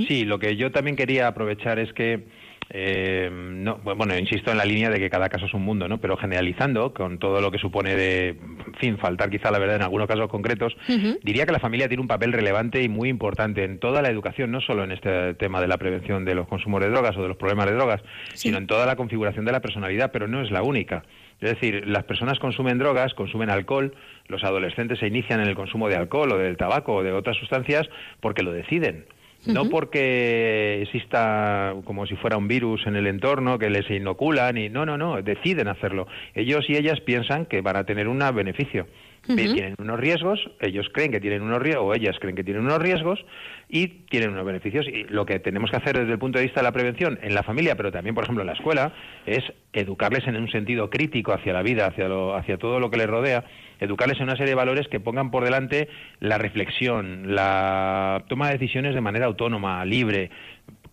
Sí, 0.09 0.25
lo 0.25 0.41
que 0.41 0.57
yo 0.57 0.73
también 0.73 0.97
quería 0.97 1.29
aprovechar 1.29 1.79
es 1.79 1.93
que 1.93 2.27
eh, 2.71 3.31
no, 3.31 3.79
bueno, 3.79 4.19
insisto 4.19 4.51
en 4.51 4.59
la 4.59 4.65
línea 4.65 4.91
de 4.91 4.99
que 4.99 5.09
cada 5.09 5.29
caso 5.29 5.47
es 5.47 5.55
un 5.55 5.63
mundo, 5.63 5.87
¿no? 5.89 5.99
Pero 5.99 6.17
generalizando, 6.17 6.93
con 6.93 7.19
todo 7.19 7.41
lo 7.41 7.51
que 7.51 7.59
supone 7.59 7.95
de, 7.95 8.29
en 8.29 8.75
fin, 8.79 8.99
faltar 8.99 9.31
quizá 9.31 9.51
la 9.51 9.59
verdad 9.59 9.77
en 9.77 9.83
algunos 9.83 10.09
casos 10.09 10.29
concretos, 10.29 10.77
diría 11.23 11.47
que 11.47 11.53
la 11.53 11.61
familia 11.61 11.89
tiene 11.89 12.01
un 12.01 12.09
papel 12.09 12.33
relevante 12.33 12.83
y 12.83 12.89
muy 12.89 13.09
importante 13.09 13.65
en 13.65 13.79
toda 13.79 14.03
la 14.03 14.11
educación, 14.11 14.51
no 14.51 14.61
solo 14.61 14.83
en 14.85 14.93
este 14.93 15.35
tema 15.35 15.61
de 15.61 15.69
la 15.69 15.79
prevención 15.79 16.25
de 16.25 16.35
los 16.35 16.49
consumos 16.49 16.81
de 16.81 16.91
drogas 16.91 17.17
o 17.17 17.23
de 17.23 17.29
los 17.29 17.37
problemas 17.37 17.67
de 17.67 17.73
drogas, 17.73 18.03
sino 18.35 18.59
en 18.59 18.67
toda 18.67 18.85
la 18.87 18.97
configuración 18.97 19.45
de 19.45 19.53
la 19.53 19.61
personalidad, 19.61 20.11
pero 20.11 20.27
no 20.27 20.43
es 20.43 20.51
la 20.51 20.63
única. 20.63 21.05
Es 21.41 21.51
decir, 21.51 21.87
las 21.87 22.05
personas 22.05 22.39
consumen 22.39 22.79
drogas, 22.79 23.13
consumen 23.15 23.51
alcohol, 23.51 23.95
los 24.27 24.43
adolescentes 24.43 24.99
se 24.99 25.07
inician 25.07 25.41
en 25.41 25.49
el 25.49 25.55
consumo 25.55 25.89
de 25.89 25.97
alcohol 25.97 26.33
o 26.33 26.39
del 26.39 26.57
tabaco 26.57 26.95
o 26.95 27.03
de 27.03 27.13
otras 27.13 27.37
sustancias 27.37 27.89
porque 28.21 28.43
lo 28.43 28.53
deciden 28.53 29.05
no 29.47 29.67
porque 29.69 30.83
exista 30.83 31.75
como 31.85 32.07
si 32.07 32.17
fuera 32.17 32.37
un 32.37 32.49
virus 32.49 32.87
en 32.87 32.97
el 32.97 33.07
entorno 33.07 33.59
que 33.59 33.71
les 33.71 33.89
inoculan 33.91 34.57
y 34.59 34.69
no, 34.69 34.87
no, 34.87 34.99
no, 34.99 35.23
deciden 35.23 35.69
hacerlo. 35.69 36.07
Ellos 36.35 36.65
y 36.69 36.77
ellas 36.77 37.01
piensan 37.01 37.47
que 37.47 37.61
van 37.61 37.77
a 37.77 37.85
tener 37.85 38.09
un 38.09 38.17
beneficio. 38.35 38.87
Tienen 39.27 39.75
unos 39.79 39.99
riesgos, 39.99 40.51
ellos 40.61 40.87
creen 40.93 41.11
que 41.11 41.21
tienen 41.21 41.43
unos 41.43 41.61
riesgos, 41.61 41.85
o 41.85 41.95
ellas 41.95 42.17
creen 42.21 42.37
que 42.37 42.45
tienen 42.45 42.65
unos 42.65 42.79
riesgos, 42.79 43.25
y 43.69 43.89
tienen 44.09 44.31
unos 44.31 44.45
beneficios. 44.45 44.87
Y 44.87 45.05
lo 45.05 45.27
que 45.27 45.39
tenemos 45.41 45.71
que 45.71 45.77
hacer 45.77 45.99
desde 45.99 46.13
el 46.13 46.19
punto 46.19 46.39
de 46.39 46.45
vista 46.45 46.61
de 46.61 46.65
la 46.65 46.73
prevención 46.73 47.19
en 47.23 47.35
la 47.35 47.43
familia, 47.43 47.77
pero 47.77 47.91
también, 47.91 48.15
por 48.15 48.25
ejemplo, 48.25 48.43
en 48.43 48.47
la 48.47 48.53
escuela, 48.53 48.93
es 49.27 49.43
educarles 49.73 50.27
en 50.27 50.37
un 50.37 50.49
sentido 50.51 50.91
crítico 50.91 51.33
hacia 51.33 51.53
la 51.53 51.63
vida, 51.63 51.87
hacia, 51.87 52.09
lo, 52.09 52.35
hacia 52.35 52.59
todo 52.59 52.81
lo 52.81 52.91
que 52.91 52.99
les 52.99 53.07
rodea, 53.07 53.45
educarles 53.81 54.19
en 54.19 54.25
una 54.25 54.37
serie 54.37 54.51
de 54.51 54.55
valores 54.55 54.89
que 54.89 55.01
pongan 55.01 55.31
por 55.31 55.45
delante 55.45 55.89
la 56.21 56.39
reflexión, 56.39 57.35
la 57.35 58.25
toma 58.29 58.47
de 58.47 58.55
decisiones 58.55 58.95
de 58.95 59.01
manera 59.01 59.27
autónoma, 59.27 59.85
libre, 59.85 60.31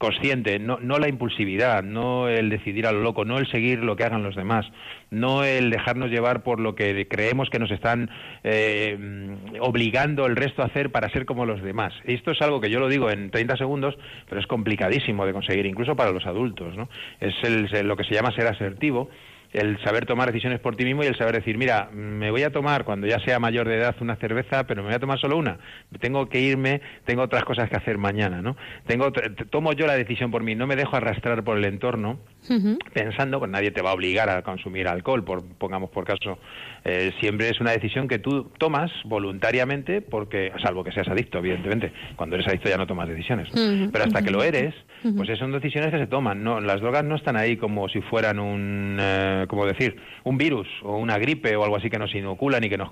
consciente, 0.03 0.59
no, 0.59 0.79
no 0.81 0.99
la 0.99 1.07
impulsividad, 1.07 1.81
no 1.81 2.27
el 2.27 2.49
decidir 2.49 2.87
a 2.87 2.91
lo 2.91 2.99
loco, 2.99 3.23
no 3.23 3.37
el 3.37 3.49
seguir 3.49 3.79
lo 3.79 3.95
que 3.95 4.03
hagan 4.03 4.21
los 4.21 4.35
demás, 4.35 4.65
no 5.11 5.45
el 5.45 5.69
dejarnos 5.69 6.09
llevar 6.09 6.43
por 6.43 6.59
lo 6.59 6.75
que 6.75 7.07
creemos 7.07 7.49
que 7.49 7.57
nos 7.57 7.71
están 7.71 8.09
eh, 8.43 8.97
obligando 9.61 10.25
el 10.25 10.35
resto 10.35 10.61
a 10.61 10.65
hacer 10.65 10.91
para 10.91 11.09
ser 11.09 11.25
como 11.25 11.45
los 11.45 11.63
demás. 11.63 11.93
Esto 12.03 12.31
es 12.31 12.41
algo 12.41 12.59
que 12.59 12.69
yo 12.69 12.81
lo 12.81 12.89
digo 12.89 13.09
en 13.11 13.31
30 13.31 13.55
segundos, 13.55 13.95
pero 14.27 14.41
es 14.41 14.47
complicadísimo 14.47 15.25
de 15.25 15.31
conseguir, 15.31 15.65
incluso 15.65 15.95
para 15.95 16.11
los 16.11 16.25
adultos. 16.25 16.75
¿no? 16.75 16.89
Es 17.21 17.33
lo 17.85 17.95
que 17.95 18.03
se 18.03 18.13
llama 18.13 18.35
ser 18.35 18.47
asertivo 18.47 19.09
el 19.53 19.79
saber 19.83 20.05
tomar 20.05 20.27
decisiones 20.27 20.59
por 20.59 20.75
ti 20.75 20.83
mismo 20.83 21.03
y 21.03 21.07
el 21.07 21.15
saber 21.15 21.35
decir, 21.35 21.57
mira, 21.57 21.89
me 21.93 22.31
voy 22.31 22.43
a 22.43 22.51
tomar 22.51 22.83
cuando 22.83 23.05
ya 23.07 23.19
sea 23.19 23.39
mayor 23.39 23.67
de 23.67 23.77
edad 23.77 23.95
una 24.01 24.15
cerveza, 24.15 24.65
pero 24.65 24.81
me 24.81 24.89
voy 24.89 24.95
a 24.95 24.99
tomar 24.99 25.19
solo 25.19 25.37
una. 25.37 25.59
Tengo 25.99 26.27
que 26.27 26.39
irme, 26.41 26.81
tengo 27.05 27.21
otras 27.21 27.43
cosas 27.43 27.69
que 27.69 27.77
hacer 27.77 27.97
mañana, 27.99 28.41
¿no? 28.41 28.57
Tengo, 28.87 29.11
tomo 29.11 29.73
yo 29.73 29.85
la 29.85 29.95
decisión 29.95 30.31
por 30.31 30.43
mí, 30.43 30.55
no 30.55 30.65
me 30.65 30.75
dejo 30.75 30.95
arrastrar 30.95 31.43
por 31.43 31.57
el 31.57 31.65
entorno, 31.65 32.19
pensando, 32.93 33.39
pues 33.39 33.51
nadie 33.51 33.71
te 33.71 33.81
va 33.81 33.91
a 33.91 33.93
obligar 33.93 34.29
a 34.29 34.41
consumir 34.41 34.87
alcohol, 34.87 35.23
por, 35.23 35.43
pongamos 35.57 35.91
por 35.91 36.03
caso. 36.03 36.39
Eh, 36.85 37.13
siempre 37.21 37.49
es 37.49 37.61
una 37.61 37.71
decisión 37.71 38.07
que 38.07 38.19
tú 38.19 38.51
tomas 38.57 38.91
voluntariamente, 39.05 40.01
porque, 40.01 40.51
salvo 40.61 40.83
que 40.83 40.91
seas 40.91 41.07
adicto, 41.07 41.37
evidentemente. 41.37 41.93
Cuando 42.15 42.35
eres 42.35 42.47
adicto 42.47 42.69
ya 42.69 42.77
no 42.77 42.87
tomas 42.87 43.07
decisiones. 43.07 43.49
Pero 43.53 44.03
hasta 44.03 44.21
que 44.21 44.31
lo 44.31 44.43
eres, 44.43 44.73
pues 45.15 45.37
son 45.37 45.51
decisiones 45.51 45.91
que 45.91 45.99
se 45.99 46.07
toman. 46.07 46.43
No, 46.43 46.59
las 46.59 46.81
drogas 46.81 47.03
no 47.05 47.15
están 47.15 47.37
ahí 47.37 47.55
como 47.57 47.87
si 47.87 48.01
fueran 48.01 48.39
un... 48.39 48.97
Eh, 48.99 49.42
como 49.47 49.65
decir, 49.65 49.97
un 50.23 50.37
virus 50.37 50.67
o 50.83 50.97
una 50.97 51.17
gripe 51.17 51.55
o 51.55 51.63
algo 51.63 51.75
así 51.75 51.89
que 51.89 51.99
nos 51.99 52.13
inoculan 52.13 52.63
y 52.63 52.69
que 52.69 52.77
nos 52.77 52.89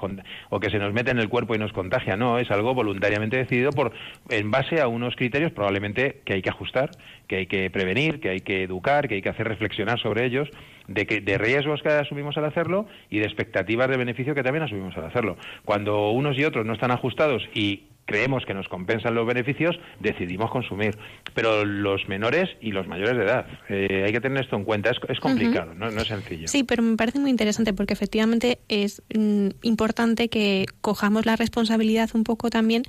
o 0.49 0.59
que 0.59 0.69
se 0.69 0.79
nos 0.79 0.93
mete 0.93 1.11
en 1.11 1.19
el 1.19 1.29
cuerpo 1.29 1.55
y 1.55 1.57
nos 1.57 1.73
contagia. 1.73 2.15
No, 2.15 2.39
es 2.39 2.49
algo 2.51 2.73
voluntariamente 2.73 3.37
decidido 3.37 3.71
por 3.71 3.91
en 4.29 4.51
base 4.51 4.81
a 4.81 4.87
unos 4.87 5.15
criterios 5.15 5.51
probablemente 5.51 6.21
que 6.25 6.33
hay 6.33 6.41
que 6.41 6.49
ajustar, 6.49 6.91
que 7.27 7.37
hay 7.37 7.47
que 7.47 7.69
prevenir, 7.69 8.19
que 8.19 8.29
hay 8.29 8.39
que 8.39 8.63
educar, 8.63 9.07
que 9.07 9.15
hay 9.15 9.21
que 9.21 9.29
hacer 9.29 9.47
reflexionar 9.47 9.99
sobre 9.99 10.25
ellos, 10.25 10.49
de 10.87 11.05
que 11.05 11.21
de 11.21 11.37
riesgos 11.37 11.81
que 11.81 11.89
asumimos 11.89 12.37
al 12.37 12.45
hacerlo 12.45 12.87
y 13.09 13.19
de 13.19 13.25
expectativas 13.25 13.89
de 13.89 13.97
beneficio 13.97 14.35
que 14.35 14.43
también 14.43 14.63
asumimos 14.63 14.95
al 14.97 15.05
hacerlo. 15.05 15.37
Cuando 15.65 16.11
unos 16.11 16.37
y 16.37 16.43
otros 16.43 16.65
no 16.65 16.73
están 16.73 16.91
ajustados 16.91 17.47
y 17.53 17.83
creemos 18.11 18.45
que 18.45 18.53
nos 18.53 18.67
compensan 18.67 19.15
los 19.15 19.25
beneficios, 19.25 19.79
decidimos 19.99 20.51
consumir. 20.51 20.97
Pero 21.33 21.65
los 21.65 22.07
menores 22.07 22.49
y 22.59 22.71
los 22.71 22.87
mayores 22.87 23.17
de 23.17 23.23
edad, 23.23 23.45
eh, 23.69 24.03
hay 24.05 24.11
que 24.11 24.19
tener 24.19 24.43
esto 24.43 24.55
en 24.55 24.65
cuenta. 24.65 24.91
Es, 24.91 25.19
complicado, 25.19 25.73
no, 25.73 25.87
es 25.87 26.07
sencillo. 26.07 26.47
Sí, 26.47 26.63
pero 26.63 26.83
me 26.83 26.97
parece 26.97 27.19
muy 27.19 27.29
interesante 27.29 27.73
porque 27.73 27.93
efectivamente 27.93 28.59
es 28.67 29.01
mm, 29.15 29.49
importante 29.61 30.29
que 30.29 30.65
cojamos 30.81 31.25
la 31.25 31.35
responsabilidad 31.35 32.09
un 32.13 32.23
poco 32.23 32.49
también 32.49 32.83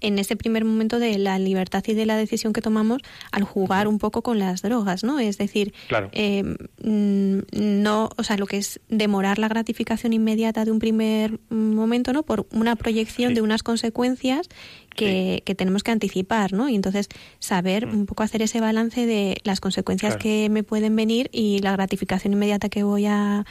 en 0.00 0.18
ese 0.18 0.36
primer 0.36 0.64
momento 0.64 0.98
de 0.98 1.16
la 1.18 1.38
libertad 1.38 1.82
y 1.86 1.94
de 1.94 2.04
la 2.04 2.16
decisión 2.16 2.52
que 2.52 2.60
tomamos 2.60 3.00
al 3.32 3.44
jugar 3.44 3.88
un 3.88 3.98
poco 3.98 4.22
con 4.22 4.38
las 4.38 4.62
drogas, 4.62 5.04
¿no? 5.04 5.18
Es 5.18 5.38
decir, 5.38 5.72
eh, 6.12 6.42
mm, 6.82 7.38
no, 7.52 8.10
o 8.16 8.22
sea, 8.22 8.36
lo 8.36 8.46
que 8.46 8.58
es 8.58 8.80
demorar 8.88 9.38
la 9.38 9.48
gratificación 9.48 10.12
inmediata 10.12 10.64
de 10.64 10.70
un 10.70 10.78
primer 10.78 11.40
momento, 11.48 12.12
¿no? 12.12 12.22
Por 12.22 12.46
una 12.52 12.76
proyección 12.76 13.34
de 13.34 13.40
unas 13.40 13.62
consecuencias 13.62 14.48
que, 14.96 15.54
tenemos 15.56 15.82
que 15.82 15.92
anticipar, 15.92 16.52
¿no? 16.52 16.68
Y 16.68 16.74
entonces 16.74 17.08
saber 17.38 17.86
mm. 17.86 17.94
un 17.94 18.06
poco 18.06 18.22
hacer 18.22 18.42
ese 18.42 18.60
balance 18.60 19.06
de 19.06 19.36
las 19.44 19.60
consecuencias 19.60 20.16
que 20.16 20.48
me 20.50 20.62
pueden 20.62 20.96
venir 20.96 21.28
y 21.32 21.60
la 21.60 21.72
gratificación 21.72 22.32
inmediata 22.32 22.68
que 22.68 22.82
voy 22.82 23.06
a, 23.06 23.44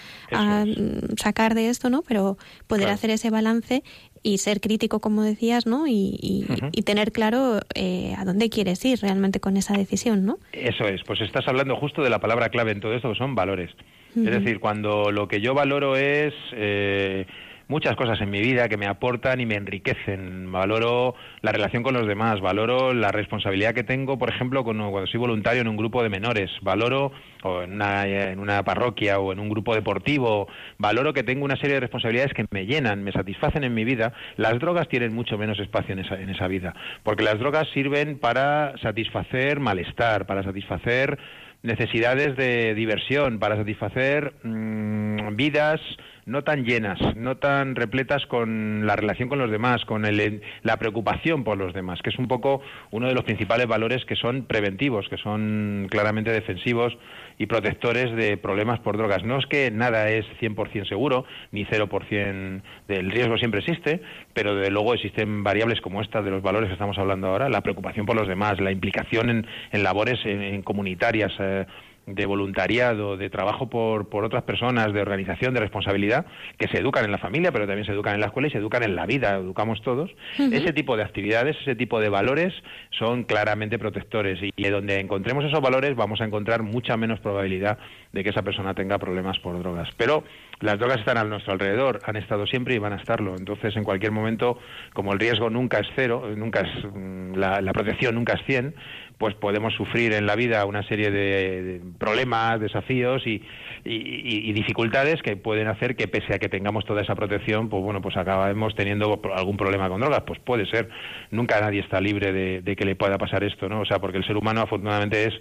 sacar 1.18 1.56
de 1.56 1.70
esto, 1.70 1.90
¿no? 1.90 2.02
Pero 2.02 2.38
poder 2.68 2.90
hacer 2.90 3.10
ese 3.10 3.30
balance 3.30 3.84
y 4.24 4.40
ser 4.40 4.60
crítico, 4.60 5.00
como 5.00 5.22
decías, 5.22 5.66
¿no? 5.68 5.86
Y, 5.88 6.46
tener 6.86 7.12
claro 7.12 7.62
eh, 7.74 8.14
a 8.16 8.26
dónde 8.26 8.50
quieres 8.50 8.84
ir 8.86 9.00
realmente 9.00 9.40
con 9.40 9.58
esa 9.58 9.76
decisión, 9.76 10.24
¿no? 10.24 10.38
Eso 10.52 10.88
es, 10.88 11.02
pues 11.04 11.20
estás 11.22 11.48
hablando 11.48 11.76
justo 11.78 12.04
de 12.04 12.12
la 12.12 12.20
palabra 12.20 12.50
clave 12.50 12.72
en 12.72 12.80
todo 12.80 12.94
esto, 12.94 13.12
que 13.12 13.18
son 13.18 13.34
valores. 13.34 13.72
Es 14.16 14.32
decir, 14.32 14.60
cuando 14.60 15.12
lo 15.12 15.28
que 15.28 15.42
yo 15.42 15.54
valoro 15.54 15.96
es... 15.98 16.34
Eh, 16.54 17.26
muchas 17.68 17.96
cosas 17.96 18.20
en 18.22 18.30
mi 18.30 18.42
vida 18.42 18.70
que 18.70 18.78
me 18.78 18.88
aportan 18.88 19.40
y 19.40 19.46
me 19.46 19.56
enriquecen. 19.56 20.52
Valoro 20.52 21.16
la 21.42 21.52
relación 21.52 21.84
con 21.84 21.94
los 21.94 22.08
demás, 22.08 22.42
valoro 22.42 22.94
la 22.94 23.12
responsabilidad 23.12 23.74
que 23.74 23.84
tengo, 23.84 24.18
por 24.18 24.30
ejemplo, 24.30 24.64
cuando, 24.64 25.06
soy 25.08 25.20
voluntario 25.20 25.62
en 25.62 25.68
un 25.68 25.78
grupo 25.78 26.04
de 26.04 26.10
menores, 26.10 26.52
valoro 26.62 27.12
o 27.44 27.62
en 27.62 27.74
una, 27.74 28.08
en 28.08 28.40
una 28.40 28.64
parroquia 28.64 29.20
o 29.20 29.32
en 29.32 29.40
un 29.40 29.50
grupo 29.50 29.76
deportivo, 29.76 30.48
valoro 30.78 31.14
que 31.14 31.24
tengo 31.24 31.46
una 31.46 31.58
serie 31.58 31.76
de 31.76 31.82
responsabilidades 31.82 32.34
que 32.34 32.46
me 32.52 32.66
llenan, 32.66 33.04
me 33.04 33.12
satisfacen 33.12 33.64
en 33.64 33.74
mi 33.74 33.84
vida. 33.84 34.14
Las 34.38 34.60
drogas 34.60 34.88
tienen 34.88 35.14
mucho 35.14 35.38
menos 35.38 35.60
espacio 35.60 35.94
en 35.94 36.00
esa, 36.00 36.20
en 36.20 36.30
esa 36.30 36.48
vida, 36.48 36.74
porque 37.04 37.24
las 37.24 37.40
drogas 37.40 37.68
sirven 37.74 38.20
para 38.20 38.78
satisfacer 38.82 39.60
malestar, 39.60 40.26
para 40.26 40.44
satisfacer 40.44 41.18
necesidades 41.64 42.36
de 42.38 42.76
diversión, 42.76 43.40
para 43.40 43.56
satisfacer 43.56 44.34
mm, 44.44 45.36
vidas 45.36 45.82
no 46.26 46.44
tan 46.44 46.66
llenas, 46.66 47.00
no 47.16 47.38
tan 47.38 47.76
repletas 47.76 48.26
con 48.26 48.86
la 48.86 48.96
relación 48.96 49.30
con 49.30 49.40
los 49.40 49.52
demás, 49.52 49.86
con 49.86 50.06
el, 50.06 50.42
la 50.64 50.78
preocupación 50.78 51.44
por 51.44 51.58
los 51.58 51.74
demás, 51.74 52.02
que 52.02 52.10
es 52.10 52.18
un 52.18 52.28
poco 52.28 52.62
uno 52.92 53.08
de 53.08 53.14
los 53.14 53.24
principales 53.24 53.68
valores 53.68 54.06
que 54.06 54.16
son 54.16 54.46
preventivos, 54.46 55.08
que 55.08 55.18
son 55.18 55.88
claramente 55.90 56.32
defensivos 56.32 56.98
y 57.38 57.48
protectores 57.48 58.16
de 58.16 58.38
problemas 58.38 58.80
por 58.80 58.98
drogas. 58.98 59.24
No 59.24 59.38
es 59.38 59.46
que 59.46 59.72
nada 59.72 60.10
es 60.10 60.26
100% 60.40 60.88
seguro, 60.88 61.26
ni 61.52 61.66
0% 61.66 62.62
del 62.88 63.12
riesgo 63.12 63.38
siempre 63.38 63.60
existe, 63.62 64.02
pero 64.34 64.56
de 64.56 64.70
luego 64.72 64.94
existen 64.94 65.44
variables 65.44 65.82
como 65.82 66.02
esta 66.02 66.22
de 66.22 66.32
los 66.32 66.42
valores 66.42 66.70
que 66.70 66.74
estamos 66.74 66.98
hablando 66.98 67.28
ahora, 67.28 67.50
la 67.50 67.62
preocupación 67.62 68.06
por 68.06 68.16
los 68.16 68.28
demás, 68.28 68.60
la 68.60 68.72
implicación 68.72 69.46
en, 69.72 69.84
labores 69.84 70.20
en, 70.26 70.62
comunitarias. 70.62 71.34
Eh, 71.40 71.66
de 72.06 72.26
voluntariado, 72.26 73.18
de 73.18 73.30
trabajo 73.30 73.70
por, 73.70 74.10
por 74.10 74.24
otras 74.24 74.44
personas, 74.44 74.94
de 74.94 75.02
organización, 75.02 75.54
de 75.54 75.60
responsabilidad, 75.60 76.26
que 76.58 76.68
se 76.68 76.78
educan 76.78 77.06
en 77.06 77.12
la 77.12 77.18
familia, 77.18 77.52
pero 77.52 77.66
también 77.66 77.86
se 77.86 77.92
educan 77.92 78.14
en 78.16 78.22
la 78.22 78.28
escuela 78.28 78.48
y 78.48 78.52
se 78.52 78.60
educan 78.60 78.84
en 78.84 78.96
la 78.96 79.06
vida, 79.06 79.36
educamos 79.36 79.82
todos. 79.82 80.12
Ese 80.38 80.74
tipo 80.74 80.96
de 80.98 81.04
actividades, 81.04 81.58
ese 81.62 81.76
tipo 81.76 82.00
de 82.00 82.10
valores 82.10 82.54
son 82.92 83.24
claramente 83.24 83.80
protectores 83.80 84.40
y, 84.42 84.70
donde 84.70 85.00
encontremos 85.00 85.46
esos 85.46 85.62
valores 85.62 85.96
vamos 85.96 86.22
a 86.22 86.26
encontrar 86.26 86.64
mucha 86.64 86.98
menos 86.98 87.20
probabilidad 87.20 87.78
de 88.12 88.24
que 88.24 88.30
esa 88.30 88.42
persona 88.42 88.74
tenga 88.74 88.98
problemas 88.98 89.40
por 89.40 89.58
drogas. 89.60 89.90
Pero 89.98 90.24
las 90.60 90.80
drogas 90.80 91.00
están 91.00 91.18
a 91.18 91.24
nuestro 91.24 91.54
alrededor, 91.54 92.02
han 92.06 92.16
estado 92.16 92.46
siempre 92.46 92.76
y 92.76 92.78
van 92.78 92.94
a 92.94 92.98
estarlo. 92.98 93.36
Entonces, 93.38 93.76
en 93.76 93.84
cualquier 93.84 94.12
momento, 94.12 94.60
como 94.94 95.14
el 95.14 95.20
riesgo 95.20 95.50
nunca 95.50 95.80
es 95.80 95.88
cero, 95.96 96.32
nunca 96.36 96.62
es 96.62 96.86
mm, 96.86 97.36
la, 97.36 97.62
la 97.62 97.74
protección 97.74 98.16
nunca 98.16 98.34
es 98.34 98.46
100, 98.46 98.76
pues 99.18 99.36
podemos 99.36 99.74
sufrir 99.74 100.14
en 100.14 100.26
la 100.26 100.36
vida 100.36 100.66
una 100.66 100.84
serie 100.88 101.12
de, 101.12 101.82
problemas, 101.98 102.60
desafíos 102.60 103.24
y, 103.26 103.42
dificultades 103.86 105.22
que 105.22 105.36
pueden 105.38 105.68
hacer 105.68 105.96
que 105.96 106.08
pese 106.08 106.34
a 106.34 106.40
que 106.40 106.50
tengamos 106.50 106.86
toda 106.86 107.02
esa 107.02 107.14
protección, 107.14 107.70
pues 107.70 107.84
bueno, 107.84 108.02
pues 108.02 108.18
acabemos 108.18 108.74
teniendo 108.76 109.22
algún 109.36 109.58
problema 109.58 109.90
con 109.90 110.02
drogas. 110.02 110.24
Pues 110.26 110.40
puede 110.40 110.66
ser. 110.66 110.90
Nunca 111.32 111.60
nadie 111.62 111.82
está 111.82 112.02
libre 112.02 112.34
de, 112.34 112.76
que 112.76 112.86
le 112.86 112.96
pueda 112.96 113.18
pasar 113.18 113.44
esto, 113.44 113.70
¿no? 113.70 113.82
O 113.82 113.86
sea, 113.86 114.00
porque 114.00 114.18
el 114.18 114.26
ser 114.26 114.38
humano 114.38 114.62
afortunadamente 114.62 115.26
es 115.26 115.34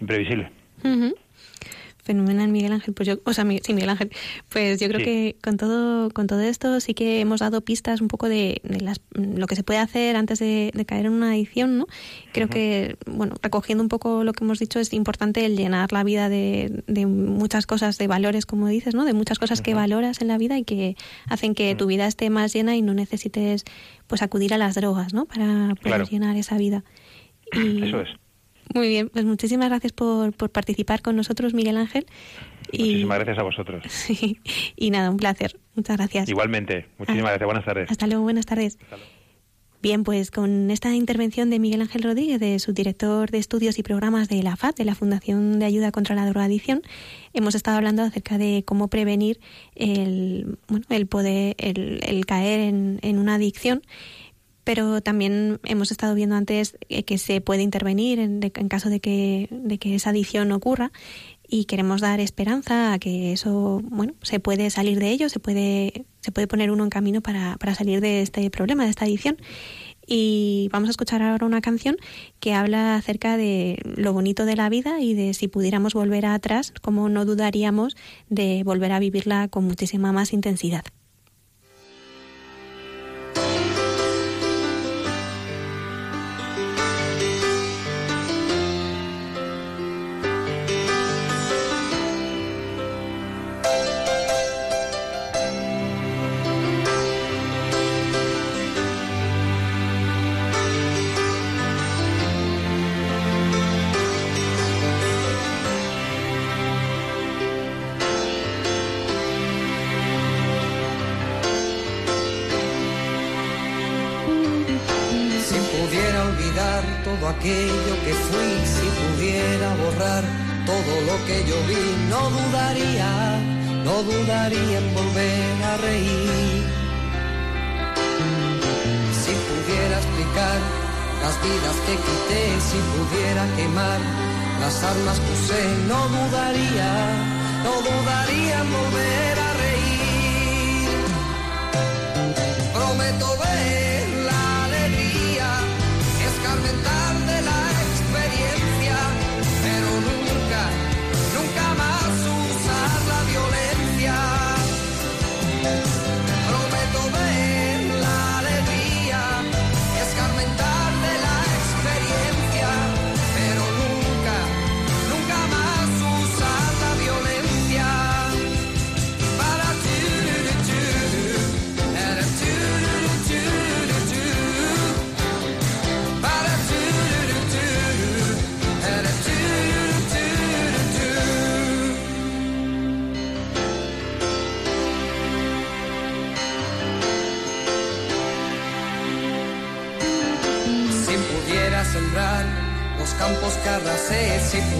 imprevisible. 0.00 0.50
Fenomenal, 2.02 2.48
Miguel 2.48 2.72
Ángel. 2.72 2.94
Pues 2.94 3.08
yo, 3.08 3.16
o 3.24 3.32
sea, 3.32 3.44
sí, 3.62 3.74
Miguel 3.74 3.90
Ángel. 3.90 4.10
Pues 4.48 4.80
yo 4.80 4.88
creo 4.88 5.04
que 5.04 5.36
con 5.42 5.56
todo, 5.56 6.10
con 6.10 6.26
todo 6.26 6.40
esto 6.40 6.80
sí 6.80 6.94
que 6.94 7.20
hemos 7.20 7.40
dado 7.40 7.60
pistas 7.60 8.00
un 8.00 8.08
poco 8.08 8.28
de, 8.28 8.60
las, 8.64 9.00
lo 9.12 9.46
que 9.46 9.56
se 9.56 9.62
puede 9.62 9.78
hacer 9.78 10.16
antes 10.16 10.38
de, 10.38 10.72
caer 10.86 11.06
en 11.06 11.12
una 11.12 11.30
adicción, 11.30 11.78
¿no? 11.78 11.86
Creo 12.32 12.48
que, 12.48 12.96
bueno, 13.06 13.36
recogiendo 13.42 13.82
un 13.82 13.88
poco 13.88 14.24
lo 14.24 14.32
que 14.32 14.44
hemos 14.44 14.58
dicho, 14.58 14.80
es 14.80 14.92
importante 14.92 15.44
el 15.44 15.56
llenar 15.56 15.92
la 15.92 16.04
vida 16.04 16.28
de, 16.28 16.82
muchas 17.06 17.66
cosas, 17.66 17.98
de 17.98 18.06
valores, 18.06 18.46
como 18.46 18.66
dices, 18.68 18.94
¿no? 18.94 19.04
De 19.04 19.12
muchas 19.12 19.38
cosas 19.38 19.60
que 19.60 19.74
valoras 19.74 20.20
en 20.20 20.28
la 20.28 20.38
vida 20.38 20.58
y 20.58 20.64
que 20.64 20.96
hacen 21.28 21.54
que 21.54 21.74
tu 21.74 21.86
vida 21.86 22.06
esté 22.06 22.30
más 22.30 22.52
llena 22.52 22.76
y 22.76 22.82
no 22.82 22.94
necesites, 22.94 23.64
pues, 24.06 24.22
acudir 24.22 24.54
a 24.54 24.58
las 24.58 24.74
drogas, 24.74 25.12
¿no? 25.12 25.26
Para 25.26 25.74
poder 25.74 26.08
llenar 26.08 26.36
esa 26.36 26.56
vida. 26.56 26.82
Y, 27.52 27.88
Eso 27.88 28.00
es. 28.00 28.08
Muy 28.74 28.88
bien, 28.88 29.08
pues 29.08 29.24
muchísimas 29.24 29.68
gracias 29.68 29.92
por, 29.92 30.32
por 30.32 30.50
participar 30.50 31.02
con 31.02 31.16
nosotros, 31.16 31.54
Miguel 31.54 31.76
Ángel. 31.76 32.06
Y... 32.70 32.82
Muchísimas 32.82 33.18
gracias 33.18 33.38
a 33.38 33.42
vosotros. 33.42 33.84
y 34.76 34.90
nada, 34.90 35.10
un 35.10 35.16
placer. 35.16 35.58
Muchas 35.74 35.96
gracias. 35.96 36.28
Igualmente. 36.28 36.86
Muchísimas 36.98 37.30
gracias. 37.30 37.46
Buenas 37.46 37.64
tardes. 37.64 37.90
Hasta 37.90 38.06
luego. 38.06 38.22
Buenas 38.22 38.46
tardes. 38.46 38.78
Bien, 39.82 40.04
pues 40.04 40.30
con 40.30 40.70
esta 40.70 40.94
intervención 40.94 41.48
de 41.48 41.58
Miguel 41.58 41.80
Ángel 41.80 42.02
Rodríguez, 42.02 42.38
de 42.38 42.58
subdirector 42.58 43.30
de 43.30 43.38
estudios 43.38 43.78
y 43.78 43.82
programas 43.82 44.28
de 44.28 44.42
la 44.42 44.54
FAD, 44.54 44.74
de 44.74 44.84
la 44.84 44.94
Fundación 44.94 45.58
de 45.58 45.64
Ayuda 45.64 45.90
contra 45.90 46.14
la 46.14 46.26
Drogadicción, 46.26 46.82
hemos 47.32 47.54
estado 47.54 47.78
hablando 47.78 48.02
acerca 48.02 48.36
de 48.36 48.62
cómo 48.66 48.88
prevenir 48.88 49.40
el, 49.74 50.58
bueno, 50.68 50.84
el 50.90 51.06
poder, 51.06 51.54
el, 51.56 52.26
caer 52.26 52.60
en, 52.60 53.18
una 53.18 53.36
adicción 53.36 53.80
pero 54.64 55.00
también 55.00 55.60
hemos 55.64 55.90
estado 55.90 56.14
viendo 56.14 56.36
antes 56.36 56.76
que 57.06 57.18
se 57.18 57.40
puede 57.40 57.62
intervenir 57.62 58.18
en, 58.18 58.40
en 58.42 58.68
caso 58.68 58.88
de 58.90 59.00
que, 59.00 59.48
de 59.50 59.78
que 59.78 59.94
esa 59.94 60.10
adicción 60.10 60.52
ocurra 60.52 60.92
y 61.50 61.64
queremos 61.64 62.00
dar 62.00 62.20
esperanza 62.20 62.92
a 62.92 62.98
que 62.98 63.32
eso, 63.32 63.80
bueno, 63.84 64.14
se 64.22 64.38
puede 64.38 64.70
salir 64.70 65.00
de 65.00 65.10
ello, 65.10 65.28
se 65.28 65.40
puede, 65.40 66.04
se 66.20 66.30
puede 66.30 66.46
poner 66.46 66.70
uno 66.70 66.84
en 66.84 66.90
camino 66.90 67.20
para, 67.20 67.56
para 67.58 67.74
salir 67.74 68.00
de 68.00 68.22
este 68.22 68.48
problema, 68.50 68.84
de 68.84 68.90
esta 68.90 69.04
adicción. 69.04 69.36
Y 70.06 70.68
vamos 70.72 70.88
a 70.88 70.90
escuchar 70.90 71.22
ahora 71.22 71.46
una 71.46 71.60
canción 71.60 71.96
que 72.38 72.54
habla 72.54 72.94
acerca 72.94 73.36
de 73.36 73.78
lo 73.84 74.12
bonito 74.12 74.44
de 74.44 74.56
la 74.56 74.68
vida 74.68 75.00
y 75.00 75.14
de 75.14 75.34
si 75.34 75.48
pudiéramos 75.48 75.92
volver 75.92 76.26
atrás, 76.26 76.72
cómo 76.82 77.08
no 77.08 77.24
dudaríamos 77.24 77.96
de 78.28 78.62
volver 78.64 78.92
a 78.92 79.00
vivirla 79.00 79.48
con 79.48 79.64
muchísima 79.64 80.12
más 80.12 80.32
intensidad. 80.32 80.84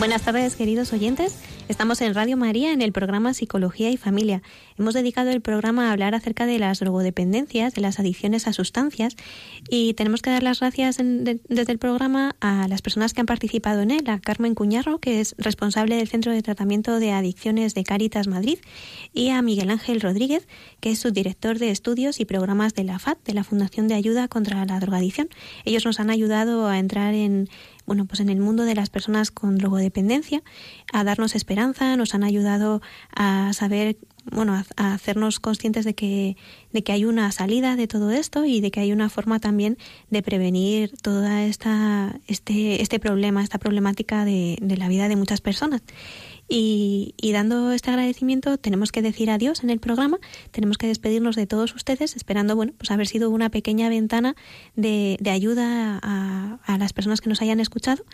Buenas 0.00 0.22
tardes, 0.22 0.56
queridos 0.56 0.94
oyentes. 0.94 1.36
Estamos 1.68 2.00
en 2.00 2.14
Radio 2.14 2.38
María 2.38 2.72
en 2.72 2.80
el 2.80 2.90
programa 2.90 3.34
Psicología 3.34 3.90
y 3.90 3.98
Familia. 3.98 4.40
Hemos 4.78 4.94
dedicado 4.94 5.28
el 5.28 5.42
programa 5.42 5.88
a 5.88 5.92
hablar 5.92 6.14
acerca 6.14 6.46
de 6.46 6.58
las 6.58 6.80
drogodependencias, 6.80 7.74
de 7.74 7.82
las 7.82 8.00
adicciones 8.00 8.46
a 8.48 8.54
sustancias 8.54 9.14
y 9.68 9.92
tenemos 9.92 10.22
que 10.22 10.30
dar 10.30 10.42
las 10.42 10.60
gracias 10.60 10.96
desde 10.96 11.70
el 11.70 11.78
programa 11.78 12.34
a 12.40 12.66
las 12.66 12.80
personas 12.80 13.12
que 13.12 13.20
han 13.20 13.26
participado 13.26 13.82
en 13.82 13.90
él, 13.90 14.08
a 14.08 14.20
Carmen 14.20 14.54
Cuñarro, 14.54 15.00
que 15.00 15.20
es 15.20 15.34
responsable 15.36 15.96
del 15.96 16.08
Centro 16.08 16.32
de 16.32 16.40
Tratamiento 16.40 16.98
de 16.98 17.12
Adicciones 17.12 17.74
de 17.74 17.84
Cáritas 17.84 18.26
Madrid, 18.26 18.58
y 19.12 19.28
a 19.28 19.42
Miguel 19.42 19.68
Ángel 19.68 20.00
Rodríguez, 20.00 20.48
que 20.80 20.92
es 20.92 20.98
subdirector 20.98 21.58
de 21.58 21.70
estudios 21.70 22.20
y 22.20 22.24
programas 22.24 22.72
de 22.74 22.84
la 22.84 22.98
FAD, 22.98 23.18
de 23.26 23.34
la 23.34 23.44
Fundación 23.44 23.86
de 23.86 23.94
Ayuda 23.94 24.28
contra 24.28 24.64
la 24.64 24.80
Drogadicción. 24.80 25.28
Ellos 25.66 25.84
nos 25.84 26.00
han 26.00 26.08
ayudado 26.08 26.68
a 26.68 26.78
entrar 26.78 27.12
en 27.12 27.50
bueno, 27.90 28.04
pues 28.04 28.20
en 28.20 28.28
el 28.28 28.38
mundo 28.38 28.62
de 28.62 28.76
las 28.76 28.88
personas 28.88 29.32
con 29.32 29.58
drogodependencia, 29.58 30.44
a 30.92 31.02
darnos 31.02 31.34
esperanza, 31.34 31.96
nos 31.96 32.14
han 32.14 32.22
ayudado 32.22 32.80
a 33.12 33.52
saber, 33.52 33.96
bueno, 34.30 34.62
a, 34.76 34.94
hacernos 34.94 35.40
conscientes 35.40 35.84
de 35.84 35.96
que, 35.96 36.36
de 36.72 36.84
que 36.84 36.92
hay 36.92 37.04
una 37.04 37.32
salida 37.32 37.74
de 37.74 37.88
todo 37.88 38.12
esto 38.12 38.44
y 38.44 38.60
de 38.60 38.70
que 38.70 38.78
hay 38.78 38.92
una 38.92 39.08
forma 39.08 39.40
también 39.40 39.76
de 40.08 40.22
prevenir 40.22 40.92
toda 41.02 41.42
esta, 41.42 42.14
este, 42.28 42.80
este 42.80 43.00
problema, 43.00 43.42
esta 43.42 43.58
problemática 43.58 44.24
de, 44.24 44.56
de 44.62 44.76
la 44.76 44.86
vida 44.86 45.08
de 45.08 45.16
muchas 45.16 45.40
personas. 45.40 45.82
Y, 46.52 47.14
dando 47.32 47.70
este 47.70 47.90
agradecimiento 47.90 48.58
tenemos 48.58 48.90
que 48.90 49.02
decir 49.02 49.30
adiós 49.30 49.62
en 49.62 49.70
el 49.70 49.78
programa, 49.78 50.18
tenemos 50.50 50.78
que 50.78 50.88
despedirnos 50.88 51.36
de 51.36 51.46
todos 51.46 51.72
ustedes, 51.76 52.16
esperando 52.16 52.56
bueno 52.56 52.72
pues 52.76 52.90
haber 52.90 53.06
sido 53.06 53.30
una 53.30 53.50
pequeña 53.50 53.88
ventana 53.88 54.34
de, 54.74 55.16
ayuda 55.30 56.00
a, 56.02 56.76
las 56.76 56.92
personas 56.92 57.20
que 57.20 57.28
nos 57.28 57.40
hayan 57.40 57.60
escuchado 57.60 58.04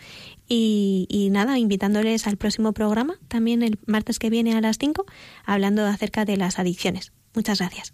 y, 0.47 1.07
y, 1.09 1.31
nada, 1.31 1.57
invitándoles 1.57 2.27
al 2.27 2.37
próximo 2.37 2.73
programa, 2.73 3.15
también 3.27 3.63
el 3.63 3.79
martes 3.87 4.19
que 4.19 4.29
viene 4.29 4.53
a 4.53 4.61
las 4.61 4.77
5, 4.77 5.05
hablando 5.43 5.83
acerca 5.85 6.23
de 6.23 6.37
las 6.37 6.59
adicciones. 6.59 7.13
Muchas 7.33 7.57
gracias. 7.57 7.93